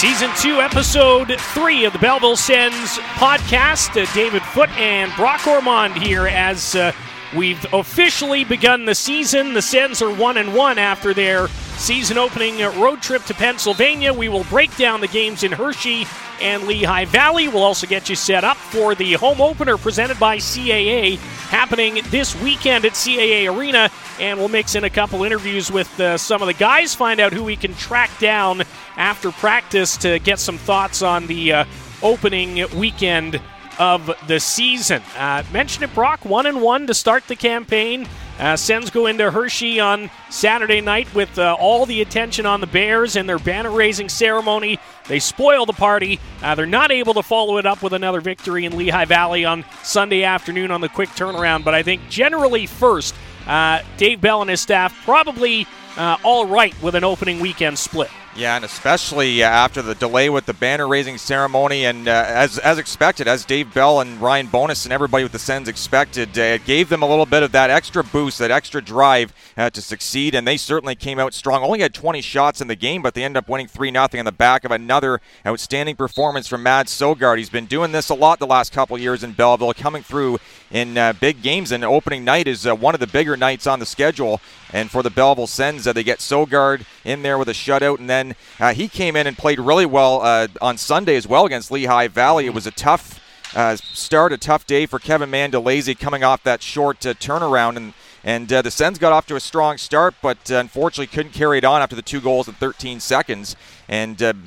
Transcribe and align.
Season 0.00 0.30
2, 0.38 0.62
Episode 0.62 1.38
3 1.38 1.84
of 1.84 1.92
the 1.92 1.98
Belleville 1.98 2.34
Sens 2.34 2.96
podcast. 3.18 4.00
Uh, 4.00 4.10
David 4.14 4.40
Foot 4.40 4.70
and 4.78 5.12
Brock 5.14 5.46
Ormond 5.46 5.94
here 6.02 6.26
as 6.26 6.74
uh, 6.74 6.92
we've 7.36 7.62
officially 7.74 8.44
begun 8.44 8.86
the 8.86 8.94
season. 8.94 9.52
The 9.52 9.60
Sens 9.60 10.00
are 10.00 10.10
1 10.10 10.38
and 10.38 10.54
1 10.54 10.78
after 10.78 11.12
their 11.12 11.48
season 11.76 12.16
opening 12.16 12.60
road 12.80 13.02
trip 13.02 13.24
to 13.24 13.34
Pennsylvania. 13.34 14.10
We 14.10 14.30
will 14.30 14.44
break 14.44 14.74
down 14.78 15.02
the 15.02 15.06
games 15.06 15.42
in 15.42 15.52
Hershey 15.52 16.06
and 16.40 16.64
Lehigh 16.64 17.04
Valley. 17.04 17.48
We'll 17.48 17.62
also 17.62 17.86
get 17.86 18.08
you 18.08 18.16
set 18.16 18.44
up 18.44 18.56
for 18.56 18.94
the 18.94 19.14
home 19.14 19.40
opener 19.40 19.76
presented 19.76 20.18
by 20.18 20.38
CAA 20.38 21.18
happening 21.48 22.00
this 22.10 22.40
weekend 22.42 22.84
at 22.84 22.92
CAA 22.92 23.54
Arena. 23.54 23.90
And 24.18 24.38
we'll 24.38 24.48
mix 24.48 24.74
in 24.74 24.84
a 24.84 24.90
couple 24.90 25.24
interviews 25.24 25.70
with 25.70 25.98
uh, 26.00 26.18
some 26.18 26.42
of 26.42 26.46
the 26.46 26.54
guys, 26.54 26.94
find 26.94 27.20
out 27.20 27.32
who 27.32 27.44
we 27.44 27.56
can 27.56 27.74
track 27.74 28.10
down 28.18 28.62
after 28.96 29.30
practice 29.32 29.96
to 29.98 30.18
get 30.18 30.38
some 30.38 30.58
thoughts 30.58 31.02
on 31.02 31.26
the 31.26 31.52
uh, 31.52 31.64
opening 32.02 32.66
weekend 32.78 33.40
of 33.78 34.14
the 34.26 34.38
season. 34.38 35.02
Uh, 35.16 35.42
mentioned 35.52 35.84
it, 35.84 35.94
Brock, 35.94 36.24
one 36.24 36.46
and 36.46 36.60
one 36.60 36.86
to 36.86 36.94
start 36.94 37.26
the 37.28 37.36
campaign. 37.36 38.06
Uh, 38.40 38.56
Sens 38.56 38.88
go 38.88 39.06
into 39.06 39.30
Hershey 39.30 39.80
on 39.80 40.10
Saturday 40.30 40.80
night 40.80 41.14
with 41.14 41.38
uh, 41.38 41.56
all 41.60 41.84
the 41.84 42.00
attention 42.00 42.46
on 42.46 42.62
the 42.62 42.66
Bears 42.66 43.16
and 43.16 43.28
their 43.28 43.38
banner 43.38 43.70
raising 43.70 44.08
ceremony. 44.08 44.78
They 45.08 45.18
spoil 45.18 45.66
the 45.66 45.74
party. 45.74 46.18
Uh, 46.42 46.54
they're 46.54 46.64
not 46.64 46.90
able 46.90 47.12
to 47.14 47.22
follow 47.22 47.58
it 47.58 47.66
up 47.66 47.82
with 47.82 47.92
another 47.92 48.22
victory 48.22 48.64
in 48.64 48.78
Lehigh 48.78 49.04
Valley 49.04 49.44
on 49.44 49.62
Sunday 49.82 50.24
afternoon 50.24 50.70
on 50.70 50.80
the 50.80 50.88
quick 50.88 51.10
turnaround. 51.10 51.64
But 51.64 51.74
I 51.74 51.82
think 51.82 52.08
generally, 52.08 52.64
first, 52.64 53.14
uh, 53.46 53.82
Dave 53.98 54.22
Bell 54.22 54.40
and 54.40 54.48
his 54.48 54.62
staff 54.62 54.98
probably 55.04 55.66
uh, 55.98 56.16
all 56.24 56.46
right 56.46 56.74
with 56.82 56.94
an 56.94 57.04
opening 57.04 57.40
weekend 57.40 57.78
split. 57.78 58.10
Yeah, 58.40 58.56
and 58.56 58.64
especially 58.64 59.42
uh, 59.42 59.48
after 59.50 59.82
the 59.82 59.94
delay 59.94 60.30
with 60.30 60.46
the 60.46 60.54
banner 60.54 60.88
raising 60.88 61.18
ceremony, 61.18 61.84
and 61.84 62.08
uh, 62.08 62.24
as 62.26 62.58
as 62.58 62.78
expected, 62.78 63.28
as 63.28 63.44
Dave 63.44 63.74
Bell 63.74 64.00
and 64.00 64.18
Ryan 64.18 64.46
Bowness 64.46 64.86
and 64.86 64.94
everybody 64.94 65.24
with 65.24 65.32
the 65.32 65.38
Sens 65.38 65.68
expected, 65.68 66.38
uh, 66.38 66.42
it 66.42 66.64
gave 66.64 66.88
them 66.88 67.02
a 67.02 67.06
little 67.06 67.26
bit 67.26 67.42
of 67.42 67.52
that 67.52 67.68
extra 67.68 68.02
boost, 68.02 68.38
that 68.38 68.50
extra 68.50 68.80
drive 68.80 69.34
uh, 69.58 69.68
to 69.68 69.82
succeed, 69.82 70.34
and 70.34 70.48
they 70.48 70.56
certainly 70.56 70.94
came 70.94 71.18
out 71.18 71.34
strong. 71.34 71.62
Only 71.62 71.80
had 71.80 71.92
20 71.92 72.22
shots 72.22 72.62
in 72.62 72.68
the 72.68 72.76
game, 72.76 73.02
but 73.02 73.12
they 73.12 73.24
ended 73.24 73.36
up 73.36 73.46
winning 73.50 73.66
three 73.66 73.92
0 73.92 74.08
on 74.14 74.24
the 74.24 74.32
back 74.32 74.64
of 74.64 74.70
another 74.70 75.20
outstanding 75.46 75.94
performance 75.94 76.48
from 76.48 76.62
Mads 76.62 76.98
Søgaard. 76.98 77.36
He's 77.36 77.50
been 77.50 77.66
doing 77.66 77.92
this 77.92 78.08
a 78.08 78.14
lot 78.14 78.38
the 78.38 78.46
last 78.46 78.72
couple 78.72 78.96
years 78.96 79.22
in 79.22 79.32
Belleville, 79.32 79.74
coming 79.74 80.02
through 80.02 80.38
in 80.70 80.96
uh, 80.96 81.12
big 81.14 81.42
games, 81.42 81.72
and 81.72 81.84
opening 81.84 82.24
night 82.24 82.46
is 82.46 82.66
uh, 82.66 82.74
one 82.74 82.94
of 82.94 83.00
the 83.00 83.06
bigger 83.06 83.36
nights 83.36 83.66
on 83.66 83.78
the 83.78 83.86
schedule. 83.86 84.40
And 84.72 84.90
for 84.90 85.02
the 85.02 85.10
Belleville 85.10 85.48
Sens, 85.48 85.84
they 85.84 86.04
get 86.04 86.20
Søgaard 86.20 86.84
in 87.04 87.22
there 87.22 87.38
with 87.38 87.48
a 87.48 87.52
shutout, 87.52 87.98
and 87.98 88.08
then 88.08 88.34
uh, 88.58 88.72
he 88.72 88.88
came 88.88 89.16
in 89.16 89.26
and 89.26 89.36
played 89.36 89.58
really 89.58 89.86
well 89.86 90.22
uh, 90.22 90.48
on 90.60 90.78
Sunday 90.78 91.16
as 91.16 91.26
well 91.26 91.44
against 91.46 91.70
Lehigh 91.70 92.08
Valley. 92.08 92.46
It 92.46 92.54
was 92.54 92.66
a 92.66 92.70
tough 92.70 93.20
uh, 93.54 93.76
start, 93.76 94.32
a 94.32 94.38
tough 94.38 94.66
day 94.66 94.86
for 94.86 94.98
Kevin 94.98 95.30
Mandolese 95.30 95.98
coming 95.98 96.22
off 96.22 96.42
that 96.44 96.62
short 96.62 97.04
uh, 97.04 97.14
turnaround, 97.14 97.76
and 97.76 97.92
and 98.22 98.52
uh, 98.52 98.60
the 98.60 98.70
Sens 98.70 98.98
got 98.98 99.12
off 99.12 99.26
to 99.26 99.36
a 99.36 99.40
strong 99.40 99.78
start, 99.78 100.14
but 100.20 100.50
uh, 100.50 100.56
unfortunately 100.56 101.06
couldn't 101.06 101.32
carry 101.32 101.56
it 101.56 101.64
on 101.64 101.80
after 101.80 101.96
the 101.96 102.02
two 102.02 102.20
goals 102.20 102.48
in 102.48 102.54
13 102.54 103.00
seconds. 103.00 103.56
And 103.88 104.44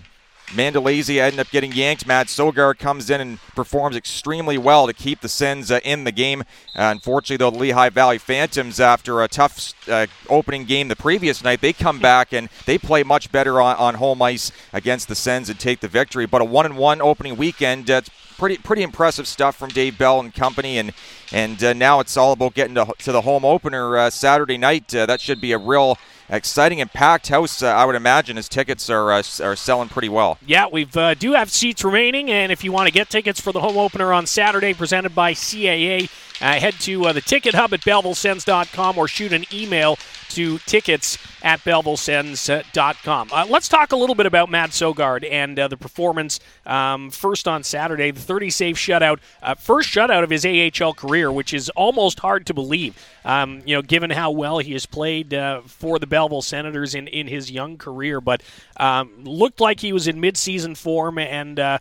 Mandolese 0.53 1.19
ended 1.19 1.39
up 1.39 1.49
getting 1.49 1.71
yanked. 1.71 2.05
Mads 2.05 2.35
Søgaard 2.35 2.77
comes 2.79 3.09
in 3.09 3.19
and 3.21 3.39
performs 3.55 3.95
extremely 3.95 4.57
well 4.57 4.87
to 4.87 4.93
keep 4.93 5.21
the 5.21 5.29
Sens 5.29 5.71
uh, 5.71 5.79
in 5.83 6.03
the 6.03 6.11
game. 6.11 6.41
Uh, 6.75 6.91
unfortunately, 6.91 7.37
though, 7.37 7.51
the 7.51 7.57
Lehigh 7.57 7.89
Valley 7.89 8.17
Phantoms, 8.17 8.79
after 8.79 9.21
a 9.21 9.27
tough 9.27 9.73
uh, 9.89 10.07
opening 10.29 10.65
game 10.65 10.87
the 10.87 10.95
previous 10.95 11.43
night, 11.43 11.61
they 11.61 11.73
come 11.73 11.99
back 11.99 12.33
and 12.33 12.49
they 12.65 12.77
play 12.77 13.03
much 13.03 13.31
better 13.31 13.61
on, 13.61 13.75
on 13.77 13.95
home 13.95 14.21
ice 14.21 14.51
against 14.71 15.07
the 15.07 15.15
Sens 15.15 15.49
and 15.49 15.59
take 15.59 15.79
the 15.79 15.87
victory. 15.87 16.25
But 16.25 16.41
a 16.41 16.45
one-and-one 16.45 17.01
opening 17.01 17.35
weekend, 17.35 17.89
uh, 17.89 18.01
pretty 18.37 18.57
pretty 18.57 18.83
impressive 18.83 19.27
stuff 19.27 19.55
from 19.55 19.69
Dave 19.69 19.97
Bell 19.97 20.19
and 20.19 20.33
company, 20.33 20.77
and 20.77 20.93
and 21.31 21.63
uh, 21.63 21.73
now 21.73 21.99
it's 21.99 22.17
all 22.17 22.33
about 22.33 22.53
getting 22.53 22.75
to, 22.75 22.91
to 22.99 23.11
the 23.11 23.21
home 23.21 23.45
opener 23.45 23.97
uh, 23.97 24.09
Saturday 24.09 24.57
night. 24.57 24.93
Uh, 24.93 25.05
that 25.05 25.21
should 25.21 25.41
be 25.41 25.51
a 25.51 25.57
real 25.57 25.97
exciting 26.29 26.81
and 26.81 26.91
packed 26.91 27.27
house, 27.27 27.61
uh, 27.61 27.67
I 27.67 27.85
would 27.85 27.95
imagine, 27.95 28.37
as 28.37 28.49
tickets 28.49 28.89
are 28.89 29.11
uh, 29.11 29.23
are 29.41 29.55
selling 29.55 29.89
pretty 29.89 30.09
well. 30.09 30.37
Yeah, 30.45 30.67
we 30.71 30.87
uh, 30.95 31.13
do 31.13 31.33
have 31.33 31.51
seats 31.51 31.83
remaining, 31.83 32.29
and 32.29 32.51
if 32.51 32.63
you 32.63 32.71
want 32.71 32.87
to 32.87 32.93
get 32.93 33.09
tickets 33.09 33.39
for 33.39 33.51
the 33.51 33.59
home 33.59 33.77
opener 33.77 34.13
on 34.13 34.25
Saturday, 34.25 34.73
presented 34.73 35.13
by 35.15 35.33
CAA, 35.33 36.09
uh, 36.41 36.53
head 36.59 36.73
to 36.81 37.05
uh, 37.05 37.13
the 37.13 37.21
ticket 37.21 37.53
hub 37.53 37.73
at 37.73 37.81
BellevilleSens.com 37.81 38.97
or 38.97 39.07
shoot 39.07 39.33
an 39.33 39.45
email 39.53 39.97
to 40.33 40.57
tickets 40.59 41.17
at 41.43 41.59
BellevilleSens.com. 41.59 43.29
Uh, 43.31 43.45
let's 43.49 43.67
talk 43.67 43.91
a 43.91 43.95
little 43.95 44.15
bit 44.15 44.25
about 44.25 44.49
Mads 44.49 44.79
Søgaard 44.79 45.29
and 45.29 45.59
uh, 45.59 45.67
the 45.67 45.77
performance 45.77 46.39
um, 46.65 47.11
first 47.11 47.47
on 47.47 47.63
Saturday, 47.63 48.11
the 48.11 48.19
30 48.19 48.49
save 48.49 48.75
shutout, 48.75 49.19
uh, 49.43 49.53
first 49.53 49.89
shutout 49.89 50.23
of 50.23 50.29
his 50.29 50.45
AHL 50.45 50.93
career, 50.93 51.31
which 51.31 51.53
is 51.53 51.69
almost 51.71 52.19
hard 52.19 52.45
to 52.47 52.53
believe, 52.53 52.97
um, 53.25 53.61
you 53.65 53.75
know, 53.75 53.81
given 53.81 54.09
how 54.09 54.31
well 54.31 54.57
he 54.57 54.73
has 54.73 54.85
played 54.85 55.33
uh, 55.33 55.61
for 55.61 55.99
the 55.99 56.07
Belleville 56.07 56.41
Senators 56.41 56.95
in, 56.95 57.07
in 57.07 57.27
his 57.27 57.51
young 57.51 57.77
career. 57.77 58.19
But 58.19 58.41
um, 58.77 59.23
looked 59.23 59.61
like 59.61 59.81
he 59.81 59.93
was 59.93 60.07
in 60.07 60.19
midseason 60.19 60.75
form, 60.75 61.19
and 61.19 61.59
uh, 61.59 61.77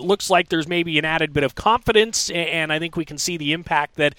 looks 0.00 0.28
like 0.28 0.48
there's 0.48 0.68
maybe 0.68 0.98
an 0.98 1.04
added 1.04 1.32
bit 1.32 1.44
of 1.44 1.54
confidence, 1.54 2.28
and 2.30 2.72
I 2.72 2.78
think 2.78 2.96
we 2.96 3.04
can 3.04 3.16
see 3.16 3.36
the 3.36 3.52
impact 3.52 3.93
that 3.96 4.14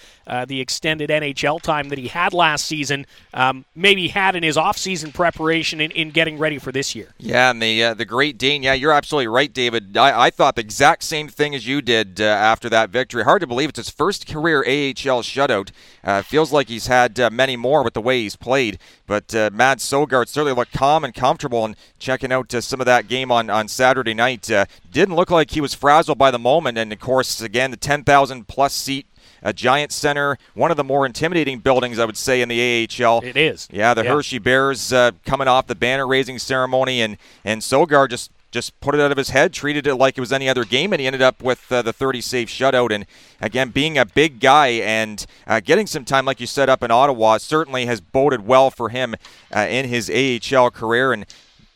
the 0.47 0.61
extended 0.61 1.09
NHL 1.09 1.61
time 1.61 1.89
that 1.89 1.97
he 1.97 2.07
had 2.07 2.33
last 2.33 2.65
season 2.65 3.05
um, 3.33 3.65
maybe 3.75 4.07
had 4.07 4.35
in 4.35 4.43
his 4.43 4.57
offseason 4.57 5.13
preparation 5.13 5.81
in, 5.81 5.91
in 5.91 6.11
getting 6.11 6.37
ready 6.37 6.57
for 6.57 6.71
this 6.71 6.95
year. 6.95 7.13
Yeah, 7.17 7.51
and 7.51 7.61
the 7.61 7.83
uh, 7.83 7.93
the 7.93 8.05
Great 8.05 8.37
Dane. 8.37 8.63
Yeah, 8.63 8.73
you're 8.73 8.91
absolutely 8.91 9.27
right, 9.27 9.51
David. 9.51 9.97
I, 9.97 10.25
I 10.25 10.29
thought 10.29 10.55
the 10.55 10.61
exact 10.61 11.03
same 11.03 11.27
thing 11.27 11.55
as 11.55 11.67
you 11.67 11.81
did 11.81 12.21
uh, 12.21 12.25
after 12.25 12.69
that 12.69 12.89
victory. 12.89 13.23
Hard 13.23 13.41
to 13.41 13.47
believe 13.47 13.69
it's 13.69 13.77
his 13.79 13.89
first 13.89 14.27
career 14.27 14.59
AHL 14.59 15.21
shutout. 15.21 15.71
Uh, 16.03 16.21
feels 16.21 16.51
like 16.51 16.69
he's 16.69 16.87
had 16.87 17.19
uh, 17.19 17.29
many 17.29 17.55
more 17.55 17.83
with 17.83 17.93
the 17.93 18.01
way 18.01 18.21
he's 18.21 18.35
played. 18.35 18.79
But 19.07 19.35
uh, 19.35 19.49
Mads 19.53 19.83
Søgaard 19.83 20.27
certainly 20.27 20.53
looked 20.53 20.73
calm 20.73 21.03
and 21.03 21.13
comfortable. 21.13 21.65
And 21.65 21.75
checking 21.99 22.31
out 22.31 22.53
uh, 22.53 22.61
some 22.61 22.79
of 22.79 22.85
that 22.85 23.07
game 23.07 23.31
on, 23.31 23.49
on 23.49 23.67
Saturday 23.67 24.13
night, 24.13 24.49
uh, 24.49 24.65
didn't 24.91 25.15
look 25.15 25.29
like 25.29 25.51
he 25.51 25.61
was 25.61 25.73
frazzled 25.73 26.17
by 26.17 26.31
the 26.31 26.39
moment. 26.39 26.77
And 26.77 26.91
of 26.91 26.99
course, 26.99 27.41
again, 27.41 27.71
the 27.71 27.77
10,000 27.77 28.47
plus 28.47 28.73
seat 28.73 29.07
a 29.45 29.53
Giant 29.53 29.93
Center, 29.93 30.37
one 30.55 30.71
of 30.71 30.77
the 30.77 30.83
more 30.83 31.05
intimidating 31.05 31.59
buildings, 31.59 31.99
I 31.99 32.05
would 32.05 32.17
say, 32.17 32.41
in 32.41 32.49
the 32.49 32.89
AHL. 32.89 33.21
It 33.23 33.37
is. 33.37 33.69
Yeah, 33.71 33.93
the 33.93 34.03
yeah. 34.03 34.11
Hershey 34.11 34.39
Bears 34.39 34.91
uh, 34.91 35.11
coming 35.23 35.47
off 35.47 35.67
the 35.67 35.75
banner 35.75 36.07
raising 36.07 36.39
ceremony, 36.39 37.01
and 37.01 37.17
and 37.45 37.61
Søgaard 37.61 38.09
just 38.09 38.31
just 38.55 38.79
put 38.79 38.95
it 38.95 39.01
out 39.01 39.11
of 39.11 39.17
his 39.17 39.29
head, 39.29 39.53
treated 39.53 39.85
it 39.85 39.95
like 39.95 40.17
it 40.17 40.21
was 40.21 40.31
any 40.31 40.47
other 40.47 40.63
game, 40.63 40.93
and 40.93 41.01
he 41.01 41.05
ended 41.05 41.21
up 41.21 41.43
with 41.43 41.69
uh, 41.71 41.81
the 41.81 41.91
30 41.91 42.21
save 42.21 42.47
shutout. 42.47 42.89
And 42.89 43.05
again, 43.41 43.69
being 43.69 43.97
a 43.97 44.05
big 44.05 44.39
guy 44.39 44.67
and 44.67 45.25
uh, 45.45 45.59
getting 45.59 45.85
some 45.85 46.05
time, 46.05 46.23
like 46.23 46.39
you 46.39 46.47
said, 46.47 46.69
up 46.69 46.81
in 46.81 46.89
Ottawa, 46.89 47.37
certainly 47.37 47.85
has 47.85 47.99
boded 47.99 48.47
well 48.47 48.71
for 48.71 48.89
him 48.89 49.15
uh, 49.53 49.67
in 49.69 49.89
his 49.89 50.09
AHL 50.09 50.71
career. 50.71 51.11
And 51.11 51.25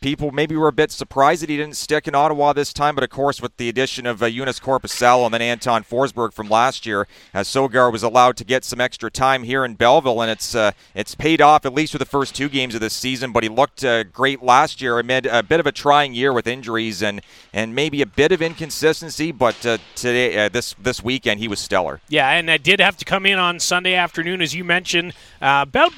people 0.00 0.30
maybe 0.30 0.56
were 0.56 0.68
a 0.68 0.72
bit 0.72 0.90
surprised 0.90 1.42
that 1.42 1.50
he 1.50 1.58
didn't 1.58 1.76
stick 1.76 2.08
in 2.08 2.14
Ottawa 2.14 2.54
this 2.54 2.72
time, 2.72 2.94
but 2.94 3.04
of 3.04 3.10
course, 3.10 3.42
with 3.42 3.56
the 3.58 3.68
addition 3.68 4.06
of 4.06 4.22
uh, 4.22 4.26
Joonas 4.26 4.60
Korpisalo 4.60 5.26
and 5.26 5.34
then 5.34 5.42
Anton 5.42 5.84
Forsberg 5.84 6.32
from 6.32 6.48
last 6.48 6.86
year, 6.86 7.06
uh, 7.34 7.40
Søgaard 7.40 7.92
was 7.92 8.02
allowed 8.02 8.36
to 8.38 8.44
get 8.44 8.64
some 8.64 8.80
extra 8.80 9.10
time 9.10 9.42
here 9.42 9.62
in 9.62 9.74
Belleville, 9.74 10.22
and 10.22 10.30
it's 10.30 10.54
uh, 10.54 10.72
it's 10.94 11.14
paid 11.14 11.42
off 11.42 11.66
at 11.66 11.74
least 11.74 11.92
for 11.92 11.98
the 11.98 12.06
first 12.06 12.34
two 12.34 12.48
games 12.48 12.74
of 12.74 12.80
this 12.80 12.94
season. 12.94 13.32
But 13.32 13.42
he 13.42 13.50
looked 13.50 13.84
uh, 13.84 14.04
great 14.04 14.42
last 14.42 14.80
year 14.80 14.98
amid 14.98 15.26
a 15.26 15.42
bit 15.42 15.60
of 15.60 15.66
a 15.66 15.72
trying 15.72 16.14
year 16.14 16.32
with 16.32 16.46
injuries 16.46 17.02
and 17.02 17.20
and 17.52 17.74
maybe 17.74 18.00
a 18.00 18.06
bit 18.06 18.32
of 18.32 18.40
inconsistency. 18.40 19.32
But 19.32 19.66
uh, 19.66 19.78
today, 19.96 20.46
uh, 20.46 20.48
this 20.48 20.74
this 20.78 21.04
weekend, 21.04 21.40
he 21.40 21.48
was 21.48 21.60
stellar. 21.60 22.00
Yeah, 22.08 22.30
and 22.30 22.50
I 22.50 22.56
did 22.56 22.80
have 22.80 22.96
to 22.98 23.04
come 23.04 23.26
in 23.26 23.38
on 23.38 23.60
Sunday 23.60 23.94
afternoon, 23.94 24.40
as 24.40 24.54
you 24.54 24.64
mentioned, 24.64 25.12
about 25.42 25.92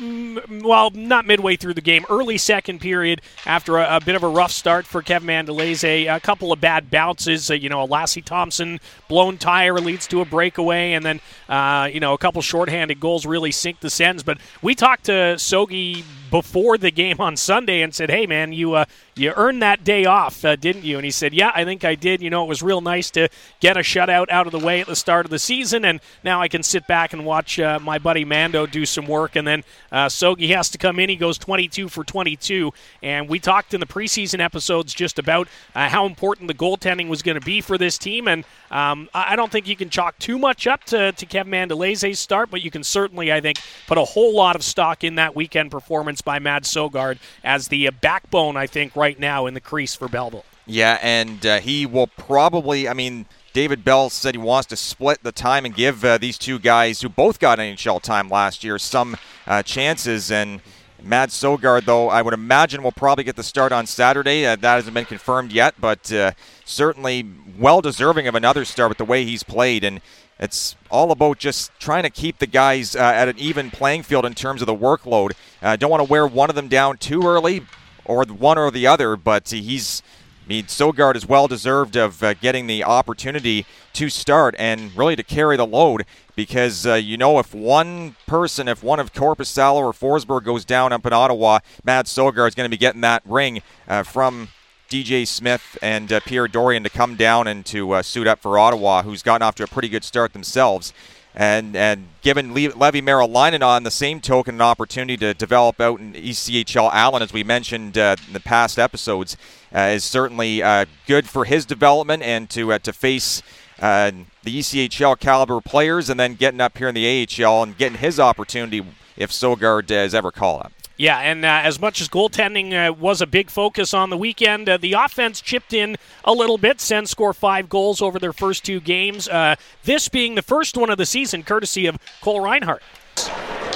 well, 0.51 0.91
not 0.91 1.25
midway 1.25 1.55
through 1.55 1.75
the 1.75 1.81
game, 1.81 2.05
early 2.11 2.37
second 2.37 2.81
period 2.81 3.23
after 3.47 3.79
a, 3.79 3.92
a 3.93 4.01
bit 4.01 4.15
of 4.15 4.23
a 4.23 4.29
rough 4.29 4.51
start 4.51 4.87
for 4.87 5.03
Kevin 5.03 5.29
Mandolese. 5.29 6.15
A 6.15 6.21
couple 6.21 6.51
of 6.53 6.61
bad 6.61 6.91
bounces. 6.91 7.51
Uh, 7.51 7.55
you 7.55 7.69
know, 7.69 7.83
a 7.83 7.89
Lassi 7.89 8.25
Thomson 8.25 8.81
blown 9.09 9.37
tire 9.37 9.79
leads 9.81 10.07
to 10.09 10.21
a 10.21 10.25
breakaway, 10.25 10.93
and 10.93 11.05
then 11.05 11.21
uh, 11.49 11.89
you 11.93 12.01
know 12.01 12.15
a 12.15 12.19
couple 12.19 12.41
shorthanded 12.43 12.99
goals 13.01 13.27
really 13.27 13.53
sink 13.53 13.81
the 13.81 13.91
Sens. 13.91 14.23
But 14.23 14.39
we 14.63 14.75
talked 14.75 15.05
to 15.05 15.37
Sogi 15.37 16.05
before 16.33 16.79
the 16.79 16.91
game 16.91 17.21
on 17.21 17.37
Sunday 17.37 17.83
and 17.83 17.95
said, 17.95 18.11
"Hey, 18.11 18.27
man, 18.27 18.55
you 18.55 18.73
uh, 18.73 18.87
you 19.15 19.33
earned 19.37 19.61
that 19.63 19.85
day 19.85 20.07
off, 20.07 20.45
uh, 20.45 20.57
didn't 20.57 20.83
you?" 20.83 20.97
And 20.97 21.05
he 21.05 21.11
said, 21.11 21.35
"Yeah, 21.35 21.53
I 21.55 21.65
think 21.65 21.85
I 21.85 21.95
did. 21.95 22.23
You 22.23 22.31
know, 22.31 22.43
it 22.43 22.49
was 22.49 22.63
real 22.63 22.81
nice 22.81 23.11
to 23.11 23.29
get 23.61 23.77
a 23.77 23.81
shutout 23.81 24.31
out 24.31 24.47
of 24.47 24.53
the 24.53 24.59
way 24.59 24.81
at 24.81 24.87
the 24.87 24.97
start 24.97 25.27
of 25.27 25.31
the 25.31 25.39
season, 25.39 25.85
and 25.85 26.01
now 26.25 26.41
I 26.41 26.49
can 26.49 26.63
sit 26.63 26.87
back 26.87 27.13
and 27.13 27.27
watch 27.27 27.61
uh, 27.61 27.79
my 27.81 27.99
buddy 27.99 28.25
Mando 28.25 28.65
do 28.65 28.87
some 28.87 29.07
work. 29.07 29.37
And 29.37 29.47
then 29.47 29.63
uh, 29.93 30.07
Sogi 30.07 30.49
has 30.57 30.71
to 30.71 30.79
come 30.79 30.99
in. 30.99 31.11
He 31.11 31.17
goes 31.17 31.37
22 31.37 31.91
for 31.91 32.03
22, 32.03 32.73
and 33.03 33.29
we 33.29 33.39
talked 33.39 33.75
in 33.75 33.81
the 33.81 33.87
preseason 33.87 34.41
episodes 34.41 34.95
just 34.95 35.19
about 35.19 35.49
uh, 35.75 35.91
how 35.91 36.07
important 36.07 36.49
the 36.49 36.55
goaltending 36.55 37.09
was 37.09 37.21
going 37.21 37.39
to 37.39 37.45
be 37.45 37.61
for 37.61 37.77
this 37.77 37.99
team, 37.99 38.27
and 38.27 38.45
um, 38.71 39.11
I 39.13 39.37
don't 39.37 39.53
think 39.53 39.69
you 39.69 39.77
can 39.77 39.91
chalk 39.91 40.19
too 40.19 40.39
much 40.39 40.67
up 40.67 40.85
to, 40.85 41.13
to 41.13 41.27
Kevin 41.27 41.53
Mandolese's 41.53 42.19
start, 42.19 42.51
but 42.51 42.63
you 42.63 42.71
can 42.71 42.83
certainly, 42.83 43.31
I 43.31 43.43
think, 43.43 43.59
put 43.87 43.99
a 43.99 44.05
whole 44.05 44.35
lot 44.35 44.57
of 44.57 44.65
stock 44.65 45.05
in 45.05 45.17
that 45.17 45.37
weekend 45.37 45.71
performance 45.71 46.22
by 46.25 46.39
Mads 46.39 46.73
Søgaard 46.73 47.19
as 47.45 47.69
the 47.69 47.89
uh, 47.89 47.91
backbone, 48.01 48.57
I 48.57 48.67
think, 48.67 48.97
right 48.97 49.19
now 49.19 49.47
in 49.47 49.55
the 49.55 49.61
crease 49.61 49.95
for 49.95 50.09
Belleville. 50.09 50.45
Yeah, 50.67 50.99
and 51.03 51.45
uh, 51.45 51.59
he 51.61 51.87
will 51.87 52.07
probably, 52.07 52.89
I 52.89 52.95
mean, 52.95 53.27
David 53.53 53.85
Bell 53.85 54.09
said 54.09 54.35
he 54.35 54.41
wants 54.41 54.69
to 54.69 54.77
split 54.77 55.23
the 55.23 55.33
time 55.33 55.65
and 55.65 55.75
give 55.75 56.05
uh, 56.05 56.19
these 56.19 56.39
two 56.39 56.59
guys 56.59 57.01
who 57.01 57.09
both 57.09 57.39
got 57.39 57.59
NHL 57.59 58.01
time 58.01 58.29
last 58.29 58.65
year 58.65 58.79
some 58.79 59.17
uh, 59.47 59.63
chances. 59.63 60.31
And 60.31 60.61
Mads 61.03 61.35
Søgaard, 61.35 61.85
though, 61.85 62.09
I 62.09 62.23
would 62.23 62.33
imagine 62.33 62.83
will 62.83 62.93
probably 62.93 63.25
get 63.25 63.37
the 63.37 63.43
start 63.43 63.73
on 63.73 63.87
Saturday. 63.87 64.47
Uh, 64.47 64.57
that 64.57 64.77
hasn't 64.77 64.95
been 64.95 65.05
confirmed 65.05 65.53
yet, 65.53 65.75
but 65.81 66.13
uh, 66.13 66.33
certainly 66.65 67.29
well 67.59 67.81
deserving 67.81 68.27
of 68.27 68.35
another 68.35 68.65
start 68.65 68.89
with 68.89 68.99
the 68.99 69.05
way 69.05 69.25
he's 69.25 69.43
played. 69.43 69.85
And 69.85 70.01
it's 70.43 70.75
all 70.91 71.13
about 71.13 71.39
just 71.39 71.71
trying 71.79 72.03
to 72.03 72.11
keep 72.11 72.39
the 72.39 72.49
guys 72.49 72.97
uh, 72.97 72.99
at 72.99 73.29
an 73.29 73.39
even 73.39 73.71
playing 73.71 74.03
field 74.03 74.27
in 74.27 74.35
terms 74.35 74.61
of 74.61 74.67
the 74.67 74.75
workload. 74.75 75.33
Uh, 75.63 75.77
don't 75.77 75.91
want 75.91 76.05
to 76.05 76.11
wear 76.11 76.27
one 76.27 76.51
of 76.51 76.57
them 76.57 76.67
down 76.67 76.97
too 76.99 77.23
early, 77.23 77.65
or 78.05 78.25
one 78.25 78.59
or 78.59 78.71
the 78.73 78.87
other, 78.87 79.17
but 79.17 79.49
he's 79.49 80.03
I 80.45 80.49
mean, 80.49 80.65
Søgaard 80.65 81.15
is 81.15 81.25
well 81.25 81.47
deserved 81.47 81.95
of 81.95 82.21
uh, 82.21 82.35
getting 82.35 82.67
the 82.67 82.83
opportunity 82.83 83.65
to 83.93 84.09
start 84.09 84.57
and 84.59 84.95
really 84.97 85.15
to 85.15 85.23
carry 85.23 85.57
the 85.57 85.67
load 85.67 86.05
because 86.35 86.85
uh, 86.85 86.95
you 86.95 87.17
know 87.17 87.39
if 87.39 87.55
one 87.55 88.17
person, 88.27 88.67
if 88.67 88.83
one 88.83 88.99
of 88.99 89.13
Korpisalo 89.13 89.77
or 89.77 89.93
Forsberg 89.93 90.43
goes 90.43 90.65
down 90.65 90.93
up 90.93 91.07
in 91.07 91.13
Ottawa, 91.13 91.61
Mads 91.85 92.11
Søgaard 92.13 92.49
is 92.49 92.55
going 92.57 92.69
to 92.69 92.71
be 92.75 92.77
getting 92.77 93.03
that 93.03 93.23
ring 93.25 93.63
uh, 93.87 94.03
from 94.03 94.49
DJ 94.93 95.27
Smith 95.27 95.79
and 95.81 96.13
uh, 96.13 96.21
Pierre 96.21 96.47
Dorion 96.47 96.83
to 96.83 96.91
come 96.91 97.17
down 97.17 97.47
and 97.47 97.65
to 97.65 97.93
uh, 97.93 98.03
suit 98.03 98.27
up 98.27 98.41
for 98.41 98.59
Ottawa, 98.59 99.03
who's 99.03 99.23
gotten 99.23 99.41
off 99.41 99.55
to 99.55 99.65
a 99.65 99.67
pretty 99.67 99.89
good 99.89 100.05
start 100.05 100.35
themselves. 100.35 100.93
And 101.35 101.75
and 101.75 102.09
given 102.21 102.53
Le- 102.53 102.77
Levi 102.77 103.01
Merrill 103.01 103.35
on 103.35 103.85
the 103.85 103.91
same 103.91 104.21
token 104.21 104.57
an 104.57 104.61
opportunity 104.61 105.17
to 105.17 105.33
develop 105.33 105.81
out 105.81 105.99
in 105.99 106.13
ECHL 106.13 106.91
Allen, 106.93 107.23
as 107.23 107.33
we 107.33 107.43
mentioned 107.43 107.97
uh, 107.97 108.17
in 108.27 108.35
the 108.35 108.41
past 108.41 108.79
episodes, 108.79 109.39
uh, 109.75 109.93
is 109.95 110.05
certainly 110.05 110.63
uh, 110.63 110.85
good 111.07 111.27
for 111.27 111.47
his 111.47 111.65
development 111.65 112.23
and 112.23 112.51
to 112.51 112.79
to 112.79 112.93
face 112.93 113.43
uh, 113.81 114.11
the 114.43 114.59
ECHL 114.59 115.19
caliber 115.19 115.63
players, 115.63 116.11
and 116.11 116.21
then 116.21 116.35
getting 116.35 116.61
up 116.61 116.77
here 116.77 116.89
in 116.89 116.95
the 116.95 117.27
AHL 117.27 117.63
and 117.63 117.79
getting 117.79 117.97
his 117.97 118.21
opportunity 118.21 118.85
if 119.17 119.31
Søgaard 119.31 119.91
is 119.91 120.15
ever 120.15 120.31
called 120.31 120.65
up. 120.67 120.73
Yeah, 120.97 121.19
and 121.19 121.45
uh, 121.45 121.61
as 121.65 121.81
much 121.81 122.01
as 122.01 122.09
goaltending 122.09 122.73
uh, 122.73 122.93
was 122.93 123.21
a 123.21 123.27
big 123.27 123.51
focus 123.51 123.95
on 123.95 124.11
the 124.11 124.17
weekend, 124.17 124.69
uh, 124.69 124.77
the 124.77 124.93
offense 124.93 125.41
chipped 125.41 125.73
in 125.73 125.97
a 126.25 126.33
little 126.33 126.59
bit. 126.59 126.81
Sens 126.81 127.11
score 127.11 127.33
five 127.33 127.69
goals 127.69 128.03
over 128.03 128.19
their 128.19 128.33
first 128.33 128.65
two 128.65 128.81
games. 128.81 129.29
Uh, 129.29 129.57
this 129.85 130.09
being 130.09 130.35
the 130.35 130.43
first 130.43 130.77
one 130.77 130.91
of 130.91 130.99
the 130.99 131.07
season, 131.07 131.43
courtesy 131.43 131.87
of 131.87 131.99
Cole 132.21 132.41
Reinhardt. 132.41 132.83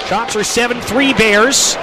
Shots 0.07 0.35
are 0.35 0.43
7 0.43 0.79
3 0.79 1.13
Bears. 1.13 1.75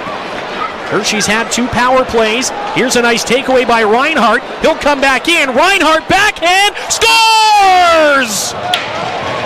Hershey's 0.89 1.25
had 1.25 1.51
two 1.51 1.67
power 1.67 2.05
plays. 2.05 2.49
Here's 2.73 2.95
a 2.95 3.01
nice 3.01 3.25
takeaway 3.25 3.67
by 3.67 3.83
Reinhardt. 3.83 4.43
He'll 4.61 4.75
come 4.75 5.01
back 5.01 5.27
in. 5.27 5.49
Reinhardt 5.49 6.07
backhand 6.07 6.75
scores! 6.89 8.53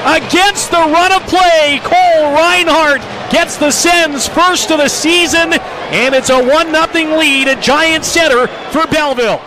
Against 0.05 0.71
the 0.71 0.77
run 0.77 1.11
of 1.11 1.23
play, 1.27 1.79
Cole 1.83 2.33
Reinhardt 2.33 3.01
gets 3.31 3.57
the 3.57 3.71
Sens 3.71 4.27
first 4.27 4.71
of 4.71 4.79
the 4.79 4.87
season, 4.87 5.51
and 5.91 6.13
it's 6.13 6.29
a 6.29 6.37
1 6.37 6.93
0 6.93 7.17
lead 7.17 7.47
a 7.47 7.59
Giant 7.61 8.05
Center 8.05 8.47
for 8.71 8.85
Belleville. 8.87 9.41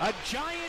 A 0.00 0.12
giant 0.24 0.62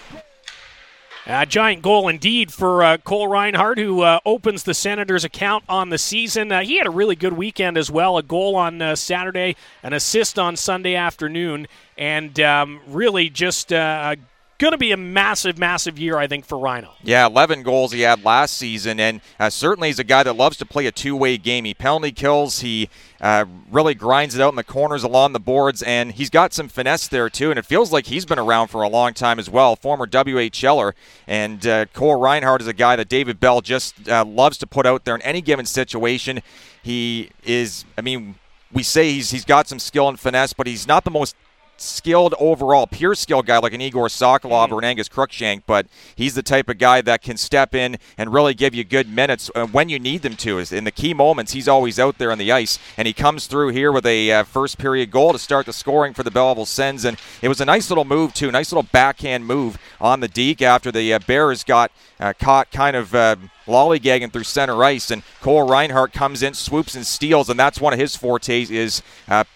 a 1.25 1.45
giant 1.45 1.81
goal 1.81 2.09
indeed 2.09 2.51
for 2.51 2.83
uh, 2.83 2.97
Cole 2.97 3.29
Reinhardt, 3.29 3.77
who 3.77 4.01
uh, 4.01 4.19
opens 4.25 4.63
the 4.63 4.73
Senators' 4.73 5.23
account 5.23 5.63
on 5.69 5.87
the 5.87 5.97
season. 5.97 6.51
Uh, 6.51 6.63
he 6.63 6.77
had 6.77 6.85
a 6.85 6.89
really 6.89 7.15
good 7.15 7.31
weekend 7.31 7.77
as 7.77 7.89
well. 7.89 8.17
A 8.17 8.23
goal 8.23 8.57
on 8.57 8.81
uh, 8.81 8.97
Saturday, 8.97 9.55
an 9.83 9.93
assist 9.93 10.37
on 10.37 10.57
Sunday 10.57 10.95
afternoon, 10.95 11.67
and 11.97 12.37
um, 12.41 12.81
really 12.87 13.29
just 13.29 13.71
uh, 13.71 14.17
going 14.57 14.71
to 14.71 14.77
be 14.77 14.91
a 14.91 14.97
massive, 14.97 15.57
massive 15.57 15.99
year, 15.99 16.17
I 16.17 16.27
think, 16.27 16.45
for 16.45 16.57
Rhino. 16.57 16.93
Yeah, 17.03 17.25
11 17.25 17.63
goals 17.63 17.91
he 17.91 18.01
had 18.01 18.23
last 18.23 18.55
season, 18.55 18.99
and 18.99 19.21
uh, 19.39 19.49
certainly 19.49 19.89
he's 19.89 19.99
a 19.99 20.03
guy 20.03 20.23
that 20.23 20.33
loves 20.33 20.57
to 20.57 20.65
play 20.65 20.85
a 20.85 20.91
two-way 20.91 21.37
game. 21.37 21.65
He 21.65 21.73
penalty 21.73 22.11
kills, 22.11 22.59
he 22.59 22.89
uh, 23.21 23.45
really 23.71 23.93
grinds 23.93 24.35
it 24.35 24.41
out 24.41 24.49
in 24.49 24.55
the 24.55 24.63
corners 24.63 25.03
along 25.03 25.33
the 25.33 25.39
boards, 25.39 25.81
and 25.81 26.11
he's 26.11 26.29
got 26.29 26.53
some 26.53 26.67
finesse 26.67 27.07
there 27.07 27.29
too. 27.29 27.49
And 27.49 27.59
it 27.59 27.65
feels 27.65 27.91
like 27.91 28.07
he's 28.07 28.25
been 28.25 28.39
around 28.39 28.67
for 28.67 28.81
a 28.81 28.89
long 28.89 29.13
time 29.13 29.39
as 29.39 29.49
well. 29.49 29.75
Former 29.75 30.07
WHLer, 30.07 30.93
and 31.27 31.65
uh, 31.65 31.85
Cole 31.87 32.19
Reinhardt 32.19 32.61
is 32.61 32.67
a 32.67 32.73
guy 32.73 32.95
that 32.95 33.09
David 33.09 33.39
Bell 33.39 33.61
just 33.61 34.07
uh, 34.07 34.23
loves 34.25 34.57
to 34.59 34.67
put 34.67 34.85
out 34.85 35.05
there 35.05 35.15
in 35.15 35.21
any 35.23 35.41
given 35.41 35.65
situation. 35.65 36.41
He 36.81 37.29
is, 37.43 37.85
I 37.97 38.01
mean, 38.01 38.35
we 38.71 38.83
say 38.83 39.11
he's 39.11 39.31
he's 39.31 39.45
got 39.45 39.67
some 39.67 39.79
skill 39.79 40.09
and 40.09 40.19
finesse, 40.19 40.53
but 40.53 40.67
he's 40.67 40.87
not 40.87 41.03
the 41.03 41.11
most 41.11 41.35
skilled 41.77 42.33
overall, 42.39 42.87
pure 42.87 43.15
skill 43.15 43.41
guy 43.41 43.57
like 43.57 43.73
an 43.73 43.81
Igor 43.81 44.07
Sokolov 44.07 44.41
mm-hmm. 44.41 44.73
or 44.73 44.79
an 44.79 44.85
Angus 44.85 45.09
Crookshank, 45.09 45.63
but 45.65 45.87
he's 46.15 46.35
the 46.35 46.43
type 46.43 46.69
of 46.69 46.77
guy 46.77 47.01
that 47.01 47.21
can 47.21 47.37
step 47.37 47.75
in 47.75 47.97
and 48.17 48.33
really 48.33 48.53
give 48.53 48.73
you 48.73 48.83
good 48.83 49.09
minutes 49.09 49.49
uh, 49.55 49.65
when 49.67 49.89
you 49.89 49.99
need 49.99 50.21
them 50.21 50.35
to. 50.37 50.59
In 50.59 50.83
the 50.83 50.91
key 50.91 51.13
moments, 51.13 51.53
he's 51.53 51.67
always 51.67 51.99
out 51.99 52.17
there 52.17 52.31
on 52.31 52.37
the 52.37 52.51
ice, 52.51 52.79
and 52.97 53.07
he 53.07 53.13
comes 53.13 53.47
through 53.47 53.69
here 53.69 53.91
with 53.91 54.05
a 54.05 54.31
uh, 54.31 54.43
first 54.43 54.77
period 54.77 55.11
goal 55.11 55.33
to 55.33 55.39
start 55.39 55.65
the 55.65 55.73
scoring 55.73 56.13
for 56.13 56.23
the 56.23 56.31
Belleville 56.31 56.65
Sens, 56.65 57.05
and 57.05 57.17
it 57.41 57.49
was 57.49 57.59
a 57.59 57.65
nice 57.65 57.89
little 57.89 58.05
move 58.05 58.33
too, 58.33 58.51
nice 58.51 58.71
little 58.71 58.87
backhand 58.91 59.45
move 59.45 59.77
on 60.03 60.19
the 60.19 60.27
deke 60.27 60.61
after 60.61 60.91
the 60.91 61.13
uh, 61.13 61.19
Bears 61.25 61.63
got 61.63 61.91
uh, 62.19 62.33
caught 62.37 62.69
kind 62.71 62.95
of 62.95 63.15
uh, 63.15 63.37
lollygagging 63.65 64.31
through 64.31 64.43
center 64.43 64.83
ice, 64.83 65.09
and 65.09 65.23
Cole 65.41 65.67
Reinhardt 65.67 66.13
comes 66.13 66.43
in, 66.43 66.53
swoops 66.53 66.93
and 66.93 67.07
steals, 67.07 67.49
and 67.49 67.59
that's 67.59 67.81
one 67.81 67.93
of 67.93 67.99
his 67.99 68.15
fortes 68.15 68.69
is 68.69 69.01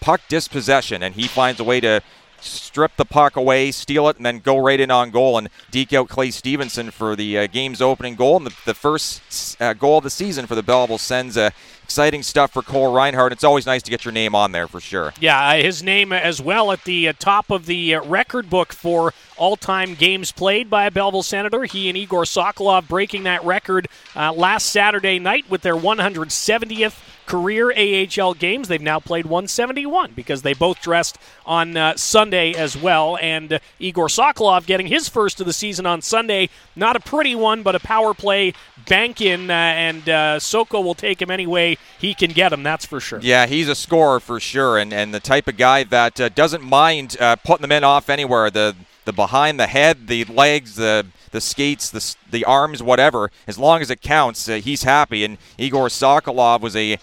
puck 0.00 0.22
dispossession, 0.28 1.02
and 1.02 1.14
he 1.14 1.28
finds 1.28 1.60
a 1.60 1.64
way 1.64 1.78
to 1.80 2.00
strip 2.40 2.96
the 2.96 3.04
puck 3.04 3.36
away, 3.36 3.70
steal 3.70 4.08
it, 4.08 4.16
and 4.16 4.24
then 4.24 4.38
go 4.38 4.58
right 4.58 4.80
in 4.80 4.90
on 4.90 5.10
goal. 5.10 5.38
And 5.38 5.48
deke 5.70 5.92
out 5.92 6.08
Clay 6.08 6.30
Stevenson 6.30 6.90
for 6.90 7.16
the 7.16 7.38
uh, 7.38 7.46
game's 7.46 7.80
opening 7.80 8.14
goal. 8.14 8.36
And 8.36 8.46
the, 8.46 8.54
the 8.64 8.74
first 8.74 9.60
uh, 9.60 9.74
goal 9.74 9.98
of 9.98 10.04
the 10.04 10.10
season 10.10 10.46
for 10.46 10.54
the 10.54 10.62
Belleville 10.62 10.98
Sens. 10.98 11.36
Uh, 11.36 11.50
exciting 11.88 12.22
stuff 12.22 12.52
for 12.52 12.60
Cole 12.60 12.92
Reinhardt. 12.92 13.32
It's 13.32 13.42
always 13.42 13.64
nice 13.64 13.82
to 13.84 13.90
get 13.90 14.04
your 14.04 14.12
name 14.12 14.34
on 14.34 14.52
there 14.52 14.68
for 14.68 14.78
sure. 14.78 15.14
Yeah, 15.18 15.40
uh, 15.40 15.54
his 15.54 15.82
name 15.82 16.12
as 16.12 16.38
well 16.38 16.70
at 16.70 16.84
the 16.84 17.08
uh, 17.08 17.14
top 17.18 17.50
of 17.50 17.64
the 17.64 17.94
uh, 17.94 18.04
record 18.04 18.50
book 18.50 18.74
for 18.74 19.14
all-time 19.38 19.94
games 19.94 20.30
played 20.30 20.68
by 20.68 20.84
a 20.84 20.90
Belleville 20.90 21.22
Senator. 21.22 21.64
He 21.64 21.88
and 21.88 21.96
Igor 21.96 22.24
Sokolov 22.24 22.88
breaking 22.88 23.22
that 23.22 23.42
record 23.42 23.88
uh, 24.14 24.34
last 24.34 24.66
Saturday 24.66 25.18
night 25.18 25.48
with 25.48 25.62
their 25.62 25.76
170th 25.76 27.00
career 27.28 27.70
AHL 27.70 28.34
games. 28.34 28.68
They've 28.68 28.80
now 28.80 28.98
played 28.98 29.26
171 29.26 30.12
because 30.16 30.42
they 30.42 30.54
both 30.54 30.80
dressed 30.80 31.18
on 31.44 31.76
uh, 31.76 31.96
Sunday 31.96 32.54
as 32.54 32.76
well. 32.76 33.18
And 33.20 33.52
uh, 33.52 33.58
Igor 33.78 34.08
Sokolov 34.08 34.66
getting 34.66 34.86
his 34.86 35.08
first 35.08 35.38
of 35.38 35.46
the 35.46 35.52
season 35.52 35.84
on 35.84 36.00
Sunday. 36.00 36.48
Not 36.74 36.96
a 36.96 37.00
pretty 37.00 37.34
one, 37.34 37.62
but 37.62 37.74
a 37.74 37.80
power 37.80 38.14
play 38.14 38.54
bank 38.88 39.20
in, 39.20 39.50
uh, 39.50 39.52
and 39.52 40.08
uh, 40.08 40.40
Soko 40.40 40.80
will 40.80 40.94
take 40.94 41.20
him 41.20 41.30
any 41.30 41.46
way 41.46 41.76
he 41.98 42.14
can 42.14 42.30
get 42.30 42.52
him, 42.52 42.62
that's 42.62 42.86
for 42.86 43.00
sure. 43.00 43.20
Yeah, 43.20 43.46
he's 43.46 43.68
a 43.68 43.74
scorer 43.74 44.18
for 44.18 44.40
sure, 44.40 44.78
and, 44.78 44.92
and 44.92 45.12
the 45.12 45.20
type 45.20 45.46
of 45.46 45.58
guy 45.58 45.84
that 45.84 46.18
uh, 46.18 46.30
doesn't 46.30 46.62
mind 46.62 47.16
uh, 47.20 47.36
putting 47.36 47.62
the 47.62 47.68
men 47.68 47.84
off 47.84 48.08
anywhere. 48.08 48.50
The 48.50 48.74
the 49.04 49.12
behind 49.14 49.58
the 49.58 49.66
head, 49.66 50.06
the 50.06 50.24
legs, 50.26 50.74
the 50.74 51.06
the 51.30 51.40
skates, 51.40 51.88
the 51.88 52.16
the 52.30 52.44
arms, 52.44 52.82
whatever. 52.82 53.30
As 53.46 53.58
long 53.58 53.80
as 53.80 53.90
it 53.90 54.02
counts, 54.02 54.48
uh, 54.48 54.56
he's 54.56 54.82
happy. 54.82 55.24
And 55.24 55.38
Igor 55.56 55.88
Sokolov 55.88 56.60
was 56.60 56.76
a 56.76 56.98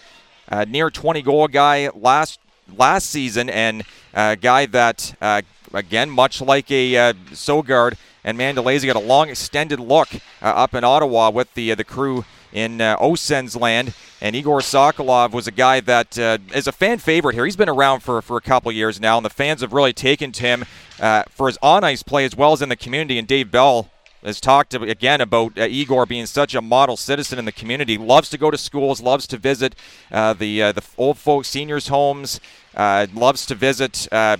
uh, 0.48 0.64
near 0.68 0.90
20 0.90 1.22
goal 1.22 1.48
guy 1.48 1.90
last 1.94 2.40
last 2.76 3.10
season, 3.10 3.48
and 3.48 3.84
a 4.14 4.36
guy 4.36 4.66
that 4.66 5.14
uh, 5.20 5.42
again, 5.72 6.10
much 6.10 6.40
like 6.40 6.70
a 6.70 6.96
uh, 6.96 7.12
Søgaard 7.32 7.96
and 8.24 8.38
Mandolese, 8.38 8.86
got 8.86 8.96
a 8.96 9.00
long 9.00 9.28
extended 9.28 9.78
look 9.78 10.08
uh, 10.14 10.18
up 10.46 10.74
in 10.74 10.84
Ottawa 10.84 11.30
with 11.30 11.52
the 11.54 11.74
the 11.74 11.84
crew 11.84 12.24
in 12.52 12.80
uh, 12.80 12.96
Osen's 12.98 13.54
land. 13.54 13.94
And 14.20 14.34
Igor 14.34 14.60
Sokolov 14.60 15.32
was 15.32 15.46
a 15.46 15.50
guy 15.50 15.80
that 15.80 16.18
uh, 16.18 16.38
is 16.54 16.66
a 16.66 16.72
fan 16.72 16.98
favorite 16.98 17.34
here. 17.34 17.44
He's 17.44 17.56
been 17.56 17.68
around 17.68 18.00
for, 18.00 18.22
for 18.22 18.38
a 18.38 18.40
couple 18.40 18.72
years 18.72 18.98
now, 18.98 19.18
and 19.18 19.24
the 19.24 19.30
fans 19.30 19.60
have 19.60 19.74
really 19.74 19.92
taken 19.92 20.32
to 20.32 20.42
him 20.42 20.64
uh, 20.98 21.24
for 21.28 21.48
his 21.48 21.58
on 21.60 21.84
ice 21.84 22.02
play 22.02 22.24
as 22.24 22.34
well 22.34 22.52
as 22.52 22.62
in 22.62 22.70
the 22.70 22.76
community. 22.76 23.18
And 23.18 23.28
Dave 23.28 23.50
Bell 23.50 23.90
has 24.24 24.40
talked 24.40 24.74
again 24.74 25.20
about 25.20 25.58
uh, 25.58 25.66
Igor 25.66 26.06
being 26.06 26.26
such 26.26 26.54
a 26.54 26.60
model 26.60 26.96
citizen 26.96 27.38
in 27.38 27.44
the 27.44 27.52
community. 27.52 27.96
Loves 27.98 28.28
to 28.30 28.38
go 28.38 28.50
to 28.50 28.58
schools, 28.58 29.00
loves 29.00 29.26
to 29.28 29.36
visit 29.36 29.74
uh, 30.10 30.32
the 30.32 30.62
uh, 30.62 30.72
the 30.72 30.84
old 30.98 31.18
folks, 31.18 31.48
seniors' 31.48 31.88
homes, 31.88 32.40
uh, 32.74 33.06
loves 33.14 33.46
to 33.46 33.54
visit 33.54 34.08
uh, 34.12 34.36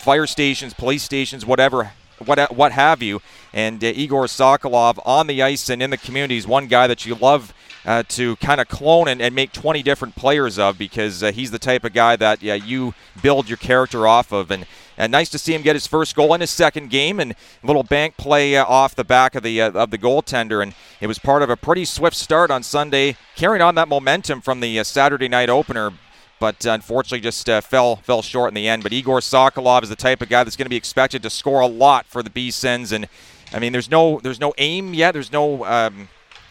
fire 0.00 0.26
stations, 0.26 0.74
police 0.74 1.02
stations, 1.02 1.46
whatever, 1.46 1.92
what 2.24 2.54
what 2.54 2.72
have 2.72 3.02
you. 3.02 3.20
And 3.52 3.82
uh, 3.82 3.88
Igor 3.88 4.24
Sokolov 4.24 4.98
on 5.04 5.26
the 5.26 5.42
ice 5.42 5.68
and 5.68 5.82
in 5.82 5.90
the 5.90 5.98
community 5.98 6.36
is 6.36 6.46
one 6.46 6.66
guy 6.66 6.86
that 6.86 7.06
you 7.06 7.14
love. 7.14 7.54
to 8.08 8.34
kind 8.36 8.62
of 8.62 8.66
clone 8.66 9.08
and, 9.08 9.20
and, 9.20 9.34
make 9.34 9.52
20 9.52 9.82
different 9.82 10.16
players 10.16 10.58
of 10.58 10.78
because 10.78 11.20
he's 11.20 11.50
the 11.50 11.58
type 11.58 11.84
of 11.84 11.92
guy 11.92 12.16
that 12.16 12.42
yeah, 12.42 12.54
you 12.54 12.94
build 13.20 13.46
your 13.46 13.58
character 13.58 14.06
off 14.06 14.32
of. 14.32 14.50
And 14.50 14.64
and 14.96 15.10
nice 15.10 15.28
to 15.30 15.38
see 15.38 15.54
him 15.54 15.62
get 15.62 15.74
his 15.76 15.86
first 15.86 16.14
goal 16.14 16.34
in 16.34 16.40
his 16.40 16.50
second 16.50 16.90
game, 16.90 17.20
and 17.20 17.32
a 17.32 17.66
little 17.66 17.82
bank 17.82 18.16
play 18.16 18.56
uh, 18.56 18.64
off 18.64 18.94
the 18.94 19.04
back 19.04 19.34
of 19.34 19.42
the 19.42 19.60
uh, 19.60 19.70
of 19.72 19.90
the 19.90 19.98
goaltender, 19.98 20.62
and 20.62 20.74
it 21.00 21.06
was 21.06 21.18
part 21.18 21.42
of 21.42 21.50
a 21.50 21.56
pretty 21.56 21.84
swift 21.84 22.16
start 22.16 22.50
on 22.50 22.62
Sunday, 22.62 23.16
carrying 23.36 23.62
on 23.62 23.74
that 23.74 23.88
momentum 23.88 24.40
from 24.40 24.60
the 24.60 24.78
uh, 24.78 24.84
Saturday 24.84 25.28
night 25.28 25.50
opener. 25.50 25.92
but 26.40 26.64
unfortunately 26.66 27.20
just 27.20 27.48
uh, 27.48 27.60
fell 27.60 27.96
fell 27.96 28.22
short 28.22 28.48
in 28.48 28.54
the 28.54 28.68
end. 28.68 28.82
But 28.82 28.92
Igor 28.92 29.20
Sokolov 29.20 29.82
is 29.82 29.88
the 29.88 29.96
type 29.96 30.20
of 30.20 30.28
guy 30.28 30.44
that's 30.44 30.56
going 30.56 30.66
to 30.66 30.70
be 30.70 30.76
expected 30.76 31.22
to 31.22 31.30
score 31.30 31.60
a 31.60 31.66
lot 31.66 32.06
for 32.06 32.22
the 32.22 32.30
B 32.30 32.50
Sens, 32.50 32.92
and 32.92 33.08
I 33.52 33.58
mean, 33.58 33.72
there's 33.72 33.90
no 33.90 34.20
there's 34.20 34.40
no 34.40 34.52
aim 34.58 34.94
yet. 34.94 35.12
There's 35.12 35.32
no 35.32 35.64
um, 35.64 36.08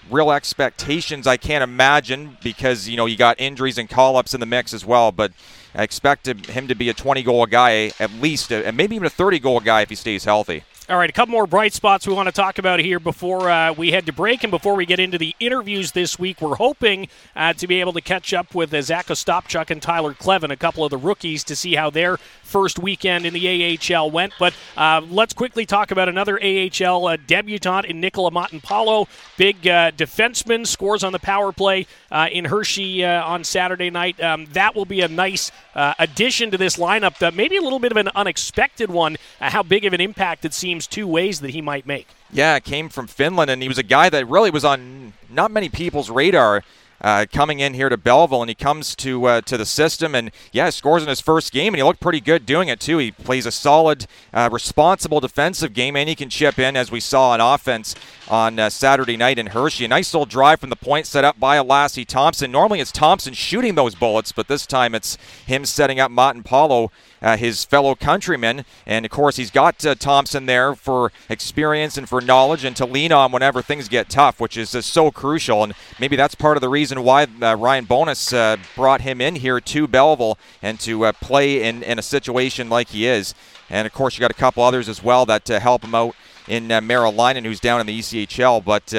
real 0.10 0.32
expectations. 0.32 1.28
I 1.28 1.38
can't 1.38 1.64
imagine 1.64 2.38
because 2.44 2.88
you 2.88 2.98
know 2.98 3.06
you 3.06 3.18
got 3.18 3.40
injuries 3.40 3.78
and 3.78 3.90
call-ups 3.90 4.34
in 4.34 4.40
the 4.40 4.46
mix 4.46 4.74
as 4.74 4.86
well, 4.86 5.12
but. 5.12 5.32
I 5.76 5.84
expect 5.84 6.28
him 6.28 6.68
to 6.68 6.76
be 6.76 6.90
a 6.90 6.94
20 6.94 7.24
goal 7.24 7.46
guy, 7.46 7.92
at 8.00 8.12
least, 8.14 8.52
uh, 8.52 8.62
and 8.66 8.78
maybe 8.78 8.96
even 8.96 9.06
a 9.06 9.10
30 9.10 9.40
goal 9.40 9.60
guy 9.60 9.82
if 9.82 9.90
he 9.90 9.96
stays 9.96 10.24
healthy. 10.24 10.64
All 10.90 10.98
right, 10.98 11.10
a 11.10 11.14
couple 11.14 11.32
more 11.32 11.48
bright 11.48 11.72
spots 11.72 12.06
we 12.06 12.14
want 12.14 12.28
to 12.28 12.34
talk 12.34 12.58
about 12.58 12.82
here 12.82 13.00
before 13.00 13.50
uh, 13.50 13.72
we 13.72 13.92
head 13.92 14.06
to 14.08 14.12
break 14.12 14.44
and 14.44 14.52
before 14.52 14.76
we 14.76 14.86
get 14.86 15.00
into 15.00 15.18
the 15.18 15.34
interviews 15.40 15.94
this 15.94 16.20
week. 16.20 16.42
We're 16.42 16.56
hoping 16.56 17.08
uh, 17.38 17.54
to 17.54 17.68
be 17.68 17.80
able 17.80 17.94
to 17.94 18.02
catch 18.02 18.34
up 18.34 18.54
with 18.54 18.74
uh, 18.74 18.82
Zack 18.82 19.06
Ostapchuk 19.06 19.70
and 19.70 19.82
Tyler 19.82 20.14
Kleven, 20.14 20.52
a 20.52 20.58
couple 20.58 20.84
of 20.84 20.90
the 20.90 20.98
rookies, 20.98 21.46
to 21.46 21.56
see 21.56 21.76
how 21.76 21.90
their 21.90 22.18
first 22.18 22.80
weekend 22.80 23.26
in 23.26 23.34
the 23.34 23.80
AHL 23.96 24.12
went. 24.12 24.34
But 24.38 24.54
uh, 24.76 25.00
let's 25.10 25.34
quickly 25.34 25.66
talk 25.66 25.92
about 25.92 26.10
another 26.10 26.38
AHL 26.44 27.08
uh, 27.08 27.16
debutant 27.28 27.86
in 27.86 28.02
Nicola 28.02 28.32
Matinpalo. 28.32 29.08
Big 29.38 29.66
uh, 29.66 29.92
defenseman, 29.92 30.68
scores 30.68 31.02
on 31.02 31.14
the 31.14 31.20
power 31.20 31.54
play 31.54 31.88
in 32.30 32.44
Hershey 32.44 33.06
on 33.06 33.46
Saturday 33.46 33.90
night. 33.90 34.22
Um, 34.22 34.48
that 34.48 34.76
will 34.76 34.86
be 34.86 35.00
a 35.00 35.08
nice 35.08 35.50
addition 35.76 36.52
to 36.52 36.58
this 36.58 36.76
lineup, 36.76 37.34
maybe 37.34 37.56
a 37.56 37.62
little 37.62 37.80
bit 37.80 37.92
of 37.92 37.98
an 37.98 38.10
unexpected 38.14 38.92
one, 38.92 39.16
how 39.40 39.64
big 39.64 39.86
of 39.86 39.94
an 39.94 40.02
impact 40.02 40.46
it 40.46 40.54
seems 40.54 40.73
seems 40.74 40.88
two 40.88 41.08
ways 41.08 41.40
that 41.42 41.52
he 41.52 41.62
might 41.62 41.86
make. 41.86 42.08
Yeah, 42.32 42.58
came 42.58 42.90
from 42.90 43.06
Finland, 43.06 43.52
and 43.52 43.62
he 43.62 43.68
was 43.68 43.78
a 43.78 43.84
guy 43.84 44.10
that 44.10 44.28
really 44.28 44.50
was 44.50 44.66
on 44.66 45.14
not 45.30 45.52
many 45.52 45.70
people's 45.70 46.10
radar 46.10 46.64
uh, 47.00 47.28
coming 47.32 47.60
in 47.60 47.76
here 47.76 47.90
to 47.90 47.98
Belleville, 47.98 48.42
and 48.42 48.50
he 48.50 48.56
comes 48.56 48.96
to 48.96 49.26
uh, 49.26 49.42
to 49.42 49.56
the 49.56 49.68
system, 49.68 50.16
and 50.16 50.32
yeah, 50.52 50.72
scores 50.72 51.04
in 51.04 51.10
his 51.10 51.22
first 51.22 51.52
game, 51.52 51.76
and 51.76 51.78
he 51.80 51.84
looked 51.84 52.00
pretty 52.00 52.20
good 52.20 52.48
doing 52.48 52.70
it 52.70 52.80
too. 52.80 52.98
He 52.98 53.12
plays 53.12 53.46
a 53.46 53.52
solid, 53.52 54.08
uh, 54.34 54.50
responsible 54.52 55.20
defensive 55.20 55.74
game, 55.74 55.96
and 55.96 56.10
he 56.10 56.16
can 56.16 56.32
chip 56.32 56.58
in 56.58 56.76
as 56.76 56.90
we 56.90 57.00
saw 57.00 57.32
on 57.32 57.42
offense 57.42 57.94
on 58.30 58.58
uh, 58.58 58.72
Saturday 58.72 59.16
night 59.16 59.38
in 59.38 59.48
Hershey. 59.48 59.86
A 59.86 59.88
nice 59.88 60.12
little 60.12 60.26
drive 60.26 60.60
from 60.60 60.72
the 60.72 60.76
point 60.76 61.06
set 61.06 61.24
up 61.24 61.40
by 61.40 61.58
Lassi 61.58 62.04
Thomson. 62.04 62.52
Normally 62.52 62.80
it's 62.80 62.92
Thomson 62.92 63.36
shooting 63.36 63.76
those 63.76 63.94
bullets, 63.94 64.32
but 64.32 64.48
this 64.48 64.66
time 64.66 64.96
it's 64.96 65.20
him 65.46 65.66
setting 65.66 66.00
up 66.00 66.10
Matinpalo 66.10 66.90
uh, 67.24 67.38
his 67.38 67.64
fellow 67.64 67.96
countrymen. 67.96 68.66
And 68.86 69.06
of 69.06 69.12
course, 69.12 69.38
he's 69.38 69.50
got 69.50 69.84
uh, 69.86 69.96
Thomson 69.96 70.46
there 70.46 70.76
for 70.76 71.12
experience 71.30 71.98
and 71.98 72.08
for 72.08 72.22
knowledge 72.22 72.64
and 72.64 72.76
to 72.76 72.86
lean 72.86 73.12
on 73.12 73.32
whenever 73.32 73.62
things 73.62 73.88
get 73.88 74.10
tough, 74.10 74.40
which 74.40 74.58
is 74.58 74.76
uh, 74.76 74.82
so 74.82 75.10
crucial. 75.10 75.64
And 75.64 75.74
maybe 76.00 76.16
that's 76.16 76.36
part 76.36 76.58
of 76.58 76.62
the 76.62 76.70
reason 76.70 77.04
why 77.04 77.28
uh, 77.42 77.56
Ryan 77.56 77.86
Bowness 77.86 78.34
uh, 78.34 78.58
brought 78.76 79.02
him 79.02 79.22
in 79.22 79.38
here 79.38 79.60
to 79.60 79.88
Belleville 79.88 80.38
and 80.62 80.80
to 80.82 81.06
uh, 81.06 81.14
play 81.14 81.64
in, 81.64 81.82
in 81.82 81.98
a 81.98 82.04
situation 82.04 82.70
like 82.70 82.90
he 82.90 83.08
is. 83.08 83.34
And 83.70 83.88
of 83.88 83.94
course, 83.94 84.16
you 84.16 84.22
got 84.22 84.32
a 84.32 84.36
couple 84.36 84.62
others 84.62 84.90
as 84.90 85.02
well 85.02 85.26
that 85.26 85.48
help 85.48 85.84
him 85.84 85.96
out 85.96 86.16
in 86.48 86.72
uh, 86.72 86.82
Merrill 86.82 87.14
who's 87.14 87.60
down 87.62 87.80
in 87.80 87.88
the 87.88 87.98
ECHL. 87.98 88.64
But 88.64 88.94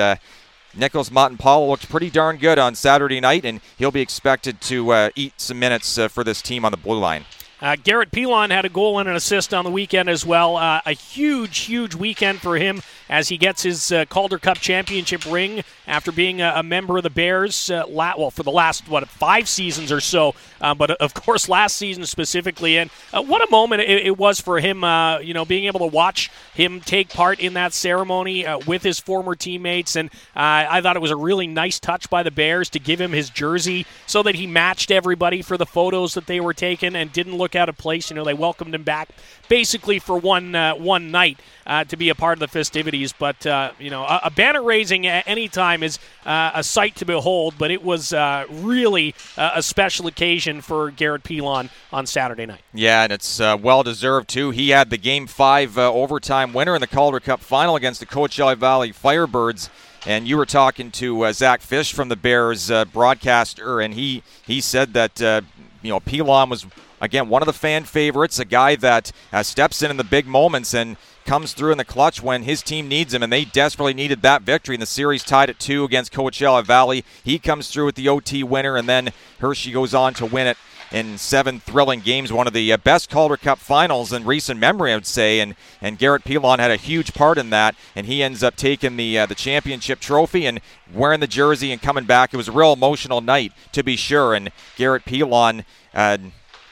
Nikolas 0.76 1.10
Matinpalo 1.10 1.68
looked 1.68 1.88
pretty 1.88 2.10
darn 2.10 2.36
good 2.36 2.58
on 2.58 2.74
Saturday 2.74 3.20
night, 3.20 3.44
and 3.44 3.60
he'll 3.78 3.92
be 3.92 4.00
expected 4.00 4.60
to 4.62 4.90
uh, 4.90 5.10
eat 5.14 5.40
some 5.40 5.58
minutes 5.58 5.98
uh, 5.98 6.08
for 6.08 6.24
this 6.24 6.42
team 6.42 6.64
on 6.64 6.72
the 6.72 6.76
blue 6.76 6.98
line. 6.98 7.24
Uh, 7.64 7.76
Garrett 7.82 8.12
Pilon 8.12 8.50
had 8.50 8.66
a 8.66 8.68
goal 8.68 8.98
and 8.98 9.08
an 9.08 9.16
assist 9.16 9.54
on 9.54 9.64
the 9.64 9.70
weekend 9.70 10.10
as 10.10 10.26
well. 10.26 10.58
Uh, 10.58 10.82
a 10.84 10.92
huge, 10.92 11.60
huge 11.60 11.94
weekend 11.94 12.42
for 12.42 12.58
him 12.58 12.82
as 13.08 13.28
he 13.28 13.38
gets 13.38 13.62
his 13.62 13.90
uh, 13.90 14.04
Calder 14.04 14.38
Cup 14.38 14.58
championship 14.58 15.24
ring 15.24 15.64
after 15.86 16.12
being 16.12 16.42
a, 16.42 16.52
a 16.56 16.62
member 16.62 16.98
of 16.98 17.04
the 17.04 17.10
Bears. 17.10 17.70
Uh, 17.70 17.84
la- 17.88 18.12
well, 18.18 18.30
for 18.30 18.42
the 18.42 18.50
last 18.50 18.86
what 18.86 19.08
five 19.08 19.48
seasons 19.48 19.90
or 19.90 20.00
so, 20.00 20.34
uh, 20.60 20.74
but 20.74 20.90
of 20.90 21.14
course 21.14 21.48
last 21.48 21.78
season 21.78 22.04
specifically. 22.04 22.76
And 22.76 22.90
uh, 23.14 23.22
what 23.22 23.40
a 23.40 23.50
moment 23.50 23.80
it, 23.80 24.08
it 24.08 24.18
was 24.18 24.40
for 24.40 24.60
him. 24.60 24.84
you 25.24 25.32
know, 25.32 25.46
being 25.46 25.64
able 25.64 25.80
to 25.80 25.86
watch 25.86 26.30
him 26.52 26.82
take 26.82 27.08
part 27.08 27.40
in 27.40 27.54
that 27.54 27.72
ceremony 27.72 28.44
with 28.66 28.82
his 28.82 29.00
former 29.00 29.34
teammates, 29.34 29.96
and 29.96 30.10
I 30.36 30.82
thought 30.82 30.96
it 30.96 31.02
was 31.02 31.10
a 31.10 31.16
really 31.16 31.46
nice 31.46 31.80
touch 31.80 32.10
by 32.10 32.22
the 32.22 32.30
Bears 32.30 32.68
to 32.70 32.78
give 32.78 33.00
him 33.00 33.12
his 33.12 33.30
jersey 33.30 33.86
so 34.06 34.22
that 34.22 34.34
he 34.34 34.46
matched 34.46 34.90
everybody 34.90 35.40
for 35.40 35.56
the 35.56 35.64
photos 35.64 36.12
that 36.12 36.26
they 36.26 36.40
were 36.40 36.52
taking 36.52 36.94
and 36.94 37.10
didn't 37.10 37.36
look 37.36 37.53
out 37.54 37.68
of 37.68 37.76
place. 37.76 38.10
You 38.10 38.16
know, 38.16 38.24
they 38.24 38.34
welcomed 38.34 38.74
him 38.74 38.82
back 38.82 39.10
basically 39.48 39.98
for 39.98 40.18
one 40.18 40.54
uh, 40.54 40.74
one 40.74 41.10
night 41.10 41.38
uh, 41.66 41.84
to 41.84 41.96
be 41.96 42.08
a 42.08 42.14
part 42.14 42.34
of 42.34 42.40
the 42.40 42.48
festivities. 42.48 43.12
But 43.12 43.46
uh, 43.46 43.72
you 43.78 43.90
know, 43.90 44.02
a, 44.02 44.22
a, 44.24 44.30
banner 44.30 44.62
raising 44.62 45.06
at 45.06 45.26
any 45.26 45.48
time 45.48 45.82
is 45.82 45.98
uh, 46.26 46.52
a 46.54 46.62
sight 46.62 46.96
to 46.96 47.04
behold. 47.04 47.54
But 47.58 47.70
it 47.70 47.82
was 47.82 48.12
uh, 48.12 48.46
really 48.50 49.14
a 49.36 49.62
special 49.62 50.06
occasion 50.06 50.60
for 50.60 50.90
Garrett 50.90 51.24
Pilon 51.24 51.70
on 51.92 52.06
Saturday 52.06 52.46
night. 52.46 52.62
Yeah, 52.72 53.04
and 53.04 53.12
it's 53.12 53.38
well 53.38 53.82
deserved 53.82 54.28
too. 54.28 54.50
He 54.50 54.70
had 54.70 54.90
the 54.90 54.98
Game 54.98 55.26
Five 55.26 55.78
overtime 55.78 56.52
winner 56.52 56.74
in 56.74 56.80
the 56.80 56.86
Calder 56.86 57.20
Cup 57.20 57.40
final 57.40 57.76
against 57.76 58.00
the 58.00 58.06
Coachella 58.06 58.56
Valley 58.56 58.92
Firebirds. 58.92 59.68
And 60.06 60.28
you 60.28 60.36
were 60.36 60.46
talking 60.46 60.90
to 60.92 61.22
uh, 61.22 61.32
Zack 61.32 61.62
Fisch 61.62 61.92
from 61.92 62.08
the 62.08 62.16
Bears 62.16 62.70
uh, 62.70 62.84
broadcaster, 62.84 63.80
and 63.80 63.94
he 63.94 64.22
he 64.46 64.60
said 64.60 64.92
that 64.92 65.22
uh, 65.22 65.40
you 65.80 65.88
know 65.88 65.98
Pilon 65.98 66.50
was 66.50 66.66
again, 67.04 67.28
one 67.28 67.42
of 67.42 67.46
the 67.46 67.52
fan 67.52 67.84
favorites, 67.84 68.38
a 68.38 68.44
guy 68.44 68.76
that 68.76 69.12
uh, 69.32 69.42
steps 69.42 69.82
in 69.82 69.90
in 69.90 69.96
the 69.96 70.04
big 70.04 70.26
moments 70.26 70.74
and 70.74 70.96
comes 71.24 71.52
through 71.52 71.72
in 71.72 71.78
the 71.78 71.84
clutch 71.84 72.22
when 72.22 72.42
his 72.42 72.62
team 72.62 72.88
needs 72.88 73.14
him, 73.14 73.22
and 73.22 73.32
they 73.32 73.44
desperately 73.44 73.94
needed 73.94 74.22
that 74.22 74.42
victory. 74.42 74.74
And 74.74 74.82
the 74.82 74.86
series 74.86 75.22
tied 75.22 75.50
at 75.50 75.58
two 75.58 75.84
against 75.84 76.12
Coachella 76.12 76.64
Valley. 76.64 77.04
He 77.22 77.38
comes 77.38 77.68
through 77.68 77.86
with 77.86 77.94
the 77.94 78.08
OT 78.08 78.42
winner, 78.42 78.76
and 78.76 78.88
then 78.88 79.12
Hershey 79.38 79.72
goes 79.72 79.94
on 79.94 80.14
to 80.14 80.26
win 80.26 80.46
it 80.46 80.58
in 80.92 81.18
seven 81.18 81.58
thrilling 81.58 81.98
games, 81.98 82.32
one 82.32 82.46
of 82.46 82.52
the 82.52 82.72
uh, 82.72 82.76
best 82.76 83.10
Calder 83.10 83.36
Cup 83.36 83.58
finals 83.58 84.12
in 84.12 84.24
recent 84.24 84.60
memory, 84.60 84.92
I 84.92 84.94
would 84.94 85.06
say. 85.06 85.40
And 85.40 85.56
and 85.80 85.98
Garrett 85.98 86.24
Pilon 86.24 86.60
had 86.60 86.70
a 86.70 86.76
huge 86.76 87.14
part 87.14 87.36
in 87.36 87.50
that, 87.50 87.74
and 87.96 88.06
he 88.06 88.22
ends 88.22 88.42
up 88.44 88.54
taking 88.54 88.96
the 88.96 89.18
uh, 89.18 89.26
the 89.26 89.34
championship 89.34 89.98
trophy 89.98 90.46
and 90.46 90.60
wearing 90.92 91.20
the 91.20 91.26
jersey 91.26 91.72
and 91.72 91.82
coming 91.82 92.04
back. 92.04 92.32
It 92.32 92.36
was 92.36 92.48
a 92.48 92.52
real 92.52 92.72
emotional 92.72 93.20
night, 93.20 93.52
to 93.72 93.82
be 93.82 93.96
sure. 93.96 94.34
And 94.34 94.52
Garrett 94.76 95.04
Pilon. 95.04 95.64
Uh, 95.92 96.18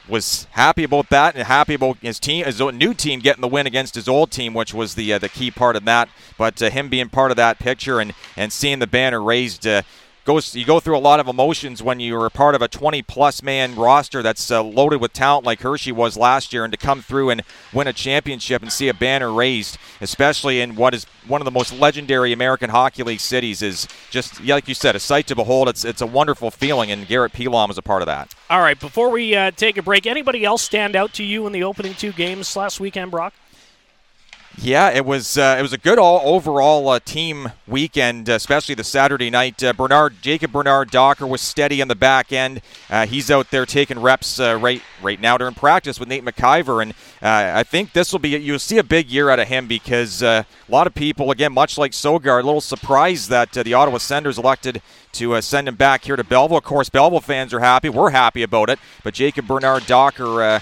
was 0.07 0.47
happy 0.51 0.83
about 0.83 1.09
that 1.09 1.35
and 1.35 1.45
happy 1.45 1.73
about 1.73 1.97
his 1.97 2.19
team, 2.19 2.45
his 2.45 2.59
new 2.59 2.93
team 2.93 3.19
getting 3.19 3.41
the 3.41 3.47
win 3.47 3.67
against 3.67 3.95
his 3.95 4.07
old 4.07 4.31
team, 4.31 4.53
which 4.53 4.73
was 4.73 4.95
the 4.95 5.13
uh, 5.13 5.19
the 5.19 5.29
key 5.29 5.51
part 5.51 5.75
of 5.75 5.85
that. 5.85 6.09
But 6.37 6.61
uh, 6.61 6.69
him 6.69 6.89
being 6.89 7.09
part 7.09 7.31
of 7.31 7.37
that 7.37 7.59
picture 7.59 7.99
and 7.99 8.13
and 8.35 8.51
seeing 8.51 8.79
the 8.79 8.87
banner 8.87 9.21
raised. 9.21 9.65
Uh, 9.65 9.83
goes 10.25 10.55
you 10.55 10.65
go 10.65 10.79
through 10.79 10.97
a 10.97 10.99
lot 10.99 11.19
of 11.19 11.27
emotions 11.27 11.83
when 11.83 11.99
you're 11.99 12.25
a 12.25 12.29
part 12.29 12.55
of 12.55 12.61
a 12.61 12.67
20 12.67 13.01
plus 13.03 13.43
man 13.43 13.75
roster 13.75 14.21
that's 14.21 14.49
uh, 14.51 14.63
loaded 14.63 15.01
with 15.01 15.13
talent 15.13 15.45
like 15.45 15.61
Hershey 15.61 15.91
was 15.91 16.15
last 16.15 16.53
year 16.53 16.63
and 16.63 16.71
to 16.71 16.77
come 16.77 17.01
through 17.01 17.29
and 17.29 17.43
win 17.73 17.87
a 17.87 17.93
championship 17.93 18.61
and 18.61 18.71
see 18.71 18.87
a 18.87 18.93
banner 18.93 19.31
raised 19.31 19.77
especially 20.01 20.61
in 20.61 20.75
what 20.75 20.93
is 20.93 21.05
one 21.27 21.41
of 21.41 21.45
the 21.45 21.51
most 21.51 21.73
legendary 21.77 22.31
American 22.33 22.69
Hockey 22.69 23.03
League 23.03 23.19
cities 23.19 23.61
is 23.61 23.87
just 24.09 24.41
like 24.43 24.67
you 24.67 24.73
said 24.73 24.95
a 24.95 24.99
sight 24.99 25.27
to 25.27 25.35
behold. 25.35 25.69
It's 25.69 25.85
it's 25.85 26.01
a 26.01 26.07
wonderful 26.07 26.51
feeling 26.51 26.91
and 26.91 27.07
Garrett 27.07 27.33
Pilon 27.33 27.67
was 27.67 27.77
a 27.77 27.81
part 27.81 28.01
of 28.01 28.05
that. 28.07 28.33
All 28.49 28.61
right 28.61 28.79
before 28.79 29.09
we 29.09 29.35
uh, 29.35 29.51
take 29.51 29.77
a 29.77 29.81
break 29.81 30.05
anybody 30.05 30.45
else 30.45 30.61
stand 30.61 30.95
out 30.95 31.13
to 31.13 31.23
you 31.23 31.45
in 31.47 31.53
the 31.53 31.63
opening 31.63 31.93
two 31.93 32.11
games 32.11 32.55
last 32.55 32.79
weekend 32.79 33.11
Brock 33.11 33.33
yeah, 34.57 34.91
it 34.91 35.05
was 35.05 35.37
uh, 35.37 35.55
it 35.57 35.61
was 35.63 35.73
a 35.73 35.77
good 35.77 35.97
all 35.97 36.21
overall 36.23 36.87
uh, 36.89 36.99
team 36.99 37.51
weekend, 37.67 38.29
especially 38.29 38.75
the 38.75 38.83
Saturday 38.83 39.29
night. 39.29 39.63
Uh, 39.63 39.73
Bernard 39.73 40.21
Jacob 40.21 40.51
Bernard 40.51 40.91
Docker 40.91 41.25
was 41.25 41.41
steady 41.41 41.81
on 41.81 41.87
the 41.87 41.95
back 41.95 42.31
end. 42.31 42.61
Uh, 42.89 43.07
he's 43.07 43.31
out 43.31 43.49
there 43.49 43.65
taking 43.65 43.99
reps 43.99 44.39
uh, 44.39 44.57
right 44.61 44.81
right 45.01 45.19
now 45.19 45.37
during 45.37 45.55
practice 45.55 45.99
with 45.99 46.07
Nate 46.07 46.23
McIver, 46.23 46.83
and 46.83 46.91
uh, 47.21 47.57
I 47.57 47.63
think 47.63 47.93
this 47.93 48.11
will 48.11 48.19
be 48.19 48.29
you'll 48.29 48.59
see 48.59 48.77
a 48.77 48.83
big 48.83 49.09
year 49.09 49.29
out 49.29 49.39
of 49.39 49.47
him 49.47 49.67
because 49.67 50.21
a 50.21 50.45
lot 50.69 50.85
of 50.85 50.93
people, 50.93 51.31
again, 51.31 51.51
much 51.51 51.77
like 51.77 51.91
Søgaard, 51.91 52.43
a 52.43 52.45
little 52.45 52.61
surprised 52.61 53.29
that 53.29 53.51
the 53.51 53.73
Ottawa 53.73 53.97
Senators 53.97 54.37
elected 54.37 54.81
to 55.13 55.41
send 55.41 55.67
him 55.67 55.75
back 55.75 56.05
here 56.05 56.15
to 56.15 56.23
Belleville. 56.23 56.57
Of 56.57 56.63
course, 56.63 56.89
Belleville 56.89 57.21
fans 57.21 57.53
are 57.53 57.59
happy. 57.59 57.89
We're 57.89 58.11
happy 58.11 58.43
about 58.43 58.69
it, 58.69 58.77
but 59.03 59.15
Jacob 59.15 59.47
Bernard 59.47 59.87
Docker, 59.87 60.61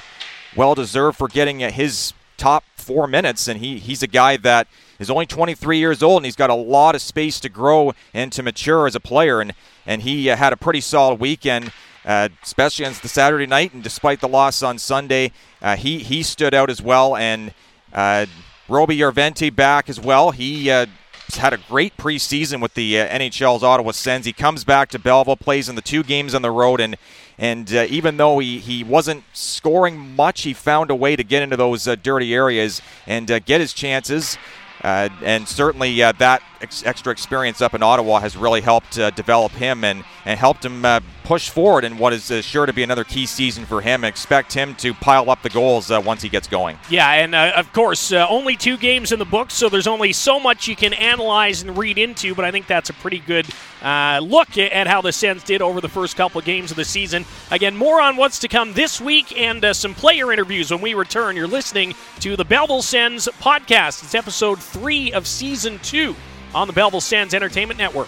well 0.55 0.75
deserved 0.75 1.17
for 1.17 1.27
getting 1.27 1.59
his 1.59 2.13
top 2.37 2.63
four 2.81 3.07
minutes, 3.07 3.47
and 3.47 3.59
he 3.59 3.77
he's 3.79 4.03
a 4.03 4.07
guy 4.07 4.37
that 4.37 4.67
is 4.99 5.09
only 5.09 5.25
23 5.25 5.77
years 5.77 6.03
old, 6.03 6.17
and 6.17 6.25
he's 6.25 6.35
got 6.35 6.49
a 6.49 6.55
lot 6.55 6.95
of 6.95 7.01
space 7.01 7.39
to 7.39 7.49
grow 7.49 7.93
and 8.13 8.31
to 8.33 8.43
mature 8.43 8.87
as 8.87 8.95
a 8.95 8.99
player, 8.99 9.39
and 9.41 9.53
and 9.85 10.01
he 10.01 10.29
uh, 10.29 10.35
had 10.35 10.53
a 10.53 10.57
pretty 10.57 10.81
solid 10.81 11.19
weekend. 11.19 11.71
Uh, 12.03 12.29
especially 12.41 12.83
on 12.83 12.93
the 13.03 13.07
Saturday 13.07 13.45
night, 13.45 13.75
and 13.75 13.83
despite 13.83 14.21
the 14.21 14.27
loss 14.27 14.63
on 14.63 14.79
Sunday, 14.79 15.31
uh, 15.61 15.75
he 15.75 15.99
he 15.99 16.23
stood 16.23 16.51
out 16.51 16.67
as 16.67 16.81
well. 16.81 17.15
And 17.15 17.53
uh, 17.93 18.25
Roby 18.67 18.97
Järventie 18.97 19.55
back 19.55 19.87
as 19.87 19.99
well. 19.99 20.31
He 20.31 20.71
uh, 20.71 20.87
had 21.35 21.53
a 21.53 21.57
great 21.57 21.95
preseason 21.97 22.61
with 22.61 22.73
the 22.73 22.99
uh, 22.99 23.07
NHL's 23.07 23.63
Ottawa 23.63 23.91
Sens. 23.91 24.25
He 24.25 24.33
comes 24.33 24.63
back 24.63 24.89
to 24.89 24.99
Belleville, 24.99 25.37
plays 25.37 25.69
in 25.69 25.75
the 25.75 25.81
two 25.81 26.03
games 26.03 26.33
on 26.33 26.41
the 26.41 26.51
road, 26.51 26.79
and 26.79 26.97
and 27.41 27.73
uh, 27.73 27.87
even 27.89 28.17
though 28.17 28.37
he, 28.39 28.59
he 28.59 28.83
wasn't 28.83 29.23
scoring 29.33 29.97
much, 30.15 30.43
he 30.43 30.53
found 30.53 30.91
a 30.91 30.95
way 30.95 31.15
to 31.15 31.23
get 31.23 31.41
into 31.41 31.57
those 31.57 31.87
uh, 31.87 31.95
dirty 31.95 32.33
areas 32.35 32.81
and 33.07 33.29
uh, 33.31 33.39
get 33.39 33.59
his 33.59 33.73
chances. 33.73 34.37
uh, 34.83 35.09
and 35.23 35.47
certainly 35.47 36.01
uh, 36.01 36.11
that 36.13 36.41
ex- 36.61 36.85
extra 36.85 37.11
experience 37.11 37.61
up 37.61 37.73
in 37.73 37.83
Ottawa 37.83 38.19
has 38.19 38.35
really 38.35 38.61
helped 38.61 38.97
uh, 38.97 39.11
develop 39.11 39.51
him 39.51 39.83
and, 39.83 40.03
and 40.25 40.39
helped 40.39 40.65
him 40.65 40.83
uh, 40.83 40.99
push 41.23 41.49
forward 41.49 41.83
in 41.83 41.97
what 41.97 42.13
is 42.13 42.31
uh, 42.31 42.41
sure 42.41 42.65
to 42.65 42.73
be 42.73 42.81
another 42.81 43.03
key 43.03 43.25
season 43.25 43.65
for 43.65 43.81
him. 43.81 44.03
Expect 44.03 44.53
him 44.53 44.73
to 44.75 44.93
pile 44.93 45.29
up 45.29 45.41
the 45.43 45.49
goals 45.49 45.91
uh, 45.91 46.01
once 46.03 46.21
he 46.21 46.29
gets 46.29 46.47
going. 46.47 46.77
Yeah, 46.89 47.09
and 47.11 47.35
of 47.35 47.71
course, 47.73 48.11
only 48.11 48.55
two 48.55 48.77
games 48.77 49.11
in 49.11 49.19
the 49.19 49.25
book, 49.25 49.51
so 49.51 49.69
there's 49.69 49.87
only 49.87 50.13
so 50.13 50.39
much 50.39 50.67
you 50.67 50.75
can 50.75 50.93
analyze 50.93 51.61
and 51.61 51.77
read 51.77 51.97
into, 51.97 52.33
but 52.33 52.43
I 52.45 52.51
think 52.51 52.67
that's 52.67 52.89
a 52.89 52.93
pretty 52.93 53.19
good 53.19 53.45
Uh, 53.81 54.19
look 54.21 54.57
at 54.57 54.87
how 54.87 55.01
the 55.01 55.11
Sens 55.11 55.43
did 55.43 55.61
over 55.61 55.81
the 55.81 55.89
first 55.89 56.15
couple 56.15 56.39
of 56.39 56.45
games 56.45 56.71
of 56.71 56.77
the 56.77 56.85
season. 56.85 57.25
Again, 57.49 57.75
more 57.75 57.99
on 57.99 58.15
what's 58.15 58.39
to 58.39 58.47
come 58.47 58.73
this 58.73 59.01
week 59.01 59.37
and 59.39 59.63
uh, 59.65 59.73
some 59.73 59.95
player 59.95 60.31
interviews 60.31 60.71
when 60.71 60.81
we 60.81 60.93
return. 60.93 61.35
You're 61.35 61.47
listening 61.47 61.95
to 62.19 62.35
the 62.35 62.45
Belleville 62.45 62.83
Sens 62.83 63.27
podcast. 63.39 64.03
It's 64.03 64.15
episode 64.15 64.61
three 64.61 65.11
of 65.13 65.25
season 65.25 65.79
two 65.79 66.15
on 66.53 66.67
the 66.67 66.73
Belleville 66.73 67.01
Sens 67.01 67.33
Entertainment 67.33 67.79
Network. 67.79 68.07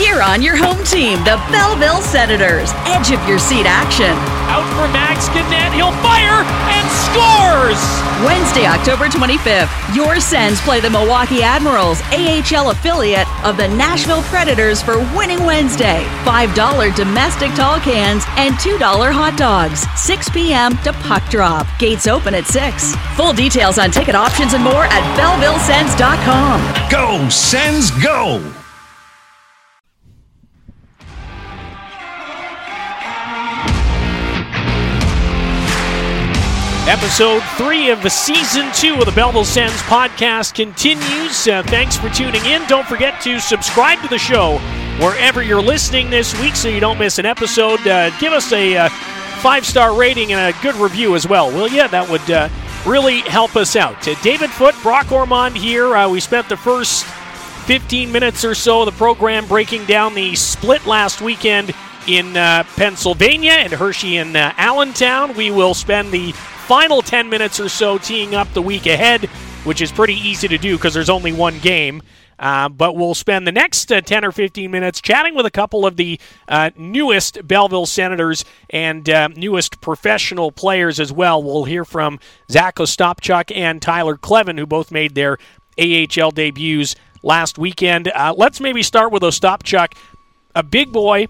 Cheer 0.00 0.22
on 0.22 0.40
your 0.40 0.56
home 0.56 0.82
team, 0.82 1.18
the 1.24 1.36
Belleville 1.52 2.00
Senators. 2.00 2.70
Edge 2.88 3.12
of 3.12 3.20
your 3.28 3.38
seat 3.38 3.66
action. 3.66 4.16
Out 4.48 4.64
for 4.72 4.90
Max 4.94 5.28
Guenette. 5.28 5.74
He'll 5.74 5.92
fire 6.00 6.40
and 6.72 6.88
scores! 7.04 7.76
Wednesday, 8.24 8.64
October 8.64 9.08
25th, 9.08 9.68
your 9.94 10.18
Sens 10.18 10.58
play 10.62 10.80
the 10.80 10.88
Milwaukee 10.88 11.42
Admirals, 11.42 12.00
AHL 12.12 12.70
affiliate 12.70 13.28
of 13.44 13.58
the 13.58 13.68
Nashville 13.68 14.22
Predators 14.22 14.80
for 14.80 15.00
Winning 15.14 15.44
Wednesday. 15.44 16.02
$5 16.24 16.96
domestic 16.96 17.52
tall 17.52 17.78
cans 17.80 18.24
and 18.38 18.54
$2 18.54 18.78
hot 18.80 19.36
dogs. 19.36 19.84
6 20.00 20.30
p.m. 20.30 20.78
to 20.78 20.94
puck 21.04 21.28
drop. 21.28 21.66
Gates 21.78 22.06
open 22.06 22.34
at 22.34 22.46
6. 22.46 22.96
Full 23.16 23.34
details 23.34 23.76
on 23.76 23.90
ticket 23.90 24.14
options 24.14 24.54
and 24.54 24.64
more 24.64 24.84
at 24.86 25.04
BellevilleSens.com. 25.20 26.90
Go, 26.90 27.28
Sens, 27.28 27.90
go! 28.02 28.59
Episode 36.90 37.40
three 37.56 37.90
of 37.90 38.02
the 38.02 38.10
season 38.10 38.68
two 38.74 38.94
of 38.94 39.06
the 39.06 39.12
Belleville 39.12 39.44
Sens 39.44 39.80
podcast 39.82 40.54
continues. 40.54 41.46
Uh, 41.46 41.62
thanks 41.66 41.96
for 41.96 42.08
tuning 42.08 42.44
in. 42.46 42.66
Don't 42.66 42.84
forget 42.84 43.20
to 43.20 43.38
subscribe 43.38 44.02
to 44.02 44.08
the 44.08 44.18
show 44.18 44.58
wherever 44.98 45.40
you're 45.40 45.62
listening 45.62 46.10
this 46.10 46.36
week 46.40 46.56
so 46.56 46.66
you 46.68 46.80
don't 46.80 46.98
miss 46.98 47.20
an 47.20 47.26
episode. 47.26 47.78
Uh, 47.86 48.10
give 48.18 48.32
us 48.32 48.52
a 48.52 48.76
uh, 48.76 48.88
five 49.38 49.64
star 49.64 49.96
rating 49.96 50.32
and 50.32 50.52
a 50.52 50.62
good 50.62 50.74
review 50.74 51.14
as 51.14 51.28
well, 51.28 51.48
will 51.52 51.68
you? 51.68 51.86
That 51.86 52.10
would 52.10 52.28
uh, 52.28 52.48
really 52.84 53.20
help 53.20 53.54
us 53.54 53.76
out. 53.76 54.08
Uh, 54.08 54.20
David 54.24 54.50
Foot, 54.50 54.74
Brock 54.82 55.12
Ormond 55.12 55.56
here. 55.56 55.94
Uh, 55.94 56.08
we 56.08 56.18
spent 56.18 56.48
the 56.48 56.56
first 56.56 57.04
15 57.66 58.10
minutes 58.10 58.44
or 58.44 58.56
so 58.56 58.80
of 58.80 58.86
the 58.86 58.98
program 58.98 59.46
breaking 59.46 59.84
down 59.84 60.14
the 60.14 60.34
split 60.34 60.84
last 60.86 61.20
weekend 61.20 61.72
in 62.08 62.32
Pennsylvania 62.34 63.52
and 63.52 63.72
Hershey 63.72 64.16
and 64.16 64.36
Allentown. 64.36 65.36
We 65.36 65.52
will 65.52 65.74
spend 65.74 66.10
the 66.10 66.34
final 66.70 67.02
10 67.02 67.28
minutes 67.28 67.58
or 67.58 67.68
so 67.68 67.98
teeing 67.98 68.36
up 68.36 68.46
the 68.54 68.62
week 68.62 68.86
ahead, 68.86 69.24
which 69.64 69.82
is 69.82 69.90
pretty 69.90 70.14
easy 70.14 70.46
to 70.46 70.56
do 70.56 70.76
because 70.76 70.94
there's 70.94 71.10
only 71.10 71.32
one 71.32 71.58
game. 71.58 72.00
Uh, 72.38 72.68
but 72.68 72.94
we'll 72.94 73.12
spend 73.12 73.44
the 73.44 73.50
next 73.50 73.90
uh, 73.90 74.00
10 74.00 74.24
or 74.24 74.30
15 74.30 74.70
minutes 74.70 75.00
chatting 75.00 75.34
with 75.34 75.44
a 75.44 75.50
couple 75.50 75.84
of 75.84 75.96
the 75.96 76.20
uh, 76.46 76.70
newest 76.76 77.44
Belleville 77.44 77.86
Senators 77.86 78.44
and 78.70 79.10
uh, 79.10 79.26
newest 79.34 79.80
professional 79.80 80.52
players 80.52 81.00
as 81.00 81.12
well. 81.12 81.42
We'll 81.42 81.64
hear 81.64 81.84
from 81.84 82.20
Zack 82.48 82.76
Ostapchuk 82.76 83.50
and 83.52 83.82
Tyler 83.82 84.16
Kleven, 84.16 84.56
who 84.56 84.64
both 84.64 84.92
made 84.92 85.16
their 85.16 85.38
AHL 85.76 86.30
debuts 86.30 86.94
last 87.24 87.58
weekend. 87.58 88.12
Uh, 88.14 88.32
let's 88.36 88.60
maybe 88.60 88.84
start 88.84 89.10
with 89.10 89.24
Ostapchuk, 89.24 89.92
a 90.54 90.62
big 90.62 90.92
boy, 90.92 91.26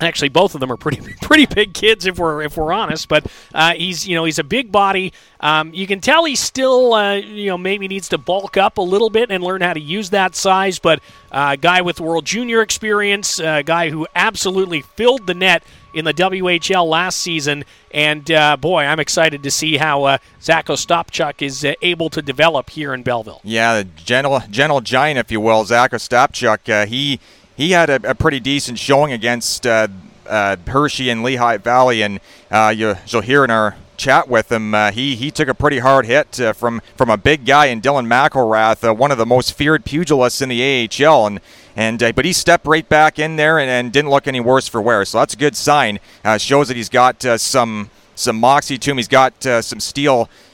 Actually, 0.00 0.28
both 0.28 0.54
of 0.54 0.60
them 0.60 0.70
are 0.70 0.76
pretty 0.76 1.00
pretty 1.22 1.46
big 1.46 1.74
kids 1.74 2.06
if 2.06 2.18
we're 2.18 2.42
if 2.42 2.56
we're 2.56 2.72
honest. 2.72 3.08
But 3.08 3.26
uh, 3.54 3.74
he's 3.74 4.06
you 4.06 4.14
know 4.14 4.24
he's 4.24 4.38
a 4.38 4.44
big 4.44 4.70
body. 4.70 5.12
Um, 5.40 5.72
you 5.72 5.86
can 5.86 6.00
tell 6.00 6.24
he 6.24 6.36
still 6.36 6.94
uh, 6.94 7.14
you 7.14 7.46
know 7.46 7.58
maybe 7.58 7.88
needs 7.88 8.08
to 8.10 8.18
bulk 8.18 8.56
up 8.56 8.78
a 8.78 8.82
little 8.82 9.10
bit 9.10 9.30
and 9.30 9.42
learn 9.42 9.62
how 9.62 9.72
to 9.72 9.80
use 9.80 10.10
that 10.10 10.34
size. 10.34 10.78
But 10.78 11.00
uh, 11.32 11.56
guy 11.56 11.80
with 11.80 12.00
World 12.00 12.24
Junior 12.24 12.62
experience, 12.62 13.38
a 13.38 13.62
guy 13.62 13.90
who 13.90 14.06
absolutely 14.14 14.82
filled 14.82 15.26
the 15.26 15.34
net 15.34 15.62
in 15.96 16.04
the 16.04 16.14
WHL 16.14 16.86
last 16.86 17.18
season. 17.18 17.64
And 17.90 18.30
uh, 18.30 18.58
boy, 18.58 18.84
I'm 18.84 19.00
excited 19.00 19.42
to 19.42 19.50
see 19.50 19.78
how 19.78 20.04
uh, 20.04 20.18
Zack 20.42 20.66
Ostapchuk 20.66 21.40
is 21.40 21.64
uh, 21.64 21.72
able 21.80 22.10
to 22.10 22.20
develop 22.20 22.70
here 22.70 22.92
in 22.92 23.02
Belleville. 23.02 23.40
Yeah, 23.42 23.78
the 23.78 23.84
gentle 23.84 24.40
gentle 24.50 24.82
giant, 24.82 25.18
if 25.18 25.32
you 25.32 25.40
will, 25.40 25.64
Zack 25.64 25.92
Ostapchuk. 25.92 26.68
Uh, 26.68 26.86
he 26.86 27.18
he 27.56 27.70
had 27.70 27.90
a, 27.90 28.10
a 28.10 28.14
pretty 28.14 28.40
decent 28.40 28.78
showing 28.78 29.12
against 29.12 29.66
uh, 29.66 29.88
uh, 30.28 30.56
Hershey 30.66 31.10
and 31.10 31.22
Lehigh 31.22 31.56
Valley, 31.58 32.02
and 32.02 32.20
uh, 32.50 32.72
you, 32.76 32.96
will 33.12 33.20
hear 33.20 33.44
in 33.44 33.50
our 33.50 33.76
chat 33.96 34.28
with 34.28 34.52
him, 34.52 34.74
uh, 34.74 34.90
he 34.90 35.16
he 35.16 35.30
took 35.30 35.48
a 35.48 35.54
pretty 35.54 35.78
hard 35.78 36.04
hit 36.04 36.38
uh, 36.38 36.52
from 36.52 36.82
from 36.96 37.08
a 37.08 37.16
big 37.16 37.46
guy 37.46 37.66
in 37.66 37.80
Dylan 37.80 38.06
McIlrath, 38.06 38.86
uh, 38.86 38.92
one 38.92 39.10
of 39.10 39.18
the 39.18 39.26
most 39.26 39.54
feared 39.54 39.84
pugilists 39.84 40.42
in 40.42 40.48
the 40.48 40.88
AHL, 41.04 41.26
and 41.26 41.40
and 41.74 41.98
but 42.14 42.24
he 42.24 42.32
stepped 42.32 42.66
right 42.66 42.88
back 42.88 43.18
in 43.18 43.36
there 43.36 43.58
and, 43.58 43.70
and, 43.70 43.92
didn't 43.92 44.10
look 44.10 44.26
any 44.26 44.40
worse 44.40 44.68
for 44.68 44.80
wear. 44.80 45.04
So 45.04 45.18
that's 45.18 45.34
a 45.34 45.38
good 45.38 45.56
sign. 45.56 45.98
shows 46.38 46.68
that 46.68 46.76
he's 46.76 46.88
got 46.88 47.22
some 47.40 47.90
some 48.14 48.38
moxie 48.38 48.78
to 48.78 48.90
him. 48.90 48.96
He's 48.96 49.08
got 49.08 49.42
some 49.42 49.80
steel 49.80 50.22
uh, 50.22 50.45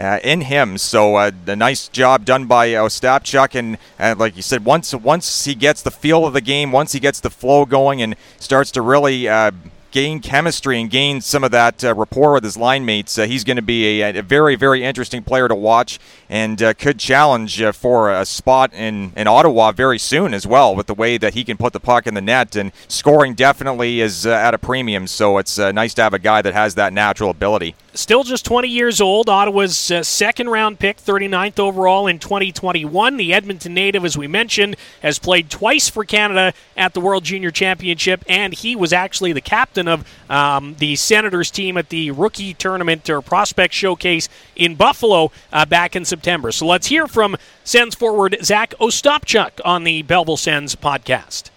in 0.00 0.42
him. 0.42 0.78
So 0.78 1.16
uh, 1.16 1.30
a 1.46 1.56
nice 1.56 1.88
job 1.88 2.24
done 2.24 2.46
by 2.46 2.74
uh, 2.74 2.84
Ostapchuk, 2.84 3.54
and 3.54 3.78
uh, 3.98 4.14
like 4.18 4.36
you 4.36 4.42
said, 4.42 4.64
once 4.64 4.94
once 4.94 5.44
he 5.44 5.54
gets 5.54 5.82
the 5.82 5.90
feel 5.90 6.26
of 6.26 6.32
the 6.32 6.40
game, 6.40 6.72
once 6.72 6.92
he 6.92 7.00
gets 7.00 7.20
the 7.20 7.30
flow 7.30 7.64
going, 7.66 8.00
and 8.00 8.16
starts 8.38 8.70
to 8.72 8.82
really 8.82 9.28
uh, 9.28 9.50
gain 9.90 10.20
chemistry 10.20 10.80
and 10.80 10.90
gain 10.90 11.20
some 11.20 11.42
of 11.42 11.50
that 11.50 11.82
uh, 11.82 11.94
rapport 11.94 12.34
with 12.34 12.44
his 12.44 12.56
line 12.56 12.84
mates, 12.84 13.18
uh, 13.18 13.26
he's 13.26 13.44
going 13.44 13.56
to 13.56 13.62
be 13.62 14.00
a, 14.00 14.18
a, 14.18 14.22
very, 14.22 14.54
very 14.54 14.84
interesting 14.84 15.22
player 15.22 15.48
to 15.48 15.54
watch 15.54 15.98
and 16.28 16.62
uh, 16.62 16.72
could 16.74 16.98
challenge 16.98 17.60
uh, 17.60 17.72
for 17.72 18.10
a 18.10 18.24
spot 18.24 18.72
in, 18.72 19.12
in 19.16 19.26
Ottawa 19.26 19.72
very 19.72 19.98
soon 19.98 20.32
as 20.32 20.46
well 20.46 20.74
with 20.74 20.86
the 20.86 20.94
way 20.94 21.18
that 21.18 21.34
he 21.34 21.44
can 21.44 21.56
put 21.56 21.72
the 21.72 21.80
puck 21.80 22.06
in 22.06 22.14
the 22.14 22.20
net. 22.20 22.54
And 22.56 22.72
scoring 22.88 23.34
definitely 23.34 24.00
is 24.00 24.26
uh, 24.26 24.30
at 24.30 24.54
a 24.54 24.58
premium, 24.58 25.06
so 25.06 25.38
it's 25.38 25.58
uh, 25.58 25.72
nice 25.72 25.94
to 25.94 26.02
have 26.02 26.14
a 26.14 26.18
guy 26.18 26.42
that 26.42 26.54
has 26.54 26.74
that 26.76 26.92
natural 26.92 27.30
ability. 27.30 27.74
Still 27.92 28.22
just 28.22 28.44
20 28.44 28.68
years 28.68 29.00
old. 29.00 29.28
Ottawa's 29.28 29.76
second 29.76 30.48
round 30.48 30.78
pick, 30.78 30.98
39th 30.98 31.58
overall 31.58 32.06
in 32.06 32.20
2021. 32.20 33.16
The 33.16 33.34
Edmonton 33.34 33.74
native, 33.74 34.04
as 34.04 34.16
we 34.16 34.28
mentioned, 34.28 34.76
has 35.02 35.18
played 35.18 35.50
twice 35.50 35.88
for 35.88 36.04
Canada 36.04 36.54
at 36.76 36.94
the 36.94 37.00
World 37.00 37.24
Junior 37.24 37.50
Championship, 37.50 38.24
and 38.28 38.54
he 38.54 38.76
was 38.76 38.92
actually 38.92 39.32
the 39.32 39.40
captain 39.40 39.88
of 39.88 40.08
um, 40.30 40.76
the 40.78 40.94
Senators 40.94 41.50
team 41.50 41.76
at 41.76 41.88
the 41.88 42.12
rookie 42.12 42.54
tournament 42.54 43.10
or 43.10 43.20
prospect 43.20 43.74
showcase 43.74 44.28
in 44.54 44.76
Buffalo 44.76 45.32
uh, 45.52 45.66
back 45.66 45.96
in 45.96 46.04
September. 46.04 46.52
So 46.52 46.66
let's 46.66 46.86
hear 46.86 47.08
from 47.08 47.36
Sens 47.64 47.96
forward 47.96 48.36
Zack 48.42 48.72
Ostapchuk 48.80 49.60
on 49.64 49.82
the 49.82 50.02
Belleville 50.02 50.36
Sens 50.36 50.76
podcast. 50.76 51.50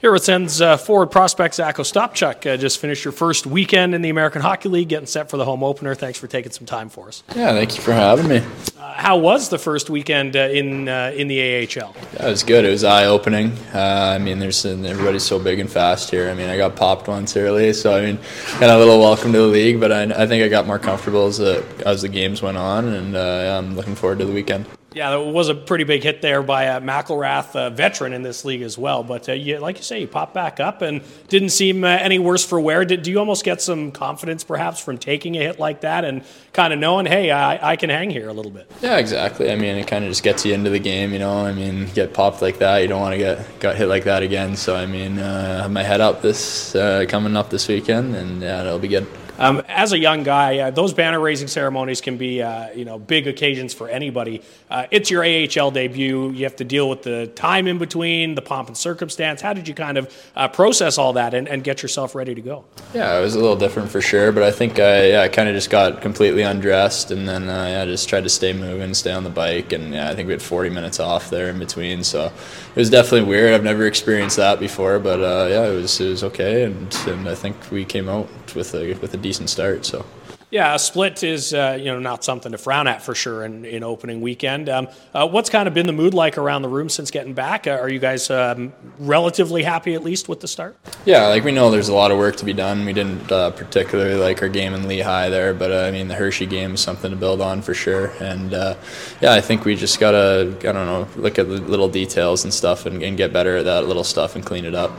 Here 0.00 0.10
with 0.10 0.24
Sens 0.24 0.62
uh, 0.62 0.78
forward 0.78 1.08
prospect 1.08 1.56
Zack 1.56 1.76
Ostapchuk. 1.76 2.50
Uh, 2.50 2.56
just 2.56 2.78
finished 2.78 3.04
your 3.04 3.12
first 3.12 3.46
weekend 3.46 3.94
in 3.94 4.00
the 4.00 4.08
American 4.08 4.40
Hockey 4.40 4.70
League, 4.70 4.88
getting 4.88 5.04
set 5.04 5.28
for 5.28 5.36
the 5.36 5.44
home 5.44 5.62
opener. 5.62 5.94
Thanks 5.94 6.18
for 6.18 6.26
taking 6.26 6.52
some 6.52 6.64
time 6.64 6.88
for 6.88 7.08
us. 7.08 7.22
Yeah, 7.36 7.52
thank 7.52 7.76
you 7.76 7.82
for 7.82 7.92
having 7.92 8.26
me. 8.26 8.38
Uh, 8.78 8.94
how 8.94 9.18
was 9.18 9.50
the 9.50 9.58
first 9.58 9.90
weekend 9.90 10.36
uh, 10.36 10.48
in 10.48 10.88
uh, 10.88 11.12
in 11.14 11.28
the 11.28 11.38
AHL? 11.38 11.94
Yeah, 12.14 12.28
it 12.28 12.30
was 12.30 12.42
good. 12.42 12.64
It 12.64 12.70
was 12.70 12.82
eye 12.82 13.04
opening. 13.04 13.52
Uh, 13.74 14.14
I 14.14 14.18
mean, 14.18 14.38
there's 14.38 14.64
everybody's 14.64 15.22
so 15.22 15.38
big 15.38 15.58
and 15.58 15.70
fast 15.70 16.10
here. 16.10 16.30
I 16.30 16.34
mean, 16.34 16.48
I 16.48 16.56
got 16.56 16.76
popped 16.76 17.06
once 17.06 17.36
early, 17.36 17.74
so 17.74 17.94
I 17.94 18.00
mean, 18.00 18.16
kind 18.52 18.72
of 18.72 18.76
a 18.76 18.78
little 18.78 19.00
welcome 19.00 19.34
to 19.34 19.38
the 19.38 19.46
league. 19.48 19.80
But 19.80 19.92
I, 19.92 20.04
I 20.04 20.26
think 20.26 20.42
I 20.42 20.48
got 20.48 20.66
more 20.66 20.78
comfortable 20.78 21.26
as 21.26 21.36
the 21.36 21.62
as 21.84 22.00
the 22.00 22.08
games 22.08 22.40
went 22.40 22.56
on, 22.56 22.88
and 22.88 23.14
I'm 23.18 23.76
looking 23.76 23.96
forward 23.96 24.20
to 24.20 24.24
the 24.24 24.32
weekend. 24.32 24.64
Yeah, 24.92 25.16
it 25.16 25.32
was 25.32 25.48
a 25.48 25.54
pretty 25.54 25.84
big 25.84 26.02
hit 26.02 26.20
there 26.20 26.42
by 26.42 26.64
a 26.64 26.80
McIlrath, 26.80 27.76
veteran 27.76 28.12
in 28.12 28.22
this 28.22 28.44
league 28.44 28.62
as 28.62 28.76
well. 28.76 29.04
But 29.04 29.28
uh, 29.28 29.32
you, 29.32 29.58
like 29.58 29.76
you 29.76 29.84
say, 29.84 30.00
you 30.00 30.08
popped 30.08 30.34
back 30.34 30.58
up 30.58 30.82
and 30.82 31.02
didn't 31.28 31.50
seem 31.50 31.84
uh, 31.84 31.88
any 31.88 32.18
worse 32.18 32.44
for 32.44 32.60
wear. 32.60 32.84
Did, 32.84 33.02
do 33.02 33.10
you 33.12 33.20
almost 33.20 33.44
get 33.44 33.62
some 33.62 33.92
confidence 33.92 34.42
perhaps 34.42 34.80
from 34.80 34.98
taking 34.98 35.36
a 35.36 35.40
hit 35.40 35.60
like 35.60 35.82
that 35.82 36.04
and 36.04 36.24
kind 36.52 36.72
of 36.72 36.80
knowing, 36.80 37.06
hey, 37.06 37.30
I, 37.30 37.72
I 37.72 37.76
can 37.76 37.88
hang 37.88 38.10
here 38.10 38.28
a 38.28 38.32
little 38.32 38.50
bit? 38.50 38.70
Yeah, 38.82 38.98
exactly. 38.98 39.52
I 39.52 39.54
mean, 39.54 39.76
it 39.76 39.86
kind 39.86 40.04
of 40.04 40.10
just 40.10 40.24
gets 40.24 40.44
you 40.44 40.54
into 40.54 40.70
the 40.70 40.80
game, 40.80 41.12
you 41.12 41.20
know. 41.20 41.44
I 41.44 41.52
mean, 41.52 41.86
get 41.94 42.12
popped 42.12 42.42
like 42.42 42.58
that, 42.58 42.78
you 42.78 42.88
don't 42.88 43.00
want 43.00 43.12
to 43.12 43.18
get 43.18 43.60
got 43.60 43.76
hit 43.76 43.86
like 43.86 44.04
that 44.04 44.24
again. 44.24 44.56
So, 44.56 44.74
I 44.74 44.86
mean, 44.86 45.20
uh, 45.20 45.58
I 45.58 45.62
have 45.62 45.70
my 45.70 45.84
head 45.84 46.00
up 46.00 46.20
this 46.20 46.74
uh, 46.74 47.04
coming 47.08 47.36
up 47.36 47.50
this 47.50 47.68
weekend, 47.68 48.16
and 48.16 48.42
yeah, 48.42 48.62
it'll 48.62 48.80
be 48.80 48.88
good. 48.88 49.06
Um, 49.40 49.62
as 49.68 49.92
a 49.92 49.98
young 49.98 50.22
guy, 50.22 50.58
uh, 50.58 50.70
those 50.70 50.92
banner 50.92 51.18
raising 51.18 51.48
ceremonies 51.48 52.02
can 52.02 52.18
be, 52.18 52.42
uh, 52.42 52.70
you 52.72 52.84
know, 52.84 52.98
big 52.98 53.26
occasions 53.26 53.72
for 53.72 53.88
anybody. 53.88 54.42
Uh, 54.70 54.86
it's 54.90 55.10
your 55.10 55.24
AHL 55.24 55.70
debut. 55.70 56.30
You 56.30 56.44
have 56.44 56.56
to 56.56 56.64
deal 56.64 56.90
with 56.90 57.02
the 57.02 57.26
time 57.28 57.66
in 57.66 57.78
between, 57.78 58.34
the 58.34 58.42
pomp 58.42 58.68
and 58.68 58.76
circumstance. 58.76 59.40
How 59.40 59.54
did 59.54 59.66
you 59.66 59.72
kind 59.72 59.96
of 59.96 60.14
uh, 60.36 60.48
process 60.48 60.98
all 60.98 61.14
that 61.14 61.32
and, 61.32 61.48
and, 61.48 61.64
get 61.64 61.82
yourself 61.82 62.14
ready 62.14 62.34
to 62.34 62.40
go? 62.40 62.64
Yeah, 62.94 63.18
it 63.18 63.22
was 63.22 63.34
a 63.34 63.40
little 63.40 63.56
different 63.56 63.90
for 63.90 64.02
sure, 64.02 64.30
but 64.30 64.42
I 64.42 64.50
think 64.50 64.78
I, 64.78 65.08
yeah, 65.08 65.22
I 65.22 65.28
kind 65.28 65.48
of 65.48 65.54
just 65.54 65.70
got 65.70 66.02
completely 66.02 66.42
undressed 66.42 67.10
and 67.10 67.26
then 67.26 67.48
uh, 67.48 67.64
yeah, 67.64 67.84
just 67.86 68.08
tried 68.08 68.24
to 68.24 68.30
stay 68.30 68.52
moving, 68.52 68.92
stay 68.92 69.12
on 69.12 69.24
the 69.24 69.30
bike, 69.30 69.72
and 69.72 69.94
yeah, 69.94 70.10
I 70.10 70.14
think 70.14 70.26
we 70.26 70.32
had 70.32 70.42
40 70.42 70.68
minutes 70.68 71.00
off 71.00 71.30
there 71.30 71.48
in 71.48 71.58
between. 71.58 72.04
So 72.04 72.26
it 72.26 72.76
was 72.76 72.90
definitely 72.90 73.28
weird. 73.28 73.54
I've 73.54 73.64
never 73.64 73.86
experienced 73.86 74.36
that 74.36 74.60
before, 74.60 74.98
but 74.98 75.20
uh, 75.20 75.48
yeah, 75.48 75.66
it 75.66 75.74
was 75.74 75.98
it 75.98 76.08
was 76.08 76.24
okay, 76.24 76.64
and 76.64 76.94
and 77.06 77.28
I 77.28 77.34
think 77.34 77.56
we 77.70 77.84
came 77.84 78.08
out 78.08 78.28
with 78.54 78.74
a 78.74 78.94
with 78.94 79.14
a 79.14 79.18
decent 79.18 79.50
start. 79.50 79.84
So. 79.84 80.04
Yeah, 80.50 80.74
a 80.74 80.80
split 80.80 81.22
is 81.22 81.54
uh, 81.54 81.78
you 81.78 81.86
know 81.86 82.00
not 82.00 82.24
something 82.24 82.50
to 82.50 82.58
frown 82.58 82.88
at 82.88 83.02
for 83.02 83.14
sure 83.14 83.44
in, 83.44 83.64
in 83.64 83.84
opening 83.84 84.20
weekend. 84.20 84.68
Um, 84.68 84.88
uh, 85.14 85.28
what's 85.28 85.48
kind 85.48 85.68
of 85.68 85.74
been 85.74 85.86
the 85.86 85.92
mood 85.92 86.12
like 86.12 86.38
around 86.38 86.62
the 86.62 86.68
room 86.68 86.88
since 86.88 87.12
getting 87.12 87.34
back? 87.34 87.68
Uh, 87.68 87.70
are 87.70 87.88
you 87.88 88.00
guys 88.00 88.30
um, 88.30 88.72
relatively 88.98 89.62
happy 89.62 89.94
at 89.94 90.02
least 90.02 90.28
with 90.28 90.40
the 90.40 90.48
start? 90.48 90.76
Yeah, 91.04 91.28
like 91.28 91.44
we 91.44 91.52
know 91.52 91.70
there's 91.70 91.88
a 91.88 91.94
lot 91.94 92.10
of 92.10 92.18
work 92.18 92.34
to 92.36 92.44
be 92.44 92.52
done. 92.52 92.84
We 92.84 92.92
didn't 92.92 93.30
uh, 93.30 93.52
particularly 93.52 94.16
like 94.16 94.42
our 94.42 94.48
game 94.48 94.74
in 94.74 94.88
Lehigh 94.88 95.28
there, 95.28 95.54
but 95.54 95.70
uh, 95.70 95.84
I 95.86 95.92
mean 95.92 96.08
the 96.08 96.16
Hershey 96.16 96.46
game 96.46 96.74
is 96.74 96.80
something 96.80 97.12
to 97.12 97.16
build 97.16 97.40
on 97.40 97.62
for 97.62 97.72
sure. 97.72 98.08
And 98.20 98.52
uh, 98.52 98.74
yeah, 99.20 99.34
I 99.34 99.40
think 99.40 99.64
we 99.64 99.76
just 99.76 100.00
gotta 100.00 100.56
I 100.58 100.72
don't 100.72 100.74
know 100.74 101.06
look 101.14 101.38
at 101.38 101.46
the 101.46 101.60
little 101.60 101.88
details 101.88 102.42
and 102.42 102.52
stuff 102.52 102.86
and, 102.86 103.04
and 103.04 103.16
get 103.16 103.32
better 103.32 103.58
at 103.58 103.66
that 103.66 103.86
little 103.86 104.04
stuff 104.04 104.34
and 104.34 104.44
clean 104.44 104.64
it 104.64 104.74
up. 104.74 104.90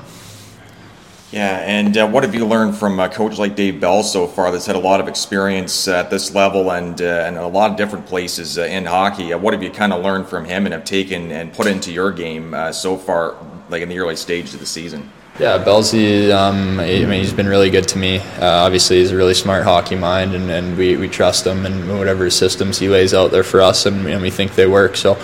Yeah, 1.31 1.59
and 1.59 1.97
uh, 1.97 2.09
what 2.09 2.23
have 2.23 2.35
you 2.35 2.45
learned 2.45 2.75
from 2.75 2.99
a 2.99 3.07
coach 3.07 3.37
like 3.37 3.55
Dave 3.55 3.79
Bell 3.79 4.03
so 4.03 4.27
far 4.27 4.51
that's 4.51 4.65
had 4.65 4.75
a 4.75 4.79
lot 4.79 4.99
of 4.99 5.07
experience 5.07 5.87
at 5.87 6.09
this 6.09 6.35
level 6.35 6.73
and, 6.73 7.01
uh, 7.01 7.05
and 7.25 7.37
a 7.37 7.47
lot 7.47 7.71
of 7.71 7.77
different 7.77 8.05
places 8.05 8.57
uh, 8.57 8.63
in 8.63 8.85
hockey? 8.85 9.31
Uh, 9.31 9.37
what 9.37 9.53
have 9.53 9.63
you 9.63 9.69
kind 9.69 9.93
of 9.93 10.03
learned 10.03 10.27
from 10.27 10.43
him 10.43 10.65
and 10.65 10.73
have 10.73 10.83
taken 10.83 11.31
and 11.31 11.53
put 11.53 11.67
into 11.67 11.89
your 11.89 12.11
game 12.11 12.53
uh, 12.53 12.73
so 12.73 12.97
far, 12.97 13.37
like 13.69 13.81
in 13.81 13.87
the 13.87 13.97
early 13.97 14.17
stage 14.17 14.53
of 14.53 14.59
the 14.59 14.65
season? 14.65 15.09
Yeah, 15.39 15.57
Belsy, 15.57 16.29
um, 16.33 16.81
I 16.81 17.05
mean, 17.05 17.21
he's 17.21 17.31
been 17.31 17.47
really 17.47 17.69
good 17.69 17.87
to 17.87 17.97
me. 17.97 18.19
Uh, 18.19 18.65
obviously, 18.65 18.97
he's 18.97 19.11
a 19.11 19.15
really 19.15 19.33
smart 19.33 19.63
hockey 19.63 19.95
mind, 19.95 20.35
and, 20.35 20.51
and 20.51 20.77
we, 20.77 20.97
we 20.97 21.07
trust 21.07 21.47
him 21.47 21.65
and 21.65 21.97
whatever 21.97 22.29
systems 22.29 22.77
he 22.77 22.89
lays 22.89 23.13
out 23.13 23.31
there 23.31 23.43
for 23.43 23.61
us, 23.61 23.85
and, 23.85 24.05
and 24.05 24.21
we 24.21 24.29
think 24.29 24.55
they 24.55 24.67
work. 24.67 24.97
So, 24.97 25.17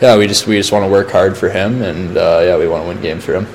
yeah, 0.00 0.16
we 0.16 0.28
just 0.28 0.46
we 0.46 0.56
just 0.56 0.70
want 0.70 0.84
to 0.84 0.88
work 0.88 1.10
hard 1.10 1.36
for 1.36 1.50
him, 1.50 1.82
and 1.82 2.14
yeah, 2.14 2.56
we 2.56 2.68
want 2.68 2.84
to 2.84 2.88
win 2.88 3.02
games 3.02 3.24
for 3.24 3.34
him. 3.34 3.48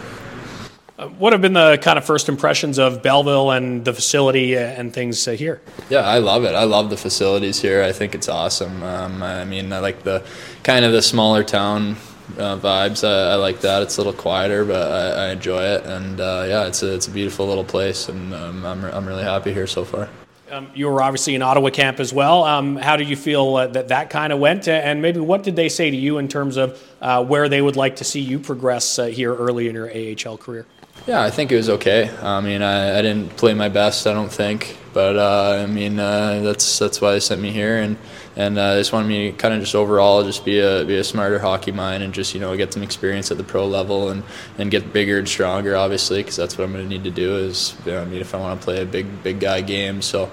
What 1.17 1.33
have 1.33 1.41
been 1.41 1.53
the 1.53 1.77
kind 1.81 1.97
of 1.97 2.05
first 2.05 2.29
impressions 2.29 2.79
of 2.79 3.01
Belleville 3.01 3.51
and 3.51 3.83
the 3.83 3.93
facility 3.93 4.55
and 4.57 4.93
things 4.93 5.27
uh, 5.27 5.31
here? 5.31 5.61
Yeah, 5.89 6.01
I 6.01 6.19
love 6.19 6.43
it. 6.43 6.55
I 6.55 6.63
love 6.63 6.89
the 6.89 6.97
facilities 6.97 7.61
here. 7.61 7.83
I 7.83 7.91
think 7.91 8.15
it's 8.15 8.29
awesome. 8.29 8.83
Um, 8.83 9.23
I 9.23 9.45
mean, 9.45 9.71
I 9.73 9.79
like 9.79 10.03
the 10.03 10.25
kind 10.63 10.85
of 10.85 10.91
the 10.91 11.01
smaller 11.01 11.43
town 11.43 11.95
uh, 12.37 12.57
vibes. 12.57 13.07
I, 13.07 13.33
I, 13.33 13.35
like 13.35 13.61
that. 13.61 13.83
It's 13.83 13.97
a 13.97 14.01
little 14.01 14.13
quieter, 14.13 14.65
but 14.65 14.91
I, 14.91 15.27
I 15.27 15.31
enjoy 15.31 15.61
it. 15.61 15.85
And 15.85 16.19
uh, 16.19 16.45
yeah, 16.47 16.67
it's 16.67 16.83
a, 16.83 16.93
it's 16.93 17.07
a 17.07 17.11
beautiful 17.11 17.47
little 17.47 17.63
place, 17.63 18.09
and 18.09 18.33
um, 18.33 18.65
I'm, 18.65 18.83
I'm 18.85 19.05
really 19.05 19.23
happy 19.23 19.53
here 19.53 19.67
so 19.67 19.85
far. 19.85 20.09
Um, 20.51 20.69
you 20.75 20.87
were 20.87 21.01
obviously 21.01 21.33
in 21.33 21.41
Ottawa 21.41 21.71
camp 21.71 21.99
as 21.99 22.13
well. 22.13 22.43
Um, 22.43 22.75
how 22.75 22.95
did 22.95 23.09
you 23.09 23.15
feel 23.15 23.55
uh, 23.55 23.67
that 23.67 23.87
that 23.87 24.11
kind 24.11 24.31
of 24.31 24.37
went? 24.37 24.67
And 24.67 25.01
maybe 25.01 25.19
what 25.19 25.41
did 25.41 25.55
they 25.55 25.67
say 25.67 25.89
to 25.89 25.97
you 25.97 26.19
in 26.19 26.27
terms 26.27 26.57
of 26.57 26.81
uh, 27.01 27.23
where 27.25 27.49
they 27.49 27.61
would 27.61 27.75
like 27.75 27.95
to 27.97 28.03
see 28.03 28.19
you 28.19 28.37
progress 28.37 28.99
uh, 28.99 29.05
here 29.05 29.33
early 29.33 29.67
in 29.67 29.73
your 29.73 29.89
AHL 29.89 30.37
career? 30.37 30.67
Yeah, 31.07 31.21
I 31.21 31.31
think 31.31 31.51
it 31.51 31.57
was 31.57 31.69
okay. 31.69 32.09
I 32.21 32.39
mean, 32.39 32.61
I, 32.61 32.97
I 32.97 33.01
didn't 33.01 33.35
play 33.35 33.53
my 33.53 33.67
best, 33.67 34.07
I 34.07 34.13
don't 34.13 34.31
think, 34.31 34.77
but 34.93 35.17
uh, 35.17 35.61
I 35.61 35.65
mean 35.65 35.99
uh, 35.99 36.39
that's 36.41 36.79
that's 36.79 37.01
why 37.01 37.11
they 37.11 37.19
sent 37.19 37.41
me 37.41 37.51
here, 37.51 37.77
and 37.77 37.97
and 38.37 38.57
uh, 38.57 38.75
they 38.75 38.79
just 38.79 38.93
wanted 38.93 39.09
me 39.09 39.31
to 39.31 39.37
kind 39.37 39.53
of 39.53 39.59
just 39.59 39.75
overall 39.75 40.23
just 40.23 40.45
be 40.45 40.59
a 40.59 40.85
be 40.85 40.95
a 40.97 41.03
smarter 41.03 41.39
hockey 41.39 41.73
mind 41.73 42.03
and 42.03 42.13
just 42.13 42.33
you 42.33 42.39
know 42.39 42.55
get 42.55 42.71
some 42.71 42.83
experience 42.83 43.31
at 43.31 43.37
the 43.37 43.43
pro 43.43 43.67
level 43.67 44.09
and, 44.11 44.23
and 44.57 44.71
get 44.71 44.93
bigger 44.93 45.19
and 45.19 45.27
stronger, 45.27 45.75
obviously, 45.75 46.19
because 46.19 46.37
that's 46.37 46.57
what 46.57 46.63
I'm 46.63 46.71
going 46.71 46.85
to 46.85 46.89
need 46.89 47.03
to 47.03 47.11
do 47.11 47.35
is 47.35 47.75
you 47.85 47.91
know, 47.91 48.01
I 48.01 48.05
mean 48.05 48.21
if 48.21 48.33
I 48.33 48.39
want 48.39 48.61
to 48.61 48.63
play 48.63 48.81
a 48.81 48.85
big 48.85 49.23
big 49.23 49.41
guy 49.41 49.59
game. 49.59 50.01
So 50.01 50.31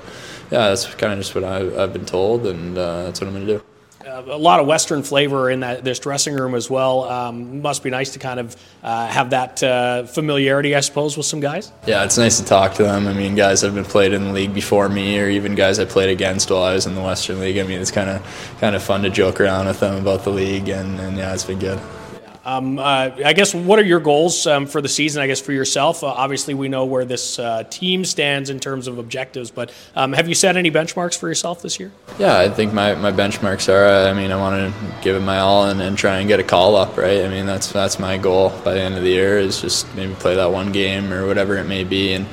yeah, 0.52 0.68
that's 0.68 0.86
kind 0.94 1.12
of 1.12 1.18
just 1.18 1.34
what 1.34 1.42
I, 1.42 1.82
I've 1.82 1.92
been 1.92 2.06
told, 2.06 2.46
and 2.46 2.78
uh, 2.78 3.04
that's 3.04 3.20
what 3.20 3.26
I'm 3.26 3.34
going 3.34 3.46
to 3.46 3.58
do 3.58 3.69
a 4.06 4.36
lot 4.36 4.60
of 4.60 4.66
Western 4.66 5.02
flavor 5.02 5.50
in 5.50 5.60
that 5.60 5.84
this 5.84 5.98
dressing 5.98 6.34
room 6.34 6.54
as 6.54 6.70
well. 6.70 7.04
Um, 7.04 7.60
must 7.60 7.82
be 7.82 7.90
nice 7.90 8.12
to 8.12 8.18
kind 8.18 8.40
of 8.40 8.56
uh, 8.82 9.06
have 9.08 9.30
that 9.30 9.62
uh, 9.62 10.04
familiarity, 10.04 10.74
I 10.74 10.80
suppose, 10.80 11.16
with 11.16 11.26
some 11.26 11.40
guys. 11.40 11.70
Yeah, 11.86 12.04
it's 12.04 12.16
nice 12.16 12.38
to 12.38 12.44
talk 12.44 12.74
to 12.74 12.82
them. 12.82 13.06
I 13.06 13.12
mean, 13.12 13.34
guys 13.34 13.60
that 13.60 13.68
have 13.68 13.74
been 13.74 13.84
played 13.84 14.12
in 14.12 14.24
the 14.24 14.32
league 14.32 14.54
before 14.54 14.88
me, 14.88 15.18
or 15.20 15.28
even 15.28 15.54
guys 15.54 15.78
I 15.78 15.84
played 15.84 16.08
against 16.08 16.50
while 16.50 16.62
I 16.62 16.74
was 16.74 16.86
in 16.86 16.94
the 16.94 17.02
Western 17.02 17.40
League. 17.40 17.58
I 17.58 17.62
mean, 17.62 17.80
it's 17.80 17.90
kind 17.90 18.10
of 18.10 18.56
kind 18.60 18.74
of 18.74 18.82
fun 18.82 19.02
to 19.02 19.10
joke 19.10 19.40
around 19.40 19.66
with 19.66 19.80
them 19.80 19.96
about 19.96 20.24
the 20.24 20.30
league, 20.30 20.68
and, 20.68 20.98
and 21.00 21.16
yeah, 21.16 21.34
it's 21.34 21.44
been 21.44 21.58
good. 21.58 21.78
Um, 22.44 22.78
uh, 22.78 23.10
I 23.24 23.32
guess 23.34 23.54
what 23.54 23.78
are 23.78 23.84
your 23.84 24.00
goals 24.00 24.46
um, 24.46 24.66
for 24.66 24.80
the 24.80 24.88
season? 24.88 25.22
I 25.22 25.26
guess 25.26 25.40
for 25.40 25.52
yourself. 25.52 26.02
Uh, 26.02 26.06
obviously, 26.06 26.54
we 26.54 26.68
know 26.68 26.84
where 26.86 27.04
this 27.04 27.38
uh, 27.38 27.64
team 27.64 28.04
stands 28.04 28.50
in 28.50 28.60
terms 28.60 28.86
of 28.86 28.98
objectives, 28.98 29.50
but 29.50 29.72
um, 29.94 30.12
have 30.12 30.28
you 30.28 30.34
set 30.34 30.56
any 30.56 30.70
benchmarks 30.70 31.16
for 31.16 31.28
yourself 31.28 31.62
this 31.62 31.78
year? 31.78 31.92
Yeah, 32.18 32.38
I 32.38 32.48
think 32.48 32.72
my, 32.72 32.94
my 32.94 33.12
benchmarks 33.12 33.68
are. 33.68 34.08
I 34.08 34.12
mean, 34.14 34.32
I 34.32 34.36
want 34.36 34.72
to 34.74 35.02
give 35.02 35.16
it 35.16 35.20
my 35.20 35.40
all 35.40 35.66
and, 35.66 35.80
and 35.80 35.98
try 35.98 36.18
and 36.18 36.28
get 36.28 36.40
a 36.40 36.44
call 36.44 36.76
up. 36.76 36.96
Right. 36.96 37.24
I 37.24 37.28
mean, 37.28 37.46
that's 37.46 37.72
that's 37.72 37.98
my 37.98 38.16
goal 38.16 38.50
by 38.64 38.74
the 38.74 38.80
end 38.80 38.94
of 38.96 39.02
the 39.02 39.10
year 39.10 39.38
is 39.38 39.60
just 39.60 39.92
maybe 39.94 40.14
play 40.14 40.36
that 40.36 40.50
one 40.50 40.72
game 40.72 41.12
or 41.12 41.26
whatever 41.26 41.56
it 41.56 41.64
may 41.64 41.84
be 41.84 42.12
and 42.14 42.26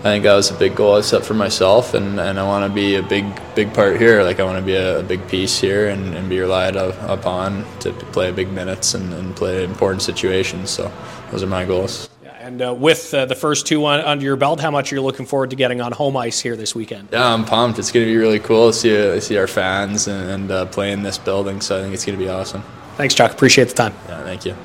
I 0.00 0.04
think 0.04 0.24
that 0.24 0.34
was 0.34 0.50
a 0.50 0.54
big 0.54 0.76
goal 0.76 0.96
I 0.96 1.02
set 1.02 1.26
for 1.26 1.34
myself, 1.34 1.92
and, 1.92 2.18
and 2.18 2.40
I 2.40 2.42
want 2.42 2.66
to 2.66 2.74
be 2.74 2.94
a 2.94 3.02
big 3.02 3.26
big 3.54 3.74
part 3.74 4.00
here. 4.00 4.22
Like 4.22 4.40
I 4.40 4.44
want 4.44 4.58
to 4.58 4.64
be 4.64 4.74
a, 4.74 5.00
a, 5.00 5.02
big 5.02 5.28
piece 5.28 5.60
here 5.60 5.88
and, 5.88 6.14
and 6.14 6.26
be 6.26 6.40
relied 6.40 6.74
upon 6.74 7.66
to 7.80 7.92
play 7.92 8.32
big 8.32 8.50
minutes 8.50 8.94
and, 8.94 9.12
and, 9.12 9.36
play 9.36 9.62
important 9.62 10.00
situations. 10.00 10.70
So 10.70 10.90
those 11.30 11.42
are 11.42 11.46
my 11.46 11.66
goals. 11.66 12.08
And 12.24 12.62
uh, 12.62 12.72
with 12.72 13.12
uh, 13.12 13.26
the 13.26 13.34
first 13.34 13.66
two 13.66 13.84
on, 13.84 14.00
under 14.00 14.24
your 14.24 14.36
belt, 14.36 14.58
how 14.58 14.70
much 14.70 14.90
are 14.90 14.96
you 14.96 15.02
looking 15.02 15.26
forward 15.26 15.50
to 15.50 15.56
getting 15.56 15.82
on 15.82 15.92
home 15.92 16.16
ice 16.16 16.40
here 16.40 16.56
this 16.56 16.74
weekend? 16.74 17.10
Yeah, 17.12 17.34
I'm 17.34 17.44
pumped. 17.44 17.78
It's 17.78 17.92
going 17.92 18.06
to 18.06 18.10
be 18.10 18.16
really 18.16 18.38
cool 18.38 18.68
to 18.68 18.72
see, 18.72 18.96
uh, 18.96 19.20
see 19.20 19.36
our 19.36 19.46
fans 19.46 20.08
and, 20.08 20.30
and 20.30 20.50
uh, 20.50 20.64
play 20.64 20.92
in 20.92 21.02
this 21.02 21.18
building. 21.18 21.60
So 21.60 21.78
I 21.78 21.82
think 21.82 21.92
it's 21.92 22.06
going 22.06 22.18
to 22.18 22.24
be 22.24 22.30
awesome. 22.30 22.62
Thanks, 22.96 23.14
Chuck. 23.14 23.32
Appreciate 23.32 23.68
the 23.68 23.74
time. 23.74 23.92
Yeah, 24.08 24.24
thank 24.24 24.46
you. 24.46 24.56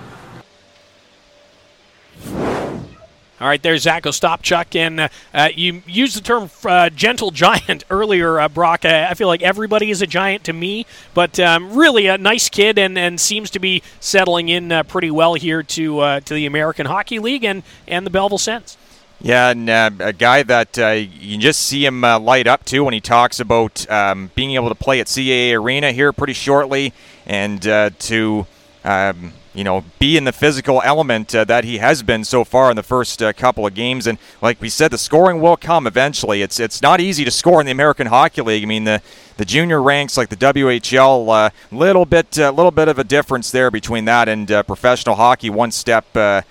All 3.41 3.49
right, 3.49 3.61
there's 3.61 3.81
Zack 3.81 4.03
Ostapchuk, 4.03 4.77
and 4.77 4.97
uh, 4.97 5.09
uh, 5.33 5.49
you 5.53 5.83
used 5.85 6.15
the 6.15 6.21
term 6.21 6.49
uh, 6.63 6.89
gentle 6.89 7.31
giant 7.31 7.83
earlier, 7.89 8.39
uh, 8.39 8.47
Brock. 8.47 8.85
I, 8.85 9.13
feel 9.13 9.27
like 9.27 9.41
everybody 9.41 9.91
is 9.91 10.01
a 10.01 10.07
giant 10.07 10.45
to 10.45 10.53
me, 10.53 10.85
but 11.13 11.37
um, 11.37 11.75
really 11.75 12.07
a 12.07 12.17
nice 12.17 12.47
kid 12.47 12.79
and, 12.79 12.97
and 12.97 13.19
seems 13.19 13.49
to 13.49 13.59
be 13.59 13.83
settling 13.99 14.47
in 14.47 14.71
uh, 14.71 14.83
pretty 14.83 15.11
well 15.11 15.33
here 15.33 15.63
to 15.63 15.99
uh, 15.99 16.19
to 16.21 16.33
the 16.33 16.45
American 16.45 16.85
Hockey 16.85 17.19
League 17.19 17.43
and, 17.43 17.63
and 17.89 18.05
the 18.05 18.09
Belleville 18.09 18.37
Sens. 18.37 18.77
Yeah, 19.19 19.49
and 19.49 19.69
a 19.69 20.13
guy 20.13 20.43
that 20.43 20.77
you 20.77 21.33
can 21.33 21.41
just 21.41 21.59
see 21.59 21.85
him 21.85 22.01
light 22.01 22.47
up 22.47 22.63
to 22.65 22.85
when 22.85 22.93
he 22.93 23.01
talks 23.01 23.41
about 23.41 23.89
um, 23.89 24.31
being 24.35 24.51
able 24.53 24.69
to 24.69 24.75
play 24.75 25.01
at 25.01 25.07
CAA 25.07 25.53
Arena 25.53 25.91
here 25.91 26.13
pretty 26.13 26.33
shortly 26.33 26.93
and 27.25 27.61
to. 27.61 28.47
Um, 28.85 29.33
you 29.55 29.63
know, 29.63 29.85
be 29.99 30.17
in 30.17 30.25
the 30.25 30.33
physical 30.33 30.81
element 30.83 31.33
uh, 31.33 31.45
that 31.45 31.63
he 31.63 31.77
has 31.77 32.03
been 32.03 32.25
so 32.25 32.43
far 32.43 32.69
in 32.69 32.75
the 32.75 32.83
first 32.83 33.23
uh, 33.23 33.31
couple 33.31 33.65
of 33.65 33.73
games. 33.73 34.05
And 34.05 34.17
like 34.41 34.61
we 34.61 34.67
said, 34.67 34.91
the 34.91 34.97
scoring 34.97 35.41
will 35.41 35.55
come 35.55 35.87
eventually. 35.87 36.41
It's 36.41 36.59
it's 36.59 36.81
not 36.81 36.99
easy 36.99 37.23
to 37.23 37.31
score 37.31 37.61
in 37.61 37.65
the 37.65 37.71
American 37.71 38.07
Hockey 38.07 38.41
League. 38.41 38.63
I 38.63 38.65
mean, 38.65 38.83
the 38.83 39.01
the 39.37 39.45
junior 39.45 39.81
ranks 39.81 40.17
like 40.17 40.29
the 40.29 40.35
WHL, 40.35 41.27
a 41.27 41.31
uh, 41.31 41.49
little 41.71 42.05
bit 42.05 42.37
a 42.37 42.49
uh, 42.49 42.51
little 42.51 42.71
bit 42.71 42.89
of 42.89 42.99
a 42.99 43.03
difference 43.03 43.49
there 43.49 43.71
between 43.71 44.05
that 44.05 44.27
and 44.27 44.51
uh, 44.51 44.63
professional 44.63 45.15
hockey. 45.15 45.49
One 45.49 45.71
step 45.71 46.05
uh, 46.15 46.41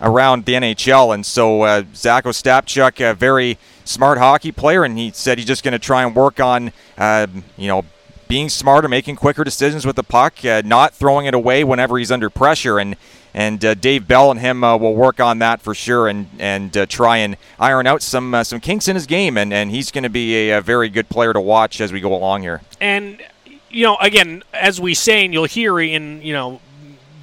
around 0.00 0.46
the 0.46 0.54
NHL, 0.54 1.14
and 1.14 1.26
so 1.26 1.62
uh, 1.62 1.82
Zack 1.94 2.24
Ostapchuk, 2.24 3.10
a 3.10 3.14
very 3.14 3.58
smart 3.84 4.16
hockey 4.16 4.50
player, 4.50 4.82
and 4.82 4.96
he 4.96 5.10
said 5.14 5.38
he's 5.38 5.46
just 5.46 5.62
going 5.62 5.72
to 5.72 5.78
try 5.78 6.04
and 6.04 6.14
work 6.14 6.40
on, 6.40 6.72
you 6.98 7.68
know, 7.68 7.84
being 8.28 8.48
smarter, 8.48 8.88
making 8.88 9.16
quicker 9.16 9.44
decisions 9.44 9.86
with 9.86 9.96
the 9.96 10.02
puck, 10.02 10.44
uh, 10.44 10.62
not 10.64 10.94
throwing 10.94 11.26
it 11.26 11.34
away 11.34 11.64
whenever 11.64 11.98
he's 11.98 12.10
under 12.10 12.30
pressure. 12.30 12.78
And 12.78 12.96
and 13.34 13.62
uh, 13.64 13.74
Dave 13.74 14.08
Bell 14.08 14.30
and 14.30 14.40
him 14.40 14.64
uh, 14.64 14.78
will 14.78 14.94
work 14.94 15.20
on 15.20 15.40
that 15.40 15.60
for 15.60 15.74
sure, 15.74 16.08
and 16.08 16.28
and 16.38 16.74
uh, 16.76 16.86
try 16.86 17.18
and 17.18 17.36
iron 17.58 17.86
out 17.86 18.02
some 18.02 18.34
uh, 18.34 18.42
some 18.44 18.60
kinks 18.60 18.88
in 18.88 18.94
his 18.94 19.06
game. 19.06 19.36
And 19.36 19.52
and 19.52 19.70
he's 19.70 19.90
going 19.90 20.04
to 20.04 20.10
be 20.10 20.50
a, 20.50 20.58
a, 20.58 20.60
very 20.60 20.88
good 20.88 21.08
player 21.08 21.32
to 21.32 21.40
watch 21.40 21.80
as 21.80 21.92
we 21.92 22.00
go 22.00 22.14
along 22.14 22.42
here. 22.42 22.62
And 22.80 23.22
you 23.70 23.84
know, 23.84 23.96
again, 23.98 24.42
as 24.54 24.80
we 24.80 24.94
say, 24.94 25.24
and 25.24 25.34
you'll 25.34 25.44
hear 25.44 25.78
in 25.78 26.22
you 26.22 26.32
know 26.32 26.60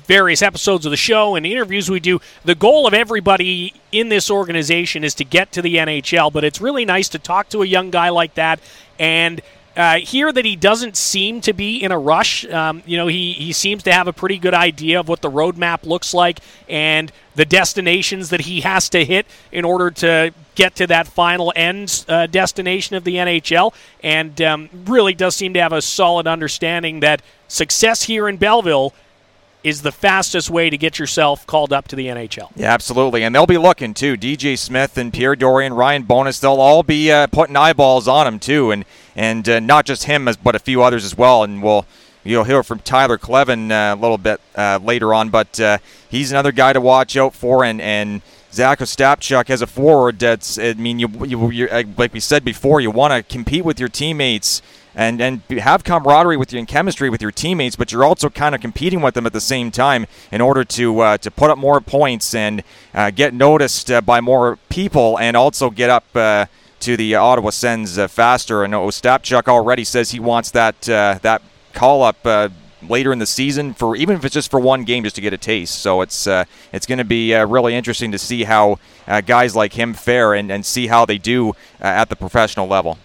various 0.05 0.41
episodes 0.41 0.85
of 0.85 0.91
the 0.91 0.97
show 0.97 1.35
and 1.35 1.45
interviews 1.45 1.89
we 1.89 1.99
do, 1.99 2.19
the 2.43 2.55
goal 2.55 2.85
of 2.85 2.93
everybody 2.93 3.73
in 3.91 4.09
this 4.09 4.29
organization 4.29 5.03
is 5.03 5.15
to 5.15 5.23
get 5.23 5.51
to 5.53 5.61
the 5.61 5.77
NHL. 5.77 6.31
But 6.31 6.43
it's 6.43 6.61
really 6.61 6.85
nice 6.85 7.09
to 7.09 7.19
talk 7.19 7.49
to 7.49 7.63
a 7.63 7.65
young 7.65 7.89
guy 7.89 8.09
like 8.09 8.35
that 8.35 8.59
and 8.99 9.41
uh, 9.75 9.97
hear 9.97 10.31
that 10.31 10.45
he 10.45 10.55
doesn't 10.55 10.95
seem 10.95 11.41
to 11.41 11.53
be 11.53 11.83
in 11.83 11.91
a 11.91 11.97
rush. 11.97 12.45
Um, 12.45 12.83
you 12.85 12.97
know, 12.97 13.07
he, 13.07 13.33
he 13.33 13.53
seems 13.53 13.83
to 13.83 13.91
have 13.91 14.07
a 14.07 14.13
pretty 14.13 14.37
good 14.37 14.53
idea 14.53 14.99
of 14.99 15.07
what 15.07 15.21
the 15.21 15.31
roadmap 15.31 15.85
looks 15.85 16.13
like 16.13 16.39
and 16.69 17.11
the 17.35 17.45
destinations 17.45 18.29
that 18.29 18.41
he 18.41 18.61
has 18.61 18.89
to 18.89 19.03
hit 19.03 19.25
in 19.51 19.65
order 19.65 19.89
to 19.89 20.33
get 20.55 20.75
to 20.75 20.87
that 20.87 21.07
final 21.07 21.51
end 21.55 22.05
uh, 22.07 22.27
destination 22.27 22.95
of 22.95 23.03
the 23.03 23.15
NHL. 23.15 23.73
And 24.03 24.39
um, 24.41 24.69
really 24.85 25.15
does 25.15 25.35
seem 25.35 25.53
to 25.55 25.61
have 25.61 25.73
a 25.73 25.81
solid 25.81 26.27
understanding 26.27 26.99
that 26.99 27.21
success 27.47 28.03
here 28.03 28.29
in 28.29 28.37
Belleville 28.37 28.93
is 29.63 29.81
the 29.81 29.91
fastest 29.91 30.49
way 30.49 30.69
to 30.69 30.77
get 30.77 30.99
yourself 30.99 31.47
called 31.47 31.71
up 31.71 31.87
to 31.87 31.95
the 31.95 32.07
NHL. 32.07 32.51
Yeah, 32.55 32.73
absolutely. 32.73 33.23
And 33.23 33.33
they'll 33.33 33.45
be 33.45 33.57
looking 33.57 33.93
too. 33.93 34.17
DJ 34.17 34.57
Smith 34.57 34.97
and 34.97 35.13
Pierre 35.13 35.35
Dorion, 35.35 35.75
Ryan 35.75 36.03
Bowness, 36.03 36.39
they'll 36.39 36.53
all 36.53 36.83
be 36.83 37.11
uh, 37.11 37.27
putting 37.27 37.55
eyeballs 37.55 38.07
on 38.07 38.27
him 38.27 38.39
too, 38.39 38.71
and 38.71 38.85
and 39.15 39.47
uh, 39.47 39.59
not 39.59 39.85
just 39.85 40.03
him, 40.05 40.27
but 40.43 40.55
a 40.55 40.59
few 40.59 40.83
others 40.83 41.05
as 41.05 41.17
well. 41.17 41.43
And 41.43 41.63
we'll 41.63 41.85
you'll 42.23 42.43
hear 42.43 42.63
from 42.63 42.79
Tyler 42.79 43.17
Kleven 43.17 43.71
uh, 43.71 43.95
a 43.95 43.99
little 43.99 44.17
bit 44.17 44.41
uh, 44.55 44.79
later 44.83 45.13
on, 45.13 45.29
but 45.29 45.59
uh, 45.59 45.77
he's 46.09 46.31
another 46.31 46.51
guy 46.51 46.73
to 46.73 46.81
watch 46.81 47.15
out 47.17 47.33
for, 47.33 47.63
and 47.63 47.81
and. 47.81 48.21
Zack 48.53 48.81
Ostapchuk 48.81 49.49
as 49.49 49.63
a 49.63 49.65
forward, 49.65 50.19
that's 50.19 50.59
I 50.59 50.73
mean, 50.73 50.99
you, 50.99 51.07
you 51.25 51.67
like 51.97 52.13
we 52.13 52.19
said 52.19 52.45
before, 52.45 52.79
you 52.79 52.91
want 52.91 53.11
to 53.11 53.23
compete 53.23 53.65
with 53.65 53.79
your 53.79 53.89
teammates 53.89 54.61
and 54.95 55.21
and 55.21 55.41
have 55.59 55.83
camaraderie 55.83 56.37
with 56.37 56.53
you 56.53 56.59
and 56.59 56.67
chemistry 56.67 57.09
with 57.09 57.21
your 57.21 57.31
teammates, 57.31 57.75
but 57.75 57.91
you're 57.91 58.03
also 58.03 58.29
kind 58.29 58.53
of 58.53 58.61
competing 58.61 59.01
with 59.01 59.15
them 59.15 59.25
at 59.25 59.33
the 59.33 59.41
same 59.41 59.71
time 59.71 60.05
in 60.31 60.41
order 60.41 60.63
to 60.63 60.99
uh, 60.99 61.17
to 61.17 61.31
put 61.31 61.49
up 61.49 61.57
more 61.57 61.81
points 61.81 62.33
and 62.35 62.63
uh, 62.93 63.11
get 63.11 63.33
noticed 63.33 63.89
uh, 63.89 64.01
by 64.01 64.21
more 64.21 64.57
people, 64.69 65.17
and 65.19 65.35
also 65.35 65.69
get 65.69 65.89
up 65.89 66.05
uh, 66.15 66.45
to 66.79 66.95
the 66.97 67.15
Ottawa 67.15 67.49
Sens 67.49 67.97
uh, 67.97 68.07
faster. 68.07 68.63
And 68.63 68.73
Ostapchuk 68.73 69.47
already 69.47 69.83
says 69.83 70.11
he 70.11 70.19
wants 70.19 70.51
that 70.51 70.87
uh, 70.87 71.19
that 71.21 71.41
call 71.73 72.03
up 72.03 72.51
later 72.87 73.13
in 73.13 73.19
the 73.19 73.25
season 73.25 73.73
for 73.73 73.95
even 73.95 74.17
if 74.17 74.25
it's 74.25 74.33
just 74.33 74.51
for 74.51 74.59
one 74.59 74.83
game 74.83 75.03
just 75.03 75.15
to 75.15 75.21
get 75.21 75.33
a 75.33 75.37
taste. 75.37 75.79
So 75.79 76.01
it's 76.01 76.27
it's 76.27 76.85
going 76.85 76.99
to 76.99 77.05
be 77.05 77.33
really 77.33 77.73
interesting 77.73 78.11
to 78.11 78.19
see 78.19 78.43
how 78.43 78.77
guys 79.25 79.55
like 79.55 79.73
him 79.73 79.93
fare 79.93 80.35
and, 80.35 80.51
and 80.51 80.63
see 80.63 80.87
how 80.87 81.05
they 81.05 81.17
do 81.17 81.53
at 81.79 82.09
the 82.09 82.15
professional 82.15 82.67
level. 82.67 82.99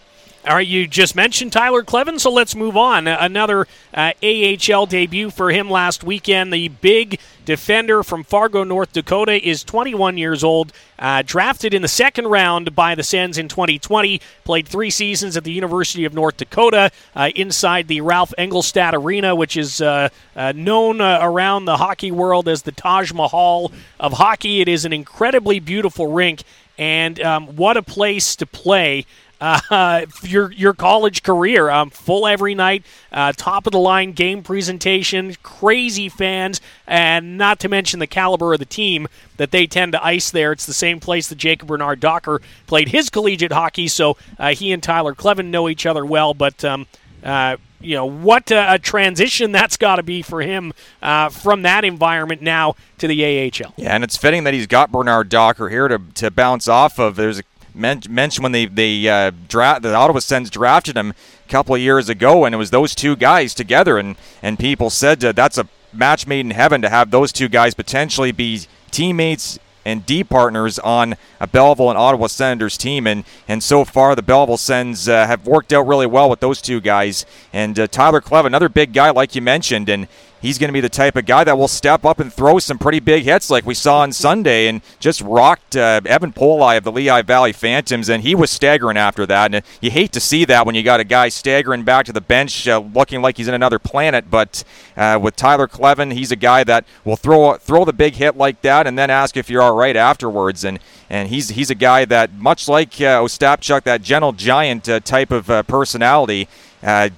All 0.49 0.55
right, 0.55 0.67
you 0.67 0.87
just 0.87 1.15
mentioned 1.15 1.53
Tyler 1.53 1.83
Kleven, 1.83 2.19
so 2.19 2.33
let's 2.33 2.57
move 2.57 2.75
on. 2.75 3.07
Another 3.07 3.67
uh, 3.93 4.13
AHL 4.23 4.87
debut 4.87 5.29
for 5.29 5.51
him 5.51 5.69
last 5.69 6.03
weekend. 6.03 6.55
The 6.55 6.69
big 6.69 7.21
defender 7.45 8.03
from 8.03 8.25
Fargo, 8.25 8.65
North 8.65 8.95
Dakota, 8.95 9.47
is 9.47 9.63
21 9.63 10.17
years 10.17 10.43
old. 10.43 10.73
Uh, 10.99 11.23
drafted 11.25 11.75
in 11.75 11.83
the 11.83 11.89
second 11.89 12.29
round 12.29 12.75
by 12.75 12.95
the 12.95 13.03
Sens 13.03 13.37
in 13.37 13.49
2020. 13.49 14.23
Played 14.45 14.67
three 14.67 14.89
seasons 14.89 15.37
at 15.37 15.45
the 15.45 15.53
University 15.53 16.07
of 16.07 16.15
North 16.15 16.39
Dakota 16.39 16.93
uh, 17.15 17.29
inside 17.37 17.87
the 17.87 18.01
Ralph 18.01 18.33
Engelstad 18.39 18.95
Arena, 18.95 19.35
which 19.35 19.55
is 19.55 19.83
uh, 19.83 20.09
uh, 20.35 20.53
known 20.57 21.03
uh, 21.03 21.19
around 21.21 21.67
the 21.67 21.77
hockey 21.77 22.11
world 22.11 22.49
as 22.49 22.63
the 22.63 22.73
Taj 22.73 23.13
Mahal 23.13 23.71
of 24.01 24.15
hockey. 24.15 24.63
It 24.63 24.69
is 24.69 24.87
an 24.87 24.95
incredibly 24.95 25.61
beautiful 25.61 26.11
rink, 26.11 26.43
and 26.79 27.21
um, 27.21 27.49
what 27.57 27.77
a 27.77 27.83
place 27.83 28.35
to 28.37 28.47
play 28.47 29.05
uh, 29.41 30.07
your 30.23 30.53
your 30.53 30.75
college 30.75 31.23
career. 31.23 31.71
Um, 31.71 31.91
full 31.91 32.27
every 32.27 32.55
night, 32.55 32.85
uh, 33.13 33.33
top 33.37 33.67
of 33.67 33.73
the 33.73 33.79
line 33.79 34.13
game 34.13 34.43
presentation, 34.43 35.35
crazy 35.43 36.09
fans, 36.09 36.61
and 36.87 37.39
not 37.39 37.61
to 37.61 37.69
mention 37.69 38.01
the 38.01 38.07
caliber 38.07 38.53
of 38.53 38.59
the 38.59 38.65
team 38.65 39.09
that 39.37 39.51
they 39.51 39.67
tend 39.67 39.93
to 39.93 40.05
ice 40.05 40.31
there. 40.31 40.53
It's 40.53 40.67
the 40.67 40.75
same 40.75 41.01
place 41.01 41.29
that 41.29 41.39
Jacob 41.39 41.69
Bernard 41.69 42.01
Docker 42.01 42.41
played 42.67 42.89
his 42.89 43.11
collegiate 43.11 43.53
hockey, 43.53 43.89
so 43.89 44.17
uh, 44.39 44.55
he 44.55 44.73
and 44.73 44.83
Tyler 44.83 45.15
Kleven 45.15 45.47
know 45.47 45.69
each 45.69 45.87
other 45.87 46.05
well. 46.05 46.35
But 46.35 46.65
um, 46.65 46.87
uh, 47.23 47.57
you 47.81 47.95
know 47.95 48.07
what 48.07 48.51
a, 48.51 48.75
a 48.75 48.79
transition 48.79 49.53
that's 49.59 49.77
got 49.77 49.97
to 49.97 50.03
be 50.03 50.23
for 50.23 50.43
him 50.43 50.73
uh, 51.03 51.29
from 51.29 51.63
that 51.63 51.85
environment 51.85 52.43
now 52.43 52.75
to 52.99 53.07
the 53.07 53.25
AHL. 53.25 53.75
Yeah, 53.77 53.95
and 53.95 54.05
it's 54.05 54.17
fitting 54.17 54.45
that 54.45 54.55
he's 54.55 54.67
got 54.67 54.91
Bernard 54.91 55.29
Docker 55.29 55.69
here 55.69 55.89
to, 55.89 56.01
to 56.15 56.31
bounce 56.31 56.69
off 56.69 56.99
of. 56.99 57.17
There's 57.17 57.39
a 57.39 57.43
mentioned 57.79 58.43
when 58.43 58.53
they 58.53 58.67
they 58.67 59.09
uh, 59.09 59.31
draft 59.49 59.83
the 59.83 59.95
Ottawa 59.95 60.19
Sens 60.21 60.51
drafted 60.51 60.97
him 60.97 61.11
a 61.11 61.49
couple 61.49 61.75
of 61.75 61.81
years 61.81 62.09
ago, 62.09 62.45
and 62.45 62.55
it 62.55 62.59
was 62.59 62.71
those 62.71 62.95
two 62.95 63.17
guys 63.17 63.55
together, 63.55 63.99
and 63.99 64.17
and 64.43 64.59
people 64.59 64.91
said 64.91 65.25
uh, 65.25 65.33
that's 65.33 65.59
a 65.59 65.69
match 65.93 66.27
made 66.27 66.41
in 66.41 66.51
heaven 66.51 66.83
to 66.83 66.89
have 66.89 67.11
those 67.11 67.33
two 67.33 67.49
guys 67.49 67.75
potentially 67.75 68.33
be 68.33 68.63
teammates 68.91 69.59
and 69.89 70.05
D 70.05 70.23
partners 70.23 70.79
on 70.79 71.17
a 71.41 71.47
Belleville 71.47 71.89
and 71.89 71.99
Ottawa 71.99 72.27
Senators 72.27 72.77
team. 72.77 73.07
And, 73.07 73.25
and 73.49 73.63
so 73.63 73.85
far, 73.85 74.15
the 74.15 74.23
Belleville 74.23 74.59
Sens 74.59 75.09
uh, 75.09 75.27
have 75.27 75.47
worked 75.47 75.73
out 75.73 75.87
really 75.87 76.07
well 76.07 76.29
with 76.29 76.41
those 76.41 76.61
two 76.61 76.81
guys. 76.81 77.25
And 77.55 77.79
uh, 77.79 77.87
Tyler 77.87 78.21
Kleven, 78.21 78.47
another 78.47 78.69
big 78.69 78.93
guy, 78.93 79.11
like 79.11 79.35
you 79.35 79.41
mentioned. 79.41 79.89
And 79.89 80.07
he's 80.41 80.59
going 80.59 80.69
to 80.69 80.73
be 80.73 80.81
the 80.81 80.89
type 80.89 81.17
of 81.17 81.27
guy 81.27 81.45
that 81.45 81.59
will 81.59 81.69
step 81.69 82.05
up 82.05 82.21
and 82.21 82.33
throw 82.33 82.59
some 82.59 82.79
pretty 82.79 83.01
big 83.01 83.25
hits 83.25 83.51
like 83.51 83.67
we 83.67 83.75
saw 83.75 84.01
on 84.01 84.13
Sunday 84.13 84.69
and 84.69 84.83
just 85.01 85.21
rocked 85.21 85.77
uh, 85.77 86.01
Evan 86.05 86.33
Poli 86.33 86.77
of 86.77 86.85
the 86.85 86.93
Lehigh 86.93 87.23
Valley 87.23 87.53
Phantoms, 87.53 88.09
and 88.09 88.23
he 88.23 88.35
was 88.35 88.51
staggering 88.51 88.97
after 88.97 89.27
that. 89.27 89.55
And 89.55 89.65
you 89.81 89.91
hate 89.91 90.13
to 90.13 90.21
see 90.21 90.45
that 90.45 90.67
when 90.67 90.75
you 90.75 90.83
got 90.83 91.01
a 91.01 91.05
guy 91.05 91.29
staggering 91.29 91.85
back 91.85 92.07
to 92.07 92.13
the 92.13 92.21
bench 92.21 92.67
uh, 92.69 92.79
looking 92.79 93.23
like 93.23 93.37
he's 93.37 93.49
in 93.49 93.55
another 93.55 93.79
planet. 93.79 94.31
But 94.31 94.65
uh, 94.97 95.19
with 95.21 95.37
Tyler 95.37 95.67
Kleven, 95.67 96.13
he's 96.13 96.33
a 96.33 96.37
guy 96.37 96.65
that 96.65 96.85
will 97.05 97.17
throw 97.17 97.55
throw 97.55 97.85
the 97.85 97.93
big 97.93 98.15
hit 98.15 98.37
like 98.37 98.63
that 98.63 98.87
and 98.87 98.99
then 98.99 99.11
ask 99.11 99.37
if 99.37 99.51
you're 99.51 99.63
all 99.63 99.75
right 99.75 99.97
afterwards. 99.97 100.65
And 100.65 100.79
and 101.11 101.29
he's 101.29 101.51
he's 101.51 101.71
a 101.71 101.75
guy 101.75 102.05
that 102.07 102.33
much 102.35 102.69
like 102.69 102.95
uh, 103.01 103.23
Ostapchuk, 103.23 103.83
that 103.85 104.03
gentle 104.03 104.33
giant 104.33 104.89
uh, 104.89 105.01
type 105.01 105.31
of 105.31 105.51
uh, 105.51 105.63
personality. 105.65 106.49
Uh, 106.83 107.11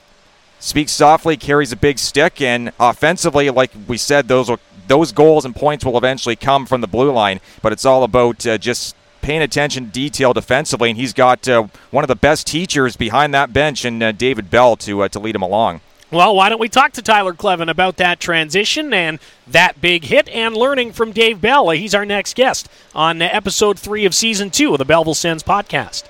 speaks 0.61 0.93
softly, 0.93 1.37
carries 1.37 1.73
a 1.73 1.77
big 1.77 1.99
stick, 1.99 2.41
and 2.41 2.73
offensively, 2.79 3.51
like 3.51 3.73
we 3.89 3.97
said, 3.97 4.29
those 4.29 4.51
those 4.87 5.13
goals 5.13 5.45
and 5.45 5.55
points 5.55 5.85
will 5.85 5.97
eventually 5.97 6.37
come 6.37 6.67
from 6.67 6.81
the 6.81 6.87
blue 6.87 7.13
line. 7.13 7.41
But 7.63 7.73
it's 7.73 7.85
all 7.85 8.03
about 8.05 8.47
uh, 8.47 8.59
just 8.59 8.95
paying 9.23 9.43
attention 9.43 9.87
detail 9.87 10.33
defensively, 10.33 10.91
and 10.91 10.99
he's 10.99 11.13
got 11.13 11.49
uh, 11.49 11.67
one 11.91 12.05
of 12.05 12.09
the 12.09 12.17
best 12.17 12.47
teachers 12.47 12.97
behind 12.97 13.35
that 13.35 13.53
bench, 13.53 13.85
and 13.85 14.03
uh, 14.03 14.13
David 14.13 14.51
Bell 14.51 14.77
to 14.77 15.03
uh, 15.03 15.09
to 15.09 15.19
lead 15.19 15.35
him 15.35 15.43
along. 15.43 15.81
Well, 16.13 16.35
why 16.35 16.49
don't 16.49 16.61
we 16.61 16.69
talk 16.69 16.91
to 16.95 17.03
Tyler 17.03 17.35
Kleven 17.35 17.71
about 17.71 17.97
that 17.99 18.19
transition 18.19 18.93
and 18.93 19.21
that 19.47 19.81
big 19.81 20.05
hit 20.05 20.29
and 20.31 20.57
learning 20.57 20.93
from 20.93 21.13
Dave 21.13 21.41
Bell? 21.41 21.71
He's 21.71 21.95
our 21.95 22.05
next 22.05 22.35
guest 22.35 22.69
on 22.97 23.23
episode 23.23 23.79
three 23.79 24.05
of 24.05 24.13
season 24.13 24.51
two 24.51 24.73
of 24.73 24.79
the 24.79 24.85
Belleville 24.85 25.15
Sens 25.15 25.45
podcast. 25.45 26.03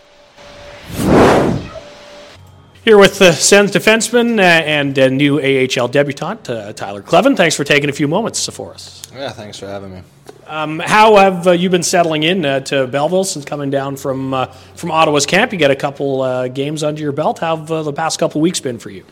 Here 2.83 2.97
with 2.97 3.19
the 3.19 3.33
Sens 3.33 3.73
defenseman 3.73 4.39
uh, 4.39 4.43
and 4.43 4.99
uh, 4.99 5.11
new 5.11 5.39
AHL 5.39 5.89
debutant, 5.89 6.49
uh, 6.49 6.73
Tyler 6.73 7.03
Kleven. 7.03 7.37
Thanks 7.37 7.55
for 7.55 7.63
taking 7.63 7.91
a 7.91 7.93
few 7.93 8.09
moments 8.09 8.49
for 8.49 8.73
us. 8.73 9.03
Yeah, 9.15 9.29
thanks 9.33 9.59
for 9.59 9.67
having 9.67 9.93
me. 9.93 10.03
Um, 10.47 10.79
how 10.79 11.17
have 11.17 11.47
uh, 11.47 11.51
you 11.51 11.69
been 11.69 11.83
settling 11.83 12.23
in 12.23 12.43
uh, 12.43 12.61
to 12.61 12.87
Belleville 12.87 13.25
since 13.25 13.45
coming 13.45 13.69
down 13.69 13.97
from 13.97 14.33
uh, 14.33 14.47
from 14.77 14.91
Ottawa's 14.93 15.27
camp? 15.27 15.53
You 15.53 15.59
got 15.59 15.71
a 15.71 15.77
couple 15.77 16.49
games 16.49 16.83
under 16.83 17.03
your 17.03 17.13
belt. 17.13 17.41
How 17.41 17.55
have 17.55 17.67
the 17.67 17.93
past 17.93 18.19
couple 18.19 18.41
weeks 18.41 18.61
been 18.61 18.79
for 18.79 18.89
you? 18.89 19.05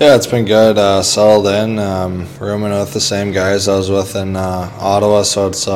Yeah, 0.00 0.16
it's 0.16 0.26
been 0.26 0.44
good. 0.44 0.76
settled 1.04 1.46
in, 1.46 1.78
um, 1.78 2.26
rooming 2.40 2.72
with 2.72 2.92
the 2.92 3.00
same 3.00 3.30
guys 3.30 3.68
I 3.68 3.76
was 3.76 3.92
with 3.92 4.16
in 4.16 4.34
Ottawa, 4.34 5.22
so 5.22 5.46
it's 5.46 5.68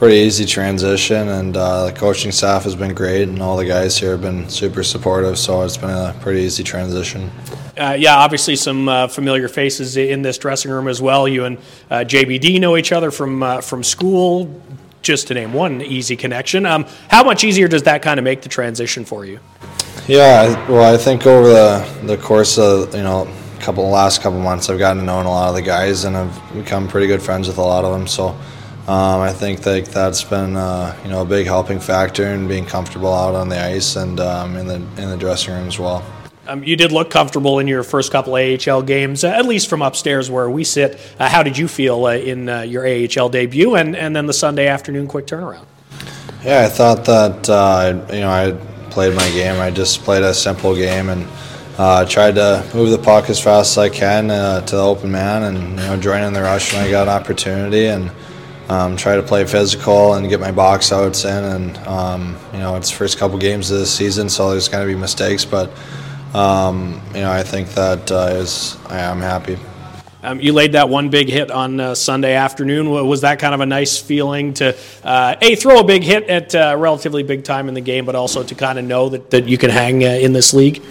pretty 0.00 0.16
easy 0.16 0.46
transition, 0.46 1.28
and 1.28 1.54
uh, 1.54 1.84
the 1.84 1.92
coaching 1.92 2.32
staff 2.32 2.64
has 2.64 2.74
been 2.74 2.94
great, 2.94 3.28
and 3.28 3.42
all 3.42 3.58
the 3.58 3.66
guys 3.66 3.98
here 3.98 4.12
have 4.12 4.22
been 4.22 4.48
super 4.48 4.82
supportive. 4.82 5.38
So 5.38 5.60
it's 5.60 5.76
been 5.76 5.90
a 5.90 6.16
pretty 6.22 6.40
easy 6.40 6.64
transition. 6.64 7.30
Uh, 7.78 7.96
yeah, 7.98 8.16
obviously 8.16 8.56
some 8.56 8.88
uh, 8.88 9.08
familiar 9.08 9.46
faces 9.46 9.98
in 9.98 10.22
this 10.22 10.38
dressing 10.38 10.70
room 10.70 10.88
as 10.88 11.02
well. 11.02 11.28
You 11.28 11.44
and 11.44 11.58
uh, 11.90 11.96
JBD 11.98 12.58
know 12.60 12.78
each 12.78 12.92
other 12.92 13.10
from 13.10 13.42
uh, 13.42 13.60
from 13.60 13.84
school. 13.84 14.62
Just 15.02 15.28
to 15.28 15.34
name 15.34 15.54
one 15.54 15.80
easy 15.80 16.16
connection. 16.16 16.66
Um, 16.66 16.86
how 17.08 17.24
much 17.24 17.42
easier 17.42 17.68
does 17.68 17.84
that 17.84 18.02
kind 18.02 18.18
of 18.18 18.24
make 18.24 18.42
the 18.42 18.50
transition 18.50 19.06
for 19.06 19.24
you? 19.24 19.40
Yeah, 20.06 20.68
well, 20.68 20.94
I 20.94 20.98
think 20.98 21.26
over 21.26 21.48
the 21.48 22.00
the 22.04 22.16
course 22.16 22.58
of 22.58 22.94
you 22.94 23.02
know 23.02 23.30
couple 23.60 23.86
last 23.90 24.22
couple 24.22 24.40
months, 24.40 24.70
I've 24.70 24.78
gotten 24.78 25.00
to 25.00 25.04
know 25.04 25.20
a 25.20 25.24
lot 25.24 25.50
of 25.50 25.54
the 25.54 25.62
guys, 25.62 26.04
and 26.04 26.16
I've 26.16 26.54
become 26.54 26.88
pretty 26.88 27.06
good 27.06 27.22
friends 27.22 27.48
with 27.48 27.58
a 27.58 27.62
lot 27.62 27.84
of 27.84 27.92
them. 27.92 28.06
So 28.06 28.38
um, 28.90 29.20
I 29.20 29.32
think 29.32 29.60
that 29.60 29.86
that's 29.86 30.24
been 30.24 30.56
uh, 30.56 30.98
you 31.04 31.10
know 31.10 31.22
a 31.22 31.24
big 31.24 31.46
helping 31.46 31.78
factor 31.78 32.26
in 32.26 32.48
being 32.48 32.66
comfortable 32.66 33.14
out 33.14 33.36
on 33.36 33.48
the 33.48 33.62
ice 33.62 33.94
and 33.94 34.18
um, 34.18 34.56
in 34.56 34.66
the 34.66 34.74
in 35.00 35.10
the 35.10 35.16
dressing 35.16 35.54
room 35.54 35.68
as 35.68 35.78
well. 35.78 36.04
Um, 36.48 36.64
you 36.64 36.74
did 36.74 36.90
look 36.90 37.08
comfortable 37.08 37.60
in 37.60 37.68
your 37.68 37.84
first 37.84 38.10
couple 38.10 38.34
AHL 38.34 38.82
games, 38.82 39.22
uh, 39.22 39.28
at 39.28 39.46
least 39.46 39.68
from 39.68 39.80
upstairs 39.80 40.28
where 40.28 40.50
we 40.50 40.64
sit. 40.64 40.98
Uh, 41.20 41.28
how 41.28 41.44
did 41.44 41.56
you 41.56 41.68
feel 41.68 42.04
uh, 42.04 42.14
in 42.14 42.48
uh, 42.48 42.62
your 42.62 42.84
AHL 42.84 43.28
debut 43.28 43.76
and, 43.76 43.94
and 43.94 44.16
then 44.16 44.26
the 44.26 44.32
Sunday 44.32 44.66
afternoon 44.66 45.06
quick 45.06 45.28
turnaround? 45.28 45.66
Yeah, 46.42 46.64
I 46.64 46.68
thought 46.68 47.04
that 47.04 47.48
uh, 47.48 48.06
you 48.12 48.20
know 48.20 48.28
I 48.28 48.58
played 48.90 49.14
my 49.14 49.30
game. 49.30 49.60
I 49.60 49.70
just 49.70 50.02
played 50.02 50.24
a 50.24 50.34
simple 50.34 50.74
game 50.74 51.10
and 51.10 51.28
tried 52.10 52.34
to 52.34 52.68
move 52.74 52.90
the 52.90 52.98
puck 52.98 53.30
as 53.30 53.38
fast 53.38 53.74
as 53.74 53.78
I 53.78 53.88
can 53.88 54.26
to 54.66 54.74
the 54.74 54.82
open 54.82 55.12
man 55.12 55.44
and 55.44 55.78
you 55.78 55.86
know 55.86 55.96
join 55.96 56.24
in 56.24 56.32
the 56.32 56.42
rush 56.42 56.72
when 56.72 56.82
I 56.82 56.90
got 56.90 57.06
an 57.06 57.14
opportunity 57.14 57.86
and 57.86 58.10
um, 58.70 58.96
try 58.96 59.16
to 59.16 59.22
play 59.22 59.44
physical 59.44 60.14
and 60.14 60.28
get 60.28 60.38
my 60.38 60.52
box 60.52 60.92
outs 60.92 61.24
in. 61.24 61.44
And 61.44 61.78
um, 61.78 62.36
you 62.52 62.60
know, 62.60 62.76
it's 62.76 62.90
first 62.90 63.18
couple 63.18 63.36
games 63.36 63.70
of 63.70 63.80
the 63.80 63.86
season, 63.86 64.28
so 64.28 64.50
there's 64.52 64.68
going 64.68 64.86
to 64.86 64.94
be 64.94 64.98
mistakes, 64.98 65.44
but 65.44 65.70
um, 66.32 67.02
you 67.08 67.20
know, 67.20 67.32
I 67.32 67.42
think 67.42 67.70
that 67.70 68.10
uh, 68.12 68.30
is 68.34 68.78
I 68.86 69.00
am 69.00 69.20
happy. 69.20 69.58
Um, 70.22 70.38
you 70.38 70.52
laid 70.52 70.72
that 70.72 70.88
one 70.88 71.08
big 71.08 71.28
hit 71.28 71.50
on 71.50 71.80
uh, 71.80 71.94
Sunday 71.94 72.34
afternoon. 72.34 72.90
Was 72.90 73.22
that 73.22 73.38
kind 73.38 73.54
of 73.54 73.60
a 73.60 73.66
nice 73.66 73.98
feeling 73.98 74.52
to 74.54 74.76
uh, 75.02 75.34
a 75.40 75.56
throw 75.56 75.80
a 75.80 75.84
big 75.84 76.02
hit 76.02 76.28
at 76.28 76.54
a 76.54 76.72
uh, 76.72 76.76
relatively 76.76 77.22
big 77.22 77.42
time 77.42 77.68
in 77.68 77.74
the 77.74 77.80
game, 77.80 78.04
but 78.04 78.14
also 78.14 78.42
to 78.42 78.54
kind 78.54 78.78
of 78.78 78.84
know 78.84 79.08
that, 79.08 79.30
that 79.30 79.48
you 79.48 79.56
can 79.58 79.70
hang 79.70 80.04
uh, 80.04 80.08
in 80.08 80.32
this 80.32 80.52
league? 80.52 80.82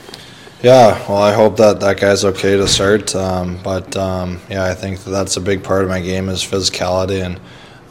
Yeah, 0.63 0.99
well, 1.07 1.21
I 1.21 1.31
hope 1.31 1.55
that 1.57 1.79
that 1.79 1.99
guy's 1.99 2.25
okay 2.25 2.57
to 2.57 2.67
start. 2.67 3.15
Um, 3.15 3.59
but 3.63 3.95
um, 3.95 4.41
yeah, 4.49 4.65
I 4.65 4.73
think 4.73 4.99
that 5.01 5.11
that's 5.11 5.37
a 5.37 5.41
big 5.41 5.63
part 5.63 5.83
of 5.83 5.89
my 5.89 6.01
game 6.01 6.27
is 6.27 6.43
physicality, 6.43 7.23
and 7.23 7.39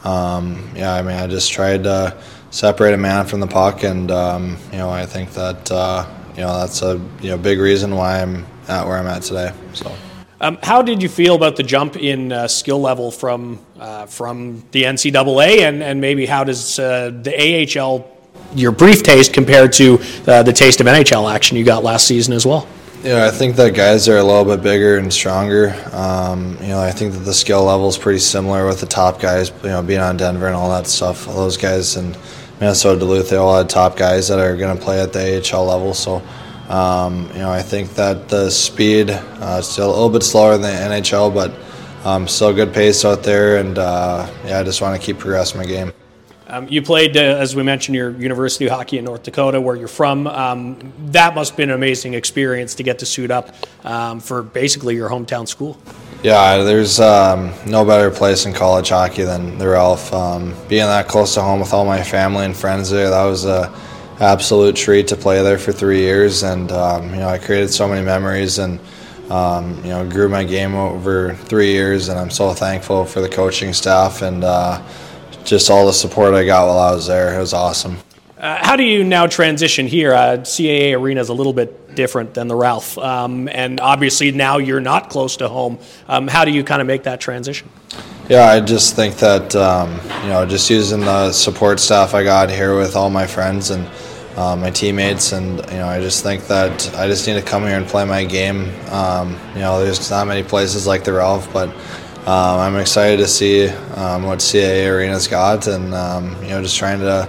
um, 0.08 0.70
yeah, 0.74 0.94
I 0.94 1.02
mean, 1.02 1.16
I 1.16 1.26
just 1.26 1.52
tried 1.52 1.84
to 1.84 2.16
separate 2.50 2.94
a 2.94 2.96
man 2.96 3.26
from 3.26 3.40
the 3.40 3.46
puck, 3.46 3.82
and 3.82 4.10
um, 4.10 4.56
you 4.72 4.78
know, 4.78 4.88
I 4.88 5.04
think 5.04 5.32
that 5.32 5.70
uh, 5.70 6.06
you 6.34 6.40
know 6.40 6.58
that's 6.58 6.80
a 6.82 7.00
you 7.20 7.30
know 7.30 7.36
big 7.36 7.58
reason 7.58 7.94
why 7.94 8.22
I'm 8.22 8.46
at 8.68 8.86
where 8.86 8.96
I'm 8.96 9.06
at 9.06 9.22
today. 9.22 9.52
So. 9.74 9.94
Um, 10.40 10.56
how 10.62 10.82
did 10.82 11.02
you 11.02 11.08
feel 11.08 11.34
about 11.34 11.56
the 11.56 11.64
jump 11.64 11.96
in 11.96 12.30
uh, 12.30 12.46
skill 12.46 12.80
level 12.80 13.10
from 13.10 13.58
uh, 13.78 14.06
from 14.06 14.62
the 14.70 14.84
NCAA, 14.84 15.68
and, 15.68 15.82
and 15.82 16.00
maybe 16.00 16.26
how 16.26 16.44
does 16.44 16.78
uh, 16.78 17.10
the 17.10 17.78
AHL 17.78 18.08
your 18.54 18.72
brief 18.72 19.02
taste 19.02 19.34
compared 19.34 19.72
to 19.74 19.98
uh, 20.26 20.42
the 20.42 20.52
taste 20.52 20.80
of 20.80 20.86
NHL 20.86 21.30
action 21.30 21.56
you 21.56 21.64
got 21.64 21.82
last 21.82 22.06
season 22.06 22.32
as 22.32 22.46
well? 22.46 22.66
Yeah, 23.02 23.26
I 23.26 23.30
think 23.30 23.56
that 23.56 23.74
guys 23.74 24.08
are 24.08 24.16
a 24.16 24.24
little 24.24 24.44
bit 24.44 24.62
bigger 24.62 24.98
and 24.98 25.12
stronger. 25.12 25.74
Um, 25.92 26.56
you 26.60 26.68
know, 26.68 26.80
I 26.80 26.90
think 26.90 27.12
that 27.14 27.20
the 27.20 27.32
skill 27.32 27.62
level 27.64 27.88
is 27.88 27.96
pretty 27.96 28.18
similar 28.18 28.66
with 28.66 28.80
the 28.80 28.86
top 28.86 29.20
guys. 29.20 29.52
You 29.62 29.68
know, 29.68 29.82
being 29.82 30.00
on 30.00 30.16
Denver 30.16 30.46
and 30.46 30.56
all 30.56 30.68
that 30.70 30.86
stuff. 30.86 31.28
All 31.28 31.36
those 31.36 31.56
guys 31.56 31.96
and 31.96 32.18
Minnesota 32.60 32.98
Duluth, 32.98 33.30
they 33.30 33.36
all 33.36 33.56
had 33.56 33.70
top 33.70 33.96
guys 33.96 34.28
that 34.28 34.40
are 34.40 34.56
going 34.56 34.76
to 34.76 34.82
play 34.82 35.00
at 35.00 35.12
the 35.12 35.38
AHL 35.38 35.64
level. 35.64 35.94
So 35.94 36.22
um, 36.68 37.28
you 37.32 37.38
know, 37.38 37.50
I 37.50 37.62
think 37.62 37.94
that 37.94 38.28
the 38.28 38.50
speed 38.50 39.10
uh, 39.10 39.62
still 39.62 39.88
a 39.88 39.92
little 39.92 40.10
bit 40.10 40.22
slower 40.22 40.58
than 40.58 40.62
the 40.62 40.96
NHL, 40.96 41.32
but 41.32 41.52
um, 42.06 42.28
still 42.28 42.52
good 42.52 42.74
pace 42.74 43.04
out 43.04 43.22
there, 43.22 43.56
and 43.56 43.78
uh, 43.78 44.30
yeah, 44.44 44.60
I 44.60 44.62
just 44.62 44.82
want 44.82 45.00
to 45.00 45.04
keep 45.04 45.18
progressing 45.18 45.58
my 45.58 45.66
game. 45.66 45.92
Um, 46.50 46.66
you 46.68 46.80
played, 46.80 47.14
uh, 47.14 47.20
as 47.20 47.54
we 47.54 47.62
mentioned, 47.62 47.94
your 47.94 48.10
university 48.10 48.68
hockey 48.68 48.96
in 48.96 49.04
North 49.04 49.22
Dakota, 49.22 49.60
where 49.60 49.76
you're 49.76 49.86
from. 49.86 50.26
Um, 50.26 50.92
that 51.10 51.34
must 51.34 51.50
have 51.50 51.56
been 51.58 51.68
an 51.68 51.74
amazing 51.74 52.14
experience 52.14 52.74
to 52.76 52.82
get 52.82 53.00
to 53.00 53.06
suit 53.06 53.30
up 53.30 53.54
um, 53.84 54.18
for 54.18 54.42
basically 54.42 54.94
your 54.94 55.10
hometown 55.10 55.46
school. 55.46 55.78
Yeah, 56.22 56.62
there's 56.64 57.00
um, 57.00 57.52
no 57.66 57.84
better 57.84 58.10
place 58.10 58.46
in 58.46 58.54
college 58.54 58.88
hockey 58.88 59.24
than 59.24 59.58
the 59.58 59.68
Ralph. 59.68 60.10
Um, 60.12 60.54
being 60.68 60.86
that 60.86 61.06
close 61.06 61.34
to 61.34 61.42
home 61.42 61.60
with 61.60 61.74
all 61.74 61.84
my 61.84 62.02
family 62.02 62.46
and 62.46 62.56
friends 62.56 62.88
there, 62.88 63.10
that 63.10 63.24
was 63.24 63.44
a 63.44 63.72
absolute 64.18 64.74
treat 64.74 65.06
to 65.08 65.16
play 65.16 65.42
there 65.42 65.58
for 65.58 65.72
three 65.72 66.00
years, 66.00 66.42
and 66.42 66.72
um, 66.72 67.10
you 67.10 67.20
know 67.20 67.28
I 67.28 67.36
created 67.36 67.68
so 67.68 67.86
many 67.86 68.04
memories 68.04 68.58
and 68.58 68.80
you 69.28 69.90
know 69.90 70.08
grew 70.10 70.30
my 70.30 70.44
game 70.44 70.74
over 70.74 71.34
three 71.34 71.72
years, 71.72 72.08
and 72.08 72.18
I'm 72.18 72.30
so 72.30 72.54
thankful 72.54 73.04
for 73.04 73.20
the 73.20 73.28
coaching 73.28 73.74
staff 73.74 74.22
and 74.22 74.42
uh, 74.42 74.82
just 75.48 75.70
all 75.70 75.86
the 75.86 75.92
support 75.92 76.34
I 76.34 76.44
got 76.44 76.66
while 76.66 76.78
I 76.78 76.92
was 76.92 77.06
there. 77.06 77.34
It 77.34 77.40
was 77.40 77.52
awesome. 77.52 77.98
Uh, 78.38 78.56
how 78.64 78.76
do 78.76 78.84
you 78.84 79.02
now 79.02 79.26
transition 79.26 79.88
here? 79.88 80.14
Uh, 80.14 80.36
CAA 80.38 80.96
Arena 80.96 81.20
is 81.20 81.28
a 81.28 81.34
little 81.34 81.52
bit 81.52 81.96
different 81.96 82.34
than 82.34 82.46
the 82.46 82.54
Ralph, 82.54 82.96
um, 82.96 83.48
and 83.48 83.80
obviously 83.80 84.30
now 84.30 84.58
you're 84.58 84.80
not 84.80 85.10
close 85.10 85.38
to 85.38 85.48
home. 85.48 85.78
Um, 86.06 86.28
how 86.28 86.44
do 86.44 86.52
you 86.52 86.62
kind 86.62 86.80
of 86.80 86.86
make 86.86 87.02
that 87.02 87.20
transition? 87.20 87.68
Yeah, 88.28 88.44
I 88.44 88.60
just 88.60 88.94
think 88.94 89.16
that 89.16 89.56
um, 89.56 89.98
you 90.22 90.28
know, 90.28 90.46
just 90.46 90.70
using 90.70 91.00
the 91.00 91.32
support 91.32 91.80
staff 91.80 92.14
I 92.14 92.22
got 92.22 92.48
here 92.48 92.78
with 92.78 92.94
all 92.94 93.10
my 93.10 93.26
friends 93.26 93.70
and 93.70 93.90
uh, 94.36 94.54
my 94.54 94.70
teammates, 94.70 95.32
and 95.32 95.58
you 95.72 95.78
know, 95.78 95.88
I 95.88 96.00
just 96.00 96.22
think 96.22 96.46
that 96.46 96.94
I 96.94 97.08
just 97.08 97.26
need 97.26 97.34
to 97.34 97.42
come 97.42 97.64
here 97.64 97.76
and 97.76 97.86
play 97.86 98.04
my 98.04 98.24
game. 98.24 98.72
Um, 98.90 99.36
you 99.54 99.60
know, 99.60 99.84
there's 99.84 100.10
not 100.10 100.28
many 100.28 100.44
places 100.44 100.86
like 100.86 101.02
the 101.02 101.14
Ralph, 101.14 101.52
but 101.52 101.74
um, 102.28 102.60
I'm 102.60 102.76
excited 102.76 103.16
to 103.20 103.26
see 103.26 103.68
um, 103.68 104.24
what 104.24 104.40
CAA 104.40 104.86
Arena's 104.86 105.26
got, 105.26 105.66
and 105.66 105.94
um, 105.94 106.36
you 106.42 106.50
know, 106.50 106.60
just 106.60 106.76
trying 106.76 107.00
to 107.00 107.26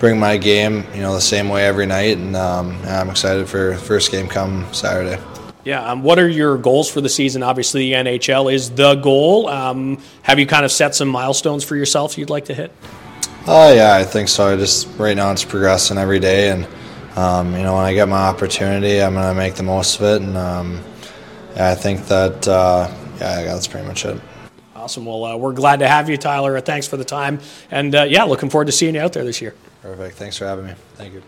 bring 0.00 0.18
my 0.18 0.38
game, 0.38 0.84
you 0.92 1.02
know, 1.02 1.14
the 1.14 1.20
same 1.20 1.48
way 1.48 1.64
every 1.64 1.86
night, 1.86 2.18
and 2.18 2.34
um, 2.34 2.76
I'm 2.84 3.10
excited 3.10 3.48
for 3.48 3.76
first 3.76 4.10
game 4.10 4.26
come 4.26 4.66
Saturday. 4.74 5.22
Yeah, 5.62 5.88
um, 5.88 6.02
what 6.02 6.18
are 6.18 6.28
your 6.28 6.58
goals 6.58 6.90
for 6.90 7.00
the 7.00 7.08
season? 7.08 7.44
Obviously, 7.44 7.90
the 7.90 7.92
NHL 7.92 8.52
is 8.52 8.70
the 8.70 8.96
goal. 8.96 9.48
Um, 9.48 10.02
have 10.22 10.40
you 10.40 10.46
kind 10.46 10.64
of 10.64 10.72
set 10.72 10.96
some 10.96 11.06
milestones 11.06 11.62
for 11.62 11.76
yourself 11.76 12.18
you'd 12.18 12.28
like 12.28 12.46
to 12.46 12.54
hit? 12.54 12.72
Oh 13.46 13.68
uh, 13.68 13.72
yeah, 13.72 13.94
I 13.94 14.02
think 14.02 14.28
so. 14.28 14.52
I 14.52 14.56
just 14.56 14.88
right 14.98 15.16
now 15.16 15.30
it's 15.30 15.44
progressing 15.44 15.96
every 15.96 16.18
day, 16.18 16.50
and 16.50 16.66
um, 17.16 17.54
you 17.54 17.62
know 17.62 17.76
when 17.76 17.84
I 17.84 17.94
get 17.94 18.08
my 18.08 18.26
opportunity, 18.26 19.00
I'm 19.00 19.14
gonna 19.14 19.32
make 19.32 19.54
the 19.54 19.62
most 19.62 20.00
of 20.00 20.06
it, 20.06 20.22
and 20.22 20.36
um, 20.36 20.80
yeah, 21.54 21.70
I 21.70 21.76
think 21.76 22.06
that 22.06 22.48
uh, 22.48 22.92
yeah, 23.20 23.44
that's 23.44 23.68
pretty 23.68 23.86
much 23.86 24.04
it. 24.04 24.20
Awesome. 24.80 25.04
Well, 25.04 25.24
uh, 25.26 25.36
we're 25.36 25.52
glad 25.52 25.80
to 25.80 25.88
have 25.88 26.08
you, 26.08 26.16
Tyler. 26.16 26.58
Thanks 26.58 26.88
for 26.88 26.96
the 26.96 27.04
time, 27.04 27.40
and 27.70 27.94
uh, 27.94 28.04
yeah, 28.04 28.24
looking 28.24 28.48
forward 28.48 28.64
to 28.64 28.72
seeing 28.72 28.94
you 28.94 29.02
out 29.02 29.12
there 29.12 29.24
this 29.24 29.42
year. 29.42 29.54
Perfect. 29.82 30.16
Thanks 30.16 30.38
for 30.38 30.46
having 30.46 30.68
me. 30.68 30.72
Thank 30.94 31.12
you. 31.12 31.22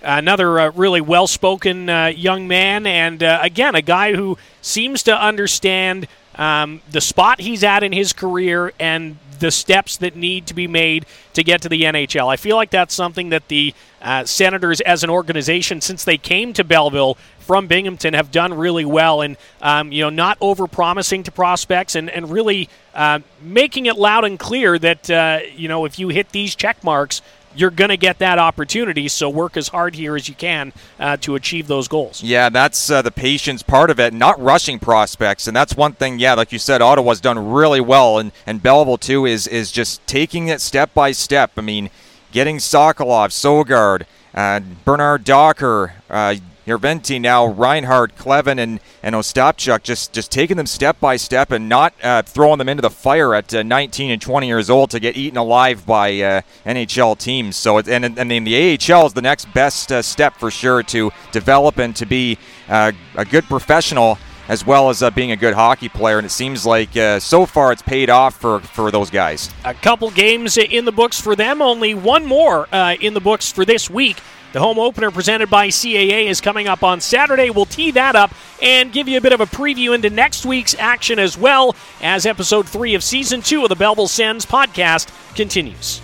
Another 0.00 0.58
uh, 0.58 0.70
really 0.74 1.02
well 1.02 1.26
spoken 1.26 1.90
uh, 1.90 2.06
young 2.06 2.48
man, 2.48 2.86
and 2.86 3.22
uh, 3.22 3.38
again, 3.42 3.74
a 3.74 3.82
guy 3.82 4.14
who 4.14 4.38
seems 4.62 5.02
to 5.02 5.14
understand 5.14 6.08
um, 6.36 6.80
the 6.90 7.00
spot 7.00 7.40
he's 7.40 7.64
at 7.64 7.82
in 7.82 7.92
his 7.92 8.12
career 8.12 8.72
and 8.78 9.16
the 9.40 9.50
steps 9.50 9.96
that 9.96 10.14
need 10.14 10.46
to 10.46 10.54
be 10.54 10.68
made 10.68 11.06
to 11.32 11.42
get 11.42 11.62
to 11.62 11.68
the 11.68 11.82
NHL. 11.82 12.30
I 12.30 12.36
feel 12.36 12.56
like 12.56 12.70
that's 12.70 12.94
something 12.94 13.30
that 13.30 13.48
the 13.48 13.74
uh, 14.00 14.24
Senators, 14.24 14.80
as 14.82 15.02
an 15.02 15.10
organization, 15.10 15.80
since 15.80 16.04
they 16.04 16.18
came 16.18 16.52
to 16.52 16.64
Belleville 16.64 17.16
from 17.40 17.66
Binghamton, 17.66 18.14
have 18.14 18.30
done 18.30 18.54
really 18.54 18.84
well, 18.84 19.22
and 19.22 19.36
um, 19.60 19.90
you 19.92 20.02
know, 20.02 20.10
not 20.10 20.38
over 20.40 20.66
promising 20.66 21.22
to 21.24 21.32
prospects, 21.32 21.94
and 21.96 22.08
and 22.10 22.30
really 22.30 22.68
uh, 22.94 23.20
making 23.42 23.86
it 23.86 23.96
loud 23.96 24.24
and 24.24 24.38
clear 24.38 24.78
that 24.78 25.10
uh, 25.10 25.40
you 25.54 25.68
know 25.68 25.84
if 25.84 25.98
you 25.98 26.08
hit 26.08 26.30
these 26.30 26.54
check 26.54 26.82
marks 26.84 27.22
you're 27.54 27.70
going 27.70 27.90
to 27.90 27.96
get 27.96 28.18
that 28.18 28.38
opportunity. 28.38 29.08
So 29.08 29.28
work 29.28 29.56
as 29.56 29.68
hard 29.68 29.94
here 29.94 30.16
as 30.16 30.28
you 30.28 30.34
can 30.34 30.72
uh, 30.98 31.16
to 31.18 31.34
achieve 31.34 31.66
those 31.66 31.88
goals. 31.88 32.22
Yeah, 32.22 32.48
that's 32.48 32.90
uh, 32.90 33.02
the 33.02 33.10
patience 33.10 33.62
part 33.62 33.90
of 33.90 33.98
it, 33.98 34.12
not 34.14 34.40
rushing 34.40 34.78
prospects. 34.78 35.46
And 35.46 35.56
that's 35.56 35.76
one 35.76 35.92
thing, 35.92 36.18
yeah, 36.18 36.34
like 36.34 36.52
you 36.52 36.58
said, 36.58 36.82
Ottawa's 36.82 37.20
done 37.20 37.50
really 37.52 37.80
well. 37.80 38.18
And, 38.18 38.32
and 38.46 38.62
Belleville, 38.62 38.98
too, 38.98 39.26
is, 39.26 39.46
is 39.46 39.72
just 39.72 40.06
taking 40.06 40.48
it 40.48 40.60
step 40.60 40.94
by 40.94 41.12
step. 41.12 41.52
I 41.56 41.60
mean, 41.60 41.90
getting 42.32 42.58
Sokolov, 42.58 43.30
Søgaard, 43.30 44.04
uh, 44.34 44.60
Bernard 44.84 45.24
Docker, 45.24 45.94
uh, 46.08 46.36
Järventie 46.70 47.20
now, 47.20 47.46
Reinhart, 47.46 48.16
Kleven, 48.16 48.58
and, 48.58 48.80
and 49.02 49.14
Ostapchuk 49.14 49.82
just, 49.82 50.12
just 50.12 50.30
taking 50.30 50.56
them 50.56 50.66
step 50.66 51.00
by 51.00 51.16
step 51.16 51.50
and 51.50 51.68
not 51.68 51.92
uh, 52.02 52.22
throwing 52.22 52.58
them 52.58 52.68
into 52.68 52.80
the 52.80 52.90
fire 52.90 53.34
at 53.34 53.52
uh, 53.52 53.62
19 53.62 54.10
and 54.12 54.22
20 54.22 54.46
years 54.46 54.70
old 54.70 54.90
to 54.90 55.00
get 55.00 55.16
eaten 55.16 55.36
alive 55.36 55.84
by 55.84 56.10
uh, 56.20 56.40
NHL 56.64 57.18
teams. 57.18 57.56
So, 57.56 57.78
it, 57.78 57.88
and, 57.88 58.04
and 58.04 58.30
the 58.30 58.78
AHL 58.78 59.06
is 59.06 59.12
the 59.12 59.22
next 59.22 59.52
best 59.52 59.90
uh, 59.90 60.00
step 60.00 60.36
for 60.36 60.50
sure 60.50 60.82
to 60.84 61.10
develop 61.32 61.78
and 61.78 61.94
to 61.96 62.06
be 62.06 62.38
uh, 62.68 62.92
a 63.16 63.24
good 63.24 63.44
professional 63.44 64.18
as 64.50 64.66
well 64.66 64.90
as 64.90 65.00
uh, 65.00 65.10
being 65.12 65.30
a 65.30 65.36
good 65.36 65.54
hockey 65.54 65.88
player. 65.88 66.18
And 66.18 66.26
it 66.26 66.30
seems 66.30 66.66
like 66.66 66.96
uh, 66.96 67.20
so 67.20 67.46
far 67.46 67.70
it's 67.70 67.82
paid 67.82 68.10
off 68.10 68.34
for, 68.34 68.58
for 68.58 68.90
those 68.90 69.08
guys. 69.08 69.48
A 69.64 69.74
couple 69.74 70.10
games 70.10 70.58
in 70.58 70.84
the 70.84 70.92
books 70.92 71.20
for 71.20 71.36
them, 71.36 71.62
only 71.62 71.94
one 71.94 72.26
more 72.26 72.68
uh, 72.72 72.96
in 73.00 73.14
the 73.14 73.20
books 73.20 73.52
for 73.52 73.64
this 73.64 73.88
week. 73.88 74.16
The 74.52 74.58
home 74.60 74.80
opener 74.80 75.12
presented 75.12 75.48
by 75.48 75.68
CAA 75.68 76.26
is 76.26 76.40
coming 76.40 76.66
up 76.66 76.82
on 76.82 77.00
Saturday. 77.00 77.50
We'll 77.50 77.66
tee 77.66 77.92
that 77.92 78.16
up 78.16 78.34
and 78.60 78.92
give 78.92 79.06
you 79.06 79.16
a 79.16 79.20
bit 79.20 79.32
of 79.32 79.40
a 79.40 79.46
preview 79.46 79.94
into 79.94 80.10
next 80.10 80.44
week's 80.44 80.74
action 80.74 81.20
as 81.20 81.38
well 81.38 81.76
as 82.02 82.26
episode 82.26 82.68
three 82.68 82.94
of 82.94 83.04
season 83.04 83.42
two 83.42 83.62
of 83.62 83.68
the 83.68 83.76
Belleville 83.76 84.08
Sens 84.08 84.44
podcast 84.44 85.08
continues. 85.36 86.00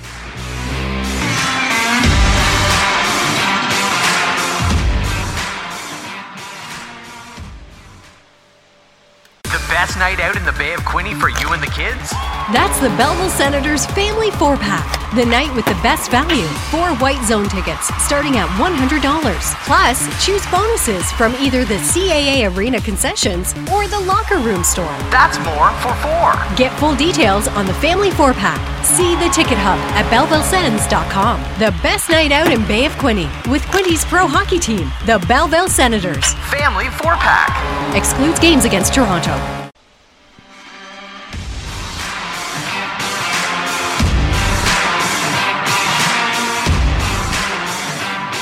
Best 9.77 9.99
night 9.99 10.21
out 10.21 10.37
in 10.37 10.45
the 10.47 10.53
Bay 10.53 10.73
of 10.73 10.81
Quinte 10.87 11.21
for 11.21 11.29
you 11.29 11.53
and 11.53 11.63
the 11.63 11.67
kids? 11.67 12.11
That's 12.49 12.81
the 12.81 12.89
Belleville 12.97 13.29
Senators 13.29 13.85
Family 13.85 14.31
Four 14.31 14.57
Pack. 14.57 14.89
The 15.15 15.27
night 15.27 15.55
with 15.55 15.67
the 15.67 15.79
best 15.83 16.11
value. 16.11 16.47
Four 16.73 16.97
white 16.97 17.23
zone 17.27 17.47
tickets 17.47 17.87
starting 18.03 18.39
at 18.39 18.49
$100. 18.57 19.67
Plus, 19.67 20.25
choose 20.25 20.47
bonuses 20.47 21.13
from 21.13 21.35
either 21.35 21.67
the 21.67 21.77
CAA 21.93 22.51
Arena 22.57 22.81
concessions 22.81 23.53
or 23.71 23.87
the 23.87 24.01
locker 24.01 24.39
room 24.39 24.65
store. 24.65 24.97
That's 25.13 25.37
more 25.45 25.69
for 25.85 25.93
four. 26.01 26.33
Get 26.57 26.73
full 26.81 26.97
details 26.97 27.47
on 27.49 27.67
the 27.67 27.75
Family 27.75 28.11
Four 28.11 28.33
Pack. 28.33 28.57
See 28.83 29.15
the 29.17 29.29
ticket 29.29 29.59
hub 29.59 29.79
at 29.93 30.09
BellevilleSens.com. 30.11 31.43
The 31.59 31.77
best 31.83 32.09
night 32.09 32.33
out 32.33 32.51
in 32.51 32.67
Bay 32.67 32.87
of 32.87 32.93
Quinte 32.93 33.29
with 33.47 33.61
Quinte's 33.65 34.07
pro 34.07 34.27
hockey 34.27 34.59
team, 34.59 34.91
the 35.05 35.23
Belleville 35.29 35.69
Senators. 35.69 36.33
Family 36.49 36.89
Four 36.89 37.17
Pack. 37.17 37.53
Excludes 37.95 38.41
games 38.41 38.65
against 38.65 38.95
Toronto. 38.95 39.66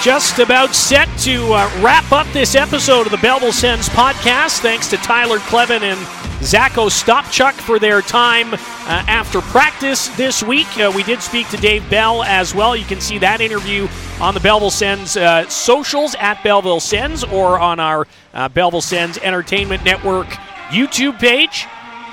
Just 0.05 0.39
about 0.39 0.75
set 0.75 1.09
to 1.21 1.55
uh, 1.55 1.81
wrap 1.83 2.13
up 2.13 2.27
this 2.35 2.55
episode 2.55 3.07
of 3.07 3.11
the 3.11 3.17
Belleville 3.17 3.55
Sens 3.55 3.89
podcast. 3.89 4.59
Thanks 4.59 4.87
to 4.91 4.99
Tyler 4.99 5.39
Kleven 5.39 5.81
and 5.81 6.45
Zack 6.45 6.73
Ostapchuk 6.73 7.55
for 7.55 7.79
their 7.79 8.03
time 8.03 8.53
uh, 8.53 8.59
after 8.87 9.41
practice 9.41 10.09
this 10.09 10.43
week. 10.43 10.67
Uh, 10.77 10.93
we 10.95 11.05
did 11.05 11.23
speak 11.23 11.49
to 11.49 11.57
Dave 11.57 11.89
Bell 11.89 12.23
as 12.23 12.55
well. 12.55 12.77
You 12.77 12.85
can 12.85 13.01
see 13.01 13.17
that 13.17 13.41
interview 13.41 13.89
on 14.21 14.35
the 14.35 14.41
Belleville 14.41 14.71
Sens 14.71 15.17
uh, 15.17 15.49
socials 15.49 16.15
at 16.17 16.43
Belleville 16.45 16.81
Sens 16.81 17.25
or 17.25 17.59
on 17.59 17.81
our 17.81 18.07
uh, 18.35 18.51
Belleville 18.51 18.83
Sens 18.83 19.17
Entertainment 19.17 19.85
Network 19.85 20.27
YouTube 20.69 21.19
page 21.19 21.67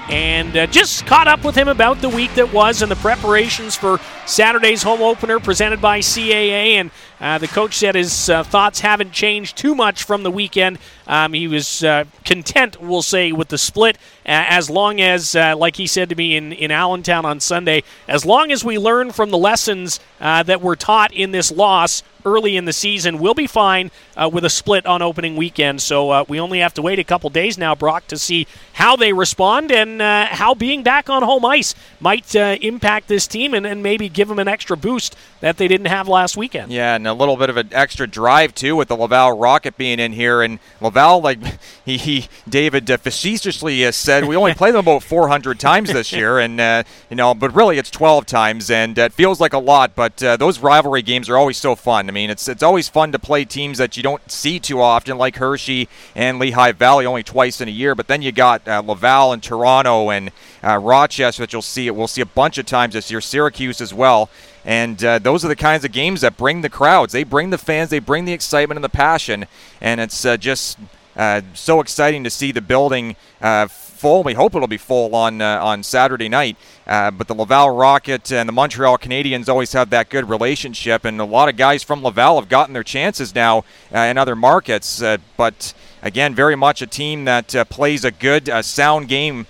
and 0.10 0.56
uh, 0.58 0.68
just 0.68 1.06
caught 1.06 1.28
up 1.28 1.44
with 1.44 1.56
him 1.56 1.68
about 1.68 2.02
the 2.02 2.10
week 2.10 2.34
that 2.34 2.52
was 2.54 2.82
and 2.82 2.92
the 2.92 2.96
preparations 2.98 3.76
for 3.76 4.00
Saturday's 4.26 4.84
home 4.84 5.02
opener 5.02 5.39
presented 5.39 5.82
by 5.82 6.00
CAA. 6.00 6.74
And 6.74 6.92
uh, 7.22 7.38
the 7.38 7.47
coach 7.47 7.76
said 7.76 7.93
his 7.93 8.30
uh, 8.30 8.43
thoughts 8.43 8.80
haven't 8.80 9.11
changed 9.11 9.55
too 9.55 9.76
much 9.76 10.03
from 10.03 10.24
the 10.24 10.32
weekend. 10.32 10.80
Um, 11.05 11.34
he 11.34 11.47
was 11.47 11.84
uh, 11.84 12.05
content, 12.26 12.82
we'll 12.82 13.03
say, 13.03 13.32
with 13.32 13.49
the 13.49 13.57
split 13.59 13.97
as 14.26 14.69
long 14.69 15.01
as, 15.01 15.36
uh, 15.36 15.55
like 15.55 15.76
he 15.76 15.86
said 15.86 16.09
to 16.09 16.15
me 16.15 16.36
in, 16.36 16.53
in 16.53 16.72
Allentown 16.72 17.26
on 17.26 17.39
Sunday, 17.39 17.84
as 18.07 18.26
long 18.26 18.51
as 18.51 18.63
we 18.63 18.78
learn 18.78 19.11
from 19.11 19.30
the 19.30 19.38
lessons 19.38 19.99
uh, 20.19 20.41
that 20.43 20.61
were 20.61 20.76
taught 20.76 21.13
in 21.13 21.32
this 21.32 21.51
loss 21.51 22.01
early 22.24 22.55
in 22.55 22.65
the 22.65 22.74
season, 22.74 23.17
we'll 23.17 23.34
be 23.34 23.47
fine 23.47 23.91
uh, 24.15 24.30
with 24.32 24.45
a 24.45 24.49
split 24.49 24.86
on 24.86 25.01
opening 25.01 25.36
weekend. 25.36 25.82
So 25.82 26.24
we 26.26 26.39
only 26.39 26.59
have 26.59 26.74
to 26.76 26.82
wait 26.82 26.99
a 26.99 27.03
couple 27.03 27.30
days 27.30 27.57
now, 27.57 27.76
Brock, 27.76 28.07
to 28.07 28.17
see 28.17 28.47
how 28.74 28.95
they 28.95 29.11
respond 29.11 29.72
and 29.72 30.01
how 30.01 30.53
being 30.53 30.84
back 30.84 31.09
on 31.09 31.24
home 31.24 31.43
ice 31.45 31.76
might 31.99 32.34
impact 32.36 33.07
this 33.07 33.28
team 33.28 33.53
and, 33.53 33.65
and 33.65 33.84
maybe 33.84 34.07
give 34.07 34.28
them 34.28 34.39
an 34.39 34.47
extra 34.47 34.78
boost 34.78 35.15
that 35.41 35.57
they 35.57 35.67
didn't 35.67 35.88
have 35.88 36.07
last 36.07 36.38
weekend. 36.38 36.72
Yeah, 36.72 36.95
and 36.95 37.11
a 37.12 37.14
little 37.14 37.38
bit 37.38 37.49
of 37.49 37.57
an 37.57 37.70
extra 37.72 38.07
drive 38.07 38.55
too 38.55 38.76
with 38.76 38.88
the 38.88 38.95
Laval 38.95 39.38
Rocket 39.38 39.78
being 39.78 39.99
in 39.99 40.14
here, 40.14 40.41
and 40.41 40.59
Laval, 40.80 41.22
like 41.22 41.39
he, 41.86 41.97
he 41.97 42.28
David 42.47 42.89
uh, 42.89 42.97
facetiously 42.97 43.86
uh, 43.86 43.91
said, 43.91 44.26
we 44.26 44.36
only 44.36 44.53
play 44.53 44.72
them 44.72 44.80
about 44.80 45.03
400 45.03 45.59
times 45.59 45.91
this 45.93 46.12
year, 46.12 46.39
and 46.39 46.59
uh, 46.59 46.84
you 47.09 47.16
know, 47.16 47.34
but 47.34 47.53
really 47.53 47.78
it's 47.78 47.91
12 47.91 48.26
times, 48.26 48.72
and 48.72 48.97
it 48.97 49.14
feels 49.14 49.39
like 49.39 49.53
a 49.53 49.59
lot. 49.59 49.95
But 49.95 50.24
uh, 50.24 50.38
those 50.38 50.59
rivalry 50.59 51.01
games 51.01 51.30
are 51.30 51.38
always 51.38 51.57
so 51.57 51.76
fun. 51.76 52.07
I 52.09 52.12
mean, 52.12 52.30
it's 52.30 52.47
it's 52.47 52.64
always 52.64 52.89
fun 52.89 53.12
to 53.12 53.20
play 53.20 53.45
teams 53.45 53.78
that 53.78 53.97
you 53.97 54.03
don't 54.03 54.32
see 54.32 54.59
too 54.59 54.82
often, 54.82 55.18
like 55.18 55.36
Hershey 55.36 55.89
and 56.16 56.39
Lehigh 56.39 56.72
Valley, 56.72 57.05
only 57.05 57.24
twice 57.24 57.62
in 57.62 57.68
a 57.68 57.72
year. 57.72 57.95
But 57.95 58.07
then 58.07 58.22
you 58.22 58.32
got 58.32 58.68
uh, 58.68 58.82
Laval 58.86 59.34
and 59.34 59.43
Toronto 59.43 60.09
and 60.09 60.32
uh, 60.64 60.78
Rochester 60.78 61.43
that 61.43 61.53
you'll 61.53 61.62
see. 61.62 61.88
it. 61.88 61.95
We'll 61.95 62.07
see 62.07 62.22
a 62.22 62.26
bunch 62.26 62.57
of 62.57 62.66
times 62.66 62.93
this 62.93 63.09
year. 63.12 63.22
Syracuse 63.22 63.82
as 63.82 63.93
well. 63.93 64.30
And 64.64 65.03
uh, 65.03 65.20
those 65.20 65.43
are 65.43 65.47
the 65.47 65.55
kinds 65.55 65.84
of 65.84 65.91
games 65.91 66.22
that 66.22 66.38
bring 66.38 66.62
the 66.62 66.70
crowds. 66.70 67.14
They 67.14 67.24
bring 67.24 67.49
the 67.49 67.57
fans. 67.57 67.89
They 67.89 67.99
bring 67.99 68.26
the 68.26 68.34
excitement 68.34 68.78
and 68.78 68.84
the 68.84 68.89
passion. 68.89 69.45
And 69.80 69.99
it's 69.99 70.24
uh, 70.24 70.38
just 70.38 70.78
uh, 71.16 71.41
so 71.53 71.80
exciting 71.82 72.24
to 72.24 72.30
see 72.30 72.51
the 72.51 72.62
building 72.62 73.16
uh, 73.41 73.68
full. 73.68 74.24
We 74.24 74.34
hope 74.34 74.55
it'll 74.55 74.68
be 74.68 74.78
full 74.78 75.16
on 75.16 75.41
uh, 75.41 75.59
on 75.64 75.84
Saturday 75.84 76.30
night. 76.30 76.57
Uh, 76.86 77.09
but 77.09 77.28
the 77.28 77.36
Laval 77.36 77.72
Rocket 77.72 78.32
and 78.32 78.47
the 78.47 78.53
Montreal 78.53 78.97
Canadiens 78.97 79.49
always 79.49 79.74
have 79.74 79.89
that 79.91 80.09
good 80.09 80.30
relationship, 80.30 81.05
and 81.05 81.20
a 81.20 81.26
lot 81.26 81.49
of 81.49 81.55
guys 81.55 81.84
from 81.84 82.03
Laval 82.03 82.39
have 82.39 82.49
gotten 82.49 82.74
their 82.74 82.84
chances 82.84 83.34
now 83.34 83.64
in 83.91 84.18
other 84.18 84.36
markets. 84.36 85.01
but 85.38 85.74
again, 86.01 86.36
very 86.36 86.55
much 86.55 86.82
a 86.82 86.88
team 86.88 87.26
that 87.26 87.47
plays 87.70 88.03
a 88.03 88.12
good, 88.12 88.49
sound 88.66 89.07
game 89.07 89.45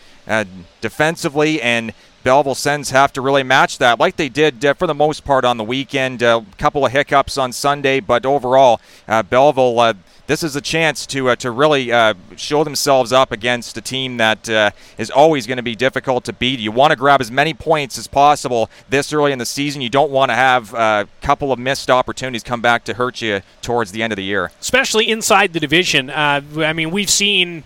defensively 0.81 1.61
and 1.61 1.93
Belleville 2.23 2.55
Sens 2.55 2.91
have 2.91 3.11
to 3.13 3.21
really 3.21 3.41
match 3.41 3.79
that, 3.79 3.99
like 3.99 4.15
they 4.15 4.29
did 4.29 4.63
uh, 4.63 4.73
for 4.75 4.85
the 4.85 4.93
most 4.93 5.23
part 5.23 5.43
on 5.43 5.57
the 5.57 5.63
weekend. 5.63 6.21
A 6.21 6.37
uh, 6.37 6.43
couple 6.57 6.85
of 6.85 6.91
hiccups 6.91 7.37
on 7.37 7.51
Sunday, 7.51 7.99
but 7.99 8.25
overall, 8.25 8.79
uh, 9.07 9.23
Belleville. 9.23 9.79
Uh, 9.79 9.93
this 10.27 10.43
is 10.43 10.55
a 10.55 10.61
chance 10.61 11.05
to 11.07 11.29
uh, 11.29 11.35
to 11.37 11.51
really 11.51 11.91
uh, 11.91 12.13
show 12.37 12.63
themselves 12.63 13.11
up 13.11 13.31
against 13.31 13.75
a 13.75 13.81
team 13.81 14.17
that 14.17 14.73
is 14.97 15.09
always 15.09 15.47
going 15.47 15.57
to 15.57 15.63
be 15.63 15.75
difficult 15.75 16.23
to 16.25 16.33
beat. 16.33 16.59
You 16.59 16.71
want 16.71 16.91
to 16.91 16.95
grab 16.95 17.19
as 17.19 17.31
many 17.31 17.53
points 17.53 17.97
as 17.97 18.07
possible 18.07 18.69
this 18.87 19.11
early 19.11 19.31
in 19.33 19.39
the 19.39 19.45
season. 19.45 19.81
You 19.81 19.89
don't 19.89 20.11
want 20.11 20.29
to 20.29 20.35
have 20.35 20.73
a 20.73 21.07
couple 21.21 21.51
of 21.51 21.59
missed 21.59 21.89
opportunities 21.89 22.43
come 22.43 22.61
back 22.61 22.85
to 22.85 22.93
hurt 22.93 23.21
you 23.21 23.41
towards 23.61 23.91
the 23.91 24.03
end 24.03 24.13
of 24.13 24.17
the 24.17 24.23
year, 24.23 24.51
especially 24.61 25.09
inside 25.09 25.53
the 25.53 25.59
division. 25.59 26.09
I 26.09 26.71
mean, 26.71 26.91
we've 26.91 27.09
seen 27.09 27.63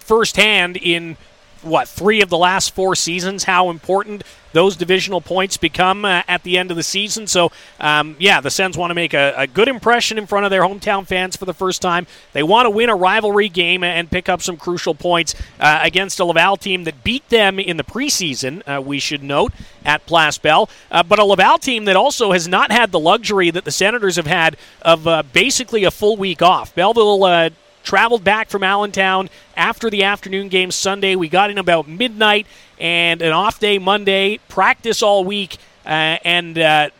firsthand 0.00 0.78
in 0.78 1.16
what 1.62 1.88
three 1.88 2.20
of 2.20 2.28
the 2.28 2.38
last 2.38 2.74
four 2.74 2.94
seasons 2.94 3.44
how 3.44 3.70
important 3.70 4.22
those 4.52 4.76
divisional 4.76 5.20
points 5.20 5.56
become 5.56 6.04
uh, 6.04 6.22
at 6.28 6.42
the 6.42 6.58
end 6.58 6.70
of 6.70 6.76
the 6.76 6.82
season. 6.82 7.26
So, 7.26 7.50
um, 7.80 8.16
yeah, 8.18 8.40
the 8.40 8.50
Sens 8.50 8.76
want 8.76 8.90
to 8.90 8.94
make 8.94 9.14
a, 9.14 9.34
a, 9.36 9.46
good 9.46 9.68
impression 9.68 10.18
in 10.18 10.26
front 10.26 10.44
of 10.44 10.50
their 10.50 10.62
hometown 10.62 11.06
fans 11.06 11.36
for 11.36 11.44
the 11.44 11.54
first 11.54 11.82
time. 11.82 12.06
They 12.32 12.42
want 12.42 12.66
to 12.66 12.70
win 12.70 12.90
a 12.90 12.96
rivalry 12.96 13.48
game 13.48 13.82
and 13.82 14.10
pick 14.10 14.28
up 14.28 14.42
some 14.42 14.56
crucial 14.56 14.94
points 14.94 15.34
uh, 15.58 15.80
against 15.82 16.20
a 16.20 16.24
Laval 16.24 16.56
team 16.56 16.84
that 16.84 17.02
beat 17.02 17.28
them 17.28 17.58
in 17.58 17.76
the 17.76 17.84
preseason, 17.84 18.62
uh, 18.66 18.80
we 18.80 18.98
should 18.98 19.22
note, 19.22 19.52
at 19.84 20.06
Place 20.06 20.38
Bell. 20.38 20.68
Uh, 20.90 21.02
but 21.02 21.18
a 21.18 21.24
Laval 21.24 21.58
team 21.58 21.84
that 21.86 21.96
also 21.96 22.32
has 22.32 22.46
not 22.46 22.70
had 22.70 22.92
the 22.92 23.00
luxury 23.00 23.50
that 23.50 23.64
the 23.64 23.70
Senators 23.70 24.16
have 24.16 24.26
had 24.26 24.56
of 24.82 25.06
uh, 25.06 25.22
basically 25.32 25.84
a 25.84 25.90
full 25.90 26.16
week 26.16 26.42
off. 26.42 26.74
Belleville 26.74 27.24
uh, 27.24 27.50
traveled 27.82 28.24
back 28.24 28.48
from 28.48 28.62
Allentown 28.62 29.28
after 29.56 29.90
the 29.90 30.04
afternoon 30.04 30.48
game 30.48 30.70
Sunday. 30.70 31.16
We 31.16 31.28
got 31.28 31.50
in 31.50 31.58
about 31.58 31.88
midnight 31.88 32.46
and 32.78 33.22
an 33.22 33.32
off 33.32 33.58
day 33.60 33.78
Monday, 33.78 34.38
practice 34.48 35.02
all 35.02 35.24
week, 35.24 35.58
uh, 35.84 36.18
and 36.24 36.58
uh, 36.58 36.90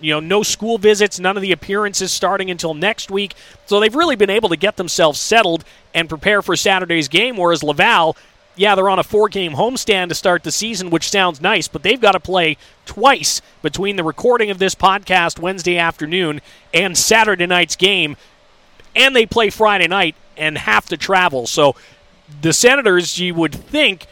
you 0.00 0.12
know 0.12 0.20
no 0.20 0.42
school 0.42 0.78
visits, 0.78 1.18
none 1.18 1.36
of 1.36 1.42
the 1.42 1.52
appearances 1.52 2.12
starting 2.12 2.50
until 2.50 2.74
next 2.74 3.10
week. 3.10 3.34
So 3.66 3.80
they've 3.80 3.94
really 3.94 4.16
been 4.16 4.30
able 4.30 4.48
to 4.50 4.56
get 4.56 4.76
themselves 4.76 5.20
settled 5.20 5.64
and 5.94 6.08
prepare 6.08 6.42
for 6.42 6.56
Saturday's 6.56 7.08
game. 7.08 7.36
Whereas 7.36 7.62
Laval, 7.62 8.16
yeah, 8.56 8.74
they're 8.74 8.90
on 8.90 8.98
a 8.98 9.04
four-game 9.04 9.52
homestand 9.52 10.10
to 10.10 10.14
start 10.14 10.42
the 10.42 10.52
season, 10.52 10.90
which 10.90 11.08
sounds 11.08 11.40
nice, 11.40 11.68
but 11.68 11.82
they've 11.82 12.00
got 12.00 12.12
to 12.12 12.20
play 12.20 12.58
twice 12.84 13.40
between 13.62 13.96
the 13.96 14.04
recording 14.04 14.50
of 14.50 14.58
this 14.58 14.74
podcast 14.74 15.38
Wednesday 15.38 15.78
afternoon 15.78 16.40
and 16.74 16.98
Saturday 16.98 17.46
night's 17.46 17.76
game 17.76 18.16
and 18.94 19.14
they 19.14 19.26
play 19.26 19.50
Friday 19.50 19.88
night 19.88 20.14
and 20.36 20.58
have 20.58 20.86
to 20.86 20.96
travel. 20.96 21.46
So 21.46 21.74
the 22.40 22.52
Senators, 22.52 23.18
you 23.18 23.34
would 23.34 23.54
think, 23.54 24.06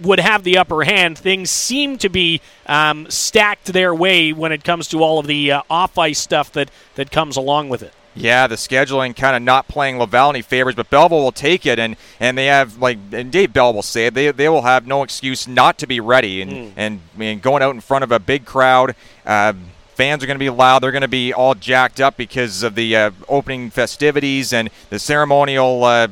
would 0.00 0.20
have 0.20 0.44
the 0.44 0.58
upper 0.58 0.84
hand. 0.84 1.18
Things 1.18 1.50
seem 1.50 1.98
to 1.98 2.08
be 2.08 2.40
um, 2.66 3.08
stacked 3.10 3.66
their 3.66 3.94
way 3.94 4.32
when 4.32 4.52
it 4.52 4.64
comes 4.64 4.88
to 4.88 5.02
all 5.02 5.18
of 5.18 5.26
the 5.26 5.52
uh, 5.52 5.62
off 5.68 5.98
ice 5.98 6.18
stuff 6.18 6.52
that, 6.52 6.70
that 6.94 7.10
comes 7.10 7.36
along 7.36 7.68
with 7.68 7.82
it. 7.82 7.92
Yeah, 8.14 8.48
the 8.48 8.56
scheduling 8.56 9.14
kind 9.14 9.36
of 9.36 9.42
not 9.42 9.68
playing 9.68 9.98
Laval 9.98 10.30
any 10.30 10.42
favors, 10.42 10.74
but 10.74 10.90
Belleville 10.90 11.22
will 11.22 11.32
take 11.32 11.64
it, 11.64 11.78
and, 11.78 11.96
and 12.18 12.36
they 12.36 12.46
have 12.46 12.78
like 12.78 12.98
and 13.12 13.30
Dave 13.30 13.52
Bell 13.52 13.72
will 13.72 13.82
say 13.82 14.06
it, 14.06 14.14
they 14.14 14.32
they 14.32 14.48
will 14.48 14.62
have 14.62 14.84
no 14.84 15.04
excuse 15.04 15.46
not 15.46 15.78
to 15.78 15.86
be 15.86 16.00
ready, 16.00 16.42
and 16.42 16.50
mm. 16.50 16.72
and, 16.76 17.00
and 17.20 17.40
going 17.40 17.62
out 17.62 17.72
in 17.72 17.80
front 17.80 18.02
of 18.02 18.10
a 18.10 18.18
big 18.18 18.44
crowd. 18.44 18.96
Uh, 19.24 19.52
fans 20.00 20.24
are 20.24 20.26
going 20.26 20.38
to 20.38 20.42
be 20.42 20.48
loud. 20.48 20.78
They're 20.78 20.92
going 20.92 21.02
to 21.02 21.08
be 21.08 21.30
all 21.34 21.54
jacked 21.54 22.00
up 22.00 22.16
because 22.16 22.62
of 22.62 22.74
the 22.74 22.96
uh, 22.96 23.10
opening 23.28 23.68
festivities 23.68 24.50
and 24.50 24.70
the 24.88 24.98
ceremonial 24.98 25.84
uh, 25.84 26.08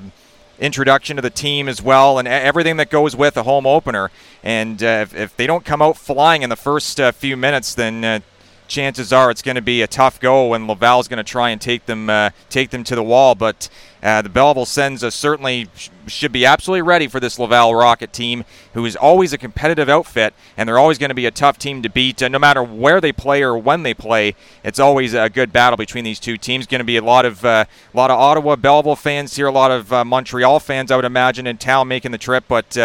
introduction 0.59 1.17
to 1.17 1.23
the 1.23 1.31
team 1.31 1.71
as 1.71 1.81
well, 1.81 2.19
and 2.19 2.29
everything 2.29 2.77
that 2.77 2.91
goes 2.91 3.17
with 3.17 3.39
a 3.39 3.45
home 3.45 3.65
opener. 3.67 4.11
And 4.43 4.83
uh, 4.83 5.07
if, 5.09 5.15
if, 5.15 5.37
they 5.39 5.47
don't 5.47 5.65
come 5.65 5.81
out 5.81 5.97
flying 5.97 6.43
in 6.43 6.51
the 6.51 6.57
first 6.57 7.01
uh, 7.01 7.13
few 7.13 7.35
minutes, 7.35 7.75
then 7.75 8.05
uh, 8.05 8.21
chances 8.69 9.13
are 9.13 9.31
it's 9.31 9.43
going 9.43 9.57
to 9.57 9.63
be 9.63 9.83
a 9.83 9.87
tough 9.87 10.21
go, 10.21 10.55
and 10.55 10.69
Laval's 10.69 11.09
going 11.09 11.17
to 11.17 11.25
try 11.25 11.51
and 11.51 11.61
take 11.61 11.87
them 11.87 12.09
uh, 12.09 12.31
take 12.49 12.71
them 12.71 12.85
to 12.85 12.95
the 12.95 13.03
wall. 13.03 13.35
But 13.35 13.69
uh, 14.03 14.23
the 14.23 14.29
Belleville 14.29 14.67
Sens 14.67 15.03
uh, 15.03 15.11
certainly 15.11 15.67
sh- 15.75 15.89
should 16.07 16.31
be 16.31 16.47
absolutely 16.47 16.83
ready 16.83 17.09
for 17.09 17.19
this 17.19 17.39
Laval 17.39 17.75
Rocket 17.75 18.13
team, 18.13 18.45
who 18.75 18.85
is 18.85 18.95
always 18.95 19.33
a 19.33 19.39
competitive 19.39 19.89
outfit, 19.89 20.35
and 20.57 20.69
they're 20.69 20.79
always 20.79 20.99
going 20.99 21.09
to 21.09 21.15
be 21.15 21.27
a 21.27 21.31
tough 21.31 21.59
team 21.59 21.83
to 21.83 21.89
beat. 21.89 22.23
Uh, 22.23 22.29
no 22.29 22.39
matter 22.39 22.63
where 22.63 23.01
they 23.01 23.13
play 23.13 23.43
or 23.43 23.59
when 23.59 23.83
they 23.83 23.95
play, 23.95 24.35
it's 24.63 24.79
always 24.79 25.15
a 25.15 25.29
good 25.29 25.53
battle 25.53 25.77
between 25.77 26.05
these 26.05 26.21
two 26.21 26.37
teams. 26.37 26.67
Going 26.67 26.81
to 26.81 26.85
be 26.85 26.97
a 26.97 27.03
lot 27.03 27.25
of 27.25 27.45
uh, 27.45 27.65
a 27.93 27.97
lot 27.97 28.11
of 28.11 28.19
Ottawa 28.19 28.55
Belleville 28.57 28.97
fans 28.97 29.35
here, 29.35 29.47
a 29.47 29.53
lot 29.53 29.71
of 29.71 29.93
uh, 29.93 30.05
Montreal 30.05 30.61
fans, 30.61 30.91
I 30.91 30.97
would 30.97 31.05
imagine, 31.05 31.47
in 31.47 31.59
town 31.59 31.89
making 31.89 32.13
the 32.13 32.19
trip, 32.19 32.45
but. 32.47 32.77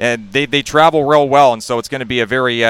they, 0.00 0.46
they 0.46 0.62
travel 0.62 1.04
real 1.04 1.28
well, 1.28 1.52
and 1.52 1.62
so 1.62 1.78
it's 1.78 1.88
going 1.88 1.98
to 1.98 2.06
be 2.06 2.20
a 2.20 2.24
very 2.24 2.64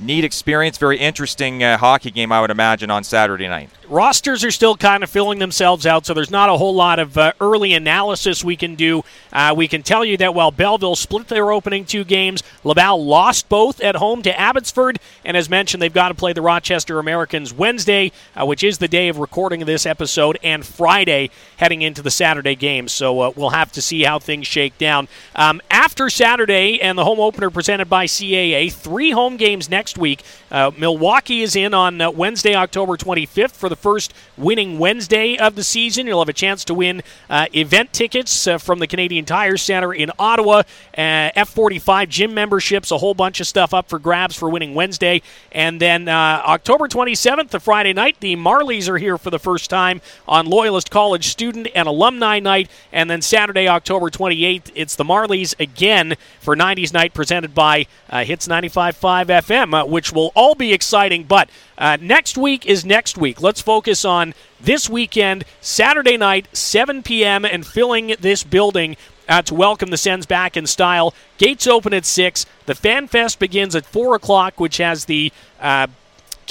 neat 0.00 0.24
experience, 0.24 0.78
very 0.78 0.98
interesting 0.98 1.62
uh, 1.62 1.78
hockey 1.78 2.10
game, 2.10 2.32
I 2.32 2.40
would 2.40 2.50
imagine, 2.50 2.90
on 2.90 3.04
Saturday 3.04 3.48
night 3.48 3.70
rosters 3.90 4.44
are 4.44 4.50
still 4.50 4.76
kind 4.76 5.02
of 5.02 5.10
filling 5.10 5.40
themselves 5.40 5.84
out, 5.84 6.06
so 6.06 6.14
there's 6.14 6.30
not 6.30 6.48
a 6.48 6.56
whole 6.56 6.74
lot 6.74 6.98
of 6.98 7.18
uh, 7.18 7.32
early 7.40 7.72
analysis 7.74 8.44
we 8.44 8.56
can 8.56 8.76
do. 8.76 9.04
Uh, 9.32 9.52
we 9.56 9.68
can 9.68 9.82
tell 9.82 10.04
you 10.04 10.16
that 10.16 10.34
while 10.34 10.52
Belleville 10.52 10.96
split 10.96 11.28
their 11.28 11.50
opening 11.50 11.84
two 11.84 12.04
games, 12.04 12.42
Laval 12.64 13.04
lost 13.04 13.48
both 13.48 13.80
at 13.80 13.96
home 13.96 14.22
to 14.22 14.40
Abbotsford, 14.40 14.98
and 15.24 15.36
as 15.36 15.50
mentioned, 15.50 15.82
they've 15.82 15.92
got 15.92 16.08
to 16.08 16.14
play 16.14 16.32
the 16.32 16.42
Rochester 16.42 16.98
Americans 16.98 17.52
Wednesday, 17.52 18.12
uh, 18.36 18.46
which 18.46 18.62
is 18.62 18.78
the 18.78 18.88
day 18.88 19.08
of 19.08 19.18
recording 19.18 19.60
of 19.60 19.66
this 19.66 19.84
episode, 19.84 20.38
and 20.42 20.64
Friday 20.64 21.30
heading 21.56 21.82
into 21.82 22.00
the 22.00 22.10
Saturday 22.10 22.54
game. 22.54 22.88
So 22.88 23.20
uh, 23.20 23.32
we'll 23.34 23.50
have 23.50 23.72
to 23.72 23.82
see 23.82 24.04
how 24.04 24.18
things 24.18 24.46
shake 24.46 24.78
down. 24.78 25.08
Um, 25.34 25.60
after 25.70 26.08
Saturday 26.08 26.80
and 26.80 26.96
the 26.96 27.04
home 27.04 27.20
opener 27.20 27.50
presented 27.50 27.88
by 27.88 28.06
CAA, 28.06 28.72
three 28.72 29.10
home 29.10 29.36
games 29.36 29.68
next 29.68 29.89
next 29.90 29.98
week. 29.98 30.22
Uh, 30.52 30.70
Milwaukee 30.76 31.42
is 31.42 31.56
in 31.56 31.74
on 31.74 32.00
uh, 32.00 32.10
Wednesday, 32.10 32.54
October 32.54 32.96
25th 32.96 33.52
for 33.52 33.68
the 33.68 33.74
first 33.74 34.14
winning 34.36 34.78
Wednesday 34.78 35.36
of 35.36 35.56
the 35.56 35.64
season. 35.64 36.06
You'll 36.06 36.20
have 36.20 36.28
a 36.28 36.32
chance 36.32 36.64
to 36.66 36.74
win 36.74 37.02
uh, 37.28 37.46
event 37.54 37.92
tickets 37.92 38.46
uh, 38.46 38.58
from 38.58 38.78
the 38.78 38.86
Canadian 38.86 39.24
Tire 39.24 39.56
Center 39.56 39.92
in 39.92 40.12
Ottawa, 40.16 40.62
uh, 40.96 41.30
F45 41.36 42.08
gym 42.08 42.34
memberships, 42.34 42.92
a 42.92 42.98
whole 42.98 43.14
bunch 43.14 43.40
of 43.40 43.48
stuff 43.48 43.74
up 43.74 43.88
for 43.88 43.98
grabs 43.98 44.36
for 44.36 44.48
winning 44.48 44.74
Wednesday. 44.74 45.22
And 45.50 45.80
then 45.80 46.08
October 46.08 46.86
27th, 46.86 47.48
the 47.48 47.60
Friday 47.60 47.92
night, 47.92 48.16
the 48.20 48.36
Marlies 48.36 48.88
are 48.88 48.98
here 48.98 49.18
for 49.18 49.30
the 49.30 49.40
first 49.40 49.70
time 49.70 50.00
on 50.28 50.46
Loyalist 50.46 50.90
College 50.90 51.26
Student 51.26 51.68
and 51.74 51.88
Alumni 51.88 52.38
Night. 52.38 52.70
And 52.92 53.10
then 53.10 53.22
Saturday, 53.22 53.66
October 53.66 54.08
28th, 54.08 54.70
it's 54.76 54.94
the 54.94 55.04
Marlies 55.04 55.58
again 55.58 56.14
for 56.38 56.54
90s 56.54 56.92
Night 56.92 57.12
presented 57.12 57.54
by 57.54 57.86
uh, 58.08 58.24
Hits 58.24 58.46
95.5 58.46 59.26
FM, 59.40 59.79
uh, 59.79 59.79
which 59.88 60.12
will 60.12 60.32
all 60.34 60.54
be 60.54 60.72
exciting. 60.72 61.24
But 61.24 61.50
uh, 61.78 61.96
next 62.00 62.36
week 62.36 62.66
is 62.66 62.84
next 62.84 63.16
week. 63.16 63.40
Let's 63.40 63.60
focus 63.60 64.04
on 64.04 64.34
this 64.60 64.88
weekend, 64.88 65.44
Saturday 65.60 66.16
night, 66.16 66.46
7 66.56 67.02
p.m., 67.02 67.44
and 67.44 67.66
filling 67.66 68.14
this 68.20 68.44
building 68.44 68.96
uh, 69.28 69.42
to 69.42 69.54
welcome 69.54 69.90
the 69.90 69.96
Sens 69.96 70.26
back 70.26 70.56
in 70.56 70.66
style. 70.66 71.14
Gates 71.38 71.66
open 71.66 71.94
at 71.94 72.04
6. 72.04 72.46
The 72.66 72.74
Fan 72.74 73.06
Fest 73.06 73.38
begins 73.38 73.74
at 73.74 73.86
4 73.86 74.16
o'clock, 74.16 74.58
which 74.58 74.78
has 74.78 75.04
the 75.04 75.32
uh, 75.60 75.86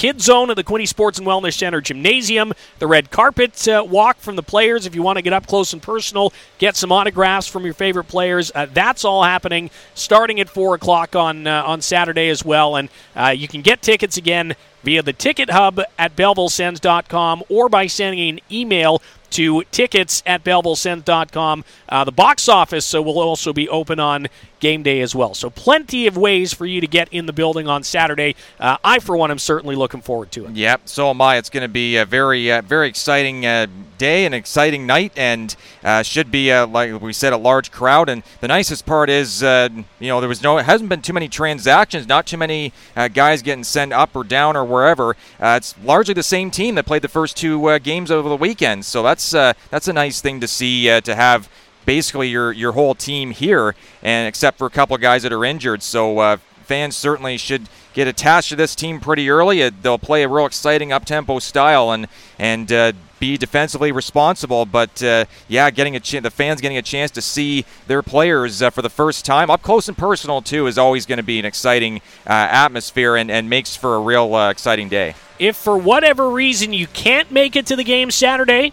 Kids 0.00 0.24
Zone 0.24 0.48
at 0.48 0.56
the 0.56 0.64
Quinte 0.64 0.88
Sports 0.88 1.18
and 1.18 1.28
Wellness 1.28 1.58
Center 1.58 1.82
Gymnasium. 1.82 2.54
The 2.78 2.86
red 2.86 3.10
carpet 3.10 3.68
uh, 3.68 3.84
walk 3.86 4.16
from 4.16 4.34
the 4.34 4.42
players 4.42 4.86
if 4.86 4.94
you 4.94 5.02
want 5.02 5.18
to 5.18 5.22
get 5.22 5.34
up 5.34 5.46
close 5.46 5.74
and 5.74 5.82
personal, 5.82 6.32
get 6.56 6.74
some 6.74 6.90
autographs 6.90 7.46
from 7.46 7.66
your 7.66 7.74
favorite 7.74 8.04
players. 8.04 8.50
Uh, 8.54 8.64
that's 8.72 9.04
all 9.04 9.22
happening 9.24 9.68
starting 9.92 10.40
at 10.40 10.48
4 10.48 10.76
o'clock 10.76 11.14
on, 11.14 11.46
uh, 11.46 11.64
on 11.66 11.82
Saturday 11.82 12.30
as 12.30 12.42
well. 12.42 12.76
And 12.76 12.88
uh, 13.14 13.34
you 13.36 13.46
can 13.46 13.60
get 13.60 13.82
tickets 13.82 14.16
again 14.16 14.56
via 14.84 15.02
the 15.02 15.12
ticket 15.12 15.50
hub 15.50 15.82
at 15.98 16.16
BellevilleSens.com 16.16 17.42
or 17.50 17.68
by 17.68 17.86
sending 17.86 18.26
an 18.30 18.40
email 18.50 19.02
to 19.30 19.62
tickets 19.64 20.22
at 20.26 20.44
BellevilleSens.com. 20.44 21.64
Uh, 21.88 22.04
the 22.04 22.12
box 22.12 22.48
office 22.48 22.94
uh, 22.94 23.02
will 23.02 23.18
also 23.18 23.52
be 23.52 23.68
open 23.68 24.00
on 24.00 24.28
game 24.60 24.82
day 24.82 25.00
as 25.00 25.14
well. 25.14 25.34
So 25.34 25.50
plenty 25.50 26.06
of 26.06 26.16
ways 26.16 26.52
for 26.52 26.66
you 26.66 26.80
to 26.80 26.86
get 26.86 27.08
in 27.10 27.26
the 27.26 27.32
building 27.32 27.66
on 27.66 27.82
Saturday. 27.82 28.36
Uh, 28.60 28.76
I, 28.84 28.98
for 28.98 29.16
one, 29.16 29.30
am 29.30 29.38
certainly 29.38 29.74
looking 29.74 30.02
forward 30.02 30.30
to 30.32 30.44
it. 30.44 30.52
Yep, 30.52 30.82
so 30.84 31.10
am 31.10 31.20
I. 31.20 31.38
It's 31.38 31.50
going 31.50 31.62
to 31.62 31.68
be 31.68 31.96
a 31.96 32.04
very, 32.04 32.52
uh, 32.52 32.62
very 32.62 32.88
exciting 32.88 33.44
uh, 33.44 33.66
day, 33.98 34.26
an 34.26 34.34
exciting 34.34 34.86
night, 34.86 35.12
and 35.16 35.56
uh, 35.82 36.02
should 36.02 36.30
be, 36.30 36.52
uh, 36.52 36.66
like 36.66 37.00
we 37.00 37.12
said, 37.12 37.32
a 37.32 37.38
large 37.38 37.70
crowd. 37.70 38.08
And 38.08 38.22
the 38.40 38.48
nicest 38.48 38.86
part 38.86 39.10
is, 39.10 39.42
you 39.42 39.84
know, 40.00 40.20
there 40.20 40.28
was 40.28 40.42
no, 40.42 40.58
it 40.58 40.66
hasn't 40.66 40.90
been 40.90 41.02
too 41.02 41.12
many 41.14 41.28
transactions, 41.28 42.06
not 42.06 42.26
too 42.26 42.36
many 42.36 42.72
guys 43.14 43.42
getting 43.42 43.64
sent 43.64 43.92
up 43.92 44.14
or 44.14 44.24
down 44.24 44.56
or 44.56 44.64
wherever. 44.64 45.16
it's 45.40 45.74
largely 45.82 46.14
the 46.14 46.22
same 46.22 46.50
team 46.50 46.74
that 46.74 46.84
played 46.84 47.02
the 47.02 47.08
first 47.08 47.36
two 47.36 47.78
games 47.80 48.10
over 48.10 48.28
the 48.28 48.36
weekend. 48.36 48.84
So 48.84 49.02
that's 49.02 49.19
that's 49.28 49.88
a 49.88 49.92
nice 49.92 50.20
thing 50.20 50.40
to 50.40 50.48
see 50.48 51.00
to 51.00 51.14
have 51.14 51.48
basically 51.84 52.28
your 52.28 52.52
your 52.52 52.72
whole 52.72 52.94
team 52.94 53.30
here, 53.30 53.74
and 54.02 54.28
except 54.28 54.58
for 54.58 54.66
a 54.66 54.70
couple 54.70 54.94
of 54.94 55.02
guys 55.02 55.22
that 55.22 55.32
are 55.32 55.44
injured. 55.44 55.82
So 55.82 56.18
uh, 56.18 56.36
fans 56.64 56.96
certainly 56.96 57.36
should 57.36 57.68
get 57.94 58.06
attached 58.06 58.50
to 58.50 58.56
this 58.56 58.76
team 58.76 59.00
pretty 59.00 59.28
early. 59.28 59.62
Uh, 59.62 59.70
they'll 59.82 59.98
play 59.98 60.22
a 60.22 60.28
real 60.28 60.46
exciting 60.46 60.92
up 60.92 61.04
tempo 61.04 61.38
style 61.40 61.90
and 61.90 62.06
and 62.38 62.70
uh, 62.70 62.92
be 63.18 63.36
defensively 63.36 63.90
responsible. 63.92 64.64
But 64.66 65.02
uh, 65.02 65.24
yeah, 65.48 65.70
getting 65.70 65.96
a 65.96 66.00
ch- 66.00 66.22
the 66.22 66.30
fans 66.30 66.60
getting 66.60 66.78
a 66.78 66.82
chance 66.82 67.10
to 67.12 67.22
see 67.22 67.64
their 67.88 68.02
players 68.02 68.62
uh, 68.62 68.70
for 68.70 68.82
the 68.82 68.90
first 68.90 69.24
time 69.24 69.50
up 69.50 69.62
close 69.62 69.88
and 69.88 69.98
personal 69.98 70.42
too 70.42 70.66
is 70.68 70.78
always 70.78 71.06
going 71.06 71.18
to 71.18 71.24
be 71.24 71.38
an 71.38 71.44
exciting 71.44 71.98
uh, 72.26 72.32
atmosphere 72.50 73.16
and, 73.16 73.30
and 73.30 73.50
makes 73.50 73.74
for 73.74 73.96
a 73.96 74.00
real 74.00 74.34
uh, 74.34 74.50
exciting 74.50 74.88
day. 74.88 75.14
If 75.38 75.56
for 75.56 75.76
whatever 75.76 76.30
reason 76.30 76.72
you 76.72 76.86
can't 76.86 77.30
make 77.32 77.56
it 77.56 77.66
to 77.66 77.74
the 77.74 77.84
game 77.84 78.10
Saturday, 78.10 78.72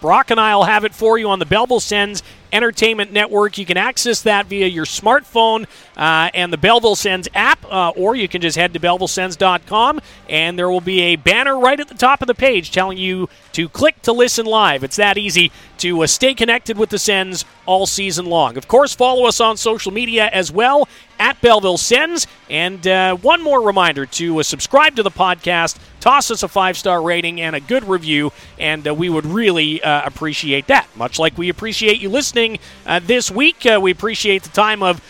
Brock 0.00 0.30
and 0.30 0.40
I 0.40 0.56
will 0.56 0.64
have 0.64 0.84
it 0.84 0.94
for 0.94 1.18
you 1.18 1.28
on 1.28 1.38
the 1.38 1.46
Belleville 1.46 1.80
Sens 1.80 2.22
Entertainment 2.52 3.12
Network. 3.12 3.58
You 3.58 3.66
can 3.66 3.76
access 3.76 4.22
that 4.22 4.46
via 4.46 4.66
your 4.66 4.84
smartphone 4.84 5.66
uh, 5.96 6.30
and 6.34 6.52
the 6.52 6.58
Belleville 6.58 6.96
Sens 6.96 7.28
app, 7.34 7.64
uh, 7.70 7.90
or 7.90 8.14
you 8.14 8.28
can 8.28 8.40
just 8.40 8.56
head 8.56 8.72
to 8.74 8.80
BellevilleSens.com 8.80 10.00
and 10.28 10.58
there 10.58 10.70
will 10.70 10.80
be 10.80 11.00
a 11.00 11.16
banner 11.16 11.58
right 11.58 11.78
at 11.78 11.88
the 11.88 11.94
top 11.94 12.22
of 12.22 12.26
the 12.26 12.34
page 12.34 12.70
telling 12.70 12.98
you 12.98 13.28
to 13.52 13.68
click 13.68 14.00
to 14.02 14.12
listen 14.12 14.46
live. 14.46 14.84
It's 14.84 14.96
that 14.96 15.18
easy 15.18 15.50
to 15.78 16.02
uh, 16.02 16.06
stay 16.06 16.34
connected 16.34 16.78
with 16.78 16.90
the 16.90 16.98
Sens 16.98 17.44
all 17.66 17.86
season 17.86 18.26
long. 18.26 18.56
Of 18.56 18.68
course, 18.68 18.94
follow 18.94 19.26
us 19.26 19.40
on 19.40 19.56
social 19.56 19.92
media 19.92 20.28
as 20.32 20.52
well 20.52 20.88
at 21.18 21.40
Belleville 21.40 21.78
Sens. 21.78 22.26
And 22.48 22.86
uh, 22.86 23.16
one 23.16 23.42
more 23.42 23.60
reminder 23.60 24.06
to 24.06 24.40
uh, 24.40 24.42
subscribe 24.42 24.96
to 24.96 25.02
the 25.02 25.10
podcast, 25.10 25.78
toss 26.00 26.30
us 26.30 26.42
a 26.42 26.48
five 26.48 26.76
star 26.76 27.02
rating 27.02 27.40
and 27.40 27.54
a 27.54 27.60
good 27.60 27.84
review, 27.84 28.32
and 28.58 28.86
uh, 28.88 28.94
we 28.94 29.08
would 29.08 29.26
really 29.26 29.82
uh, 29.82 30.02
appreciate 30.04 30.66
that. 30.68 30.88
Much 30.96 31.18
like 31.18 31.36
we 31.36 31.48
appreciate 31.48 32.00
you 32.00 32.08
listening 32.08 32.39
uh, 32.86 33.00
this 33.02 33.30
week, 33.30 33.66
uh, 33.66 33.78
we 33.80 33.90
appreciate 33.90 34.42
the 34.42 34.50
time 34.50 34.82
of. 34.82 35.00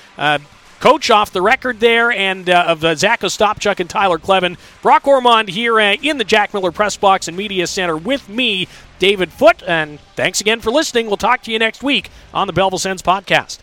Coach 0.81 1.11
off 1.11 1.31
the 1.31 1.43
record 1.43 1.79
there, 1.79 2.11
and 2.11 2.49
of 2.49 2.81
Zack 2.99 3.21
Ostapchuk 3.21 3.81
and 3.81 3.91
Tyler 3.91 4.19
Kleven. 4.19 4.57
Brock 4.81 5.07
Ormond 5.07 5.51
here 5.51 5.79
in 5.79 6.17
the 6.17 6.25
Jack 6.25 6.55
Miller 6.55 6.73
Press 6.73 6.97
Box 6.97 7.29
and 7.29 7.37
Media 7.37 7.67
Center 7.67 7.99
with 7.99 8.31
me, 8.31 8.67
David 8.99 9.31
Foot. 9.31 9.63
And 9.67 10.01
thanks 10.17 10.41
again 10.41 10.61
for 10.61 10.71
listening. 10.71 11.07
We'll 11.07 11.19
talk 11.19 11.43
to 11.43 11.53
you 11.53 11.59
next 11.59 11.83
week 11.83 12.11
on 12.33 12.47
the 12.47 12.55
Belleville 12.55 12.79
Sens 12.79 13.03
podcast. 13.03 13.59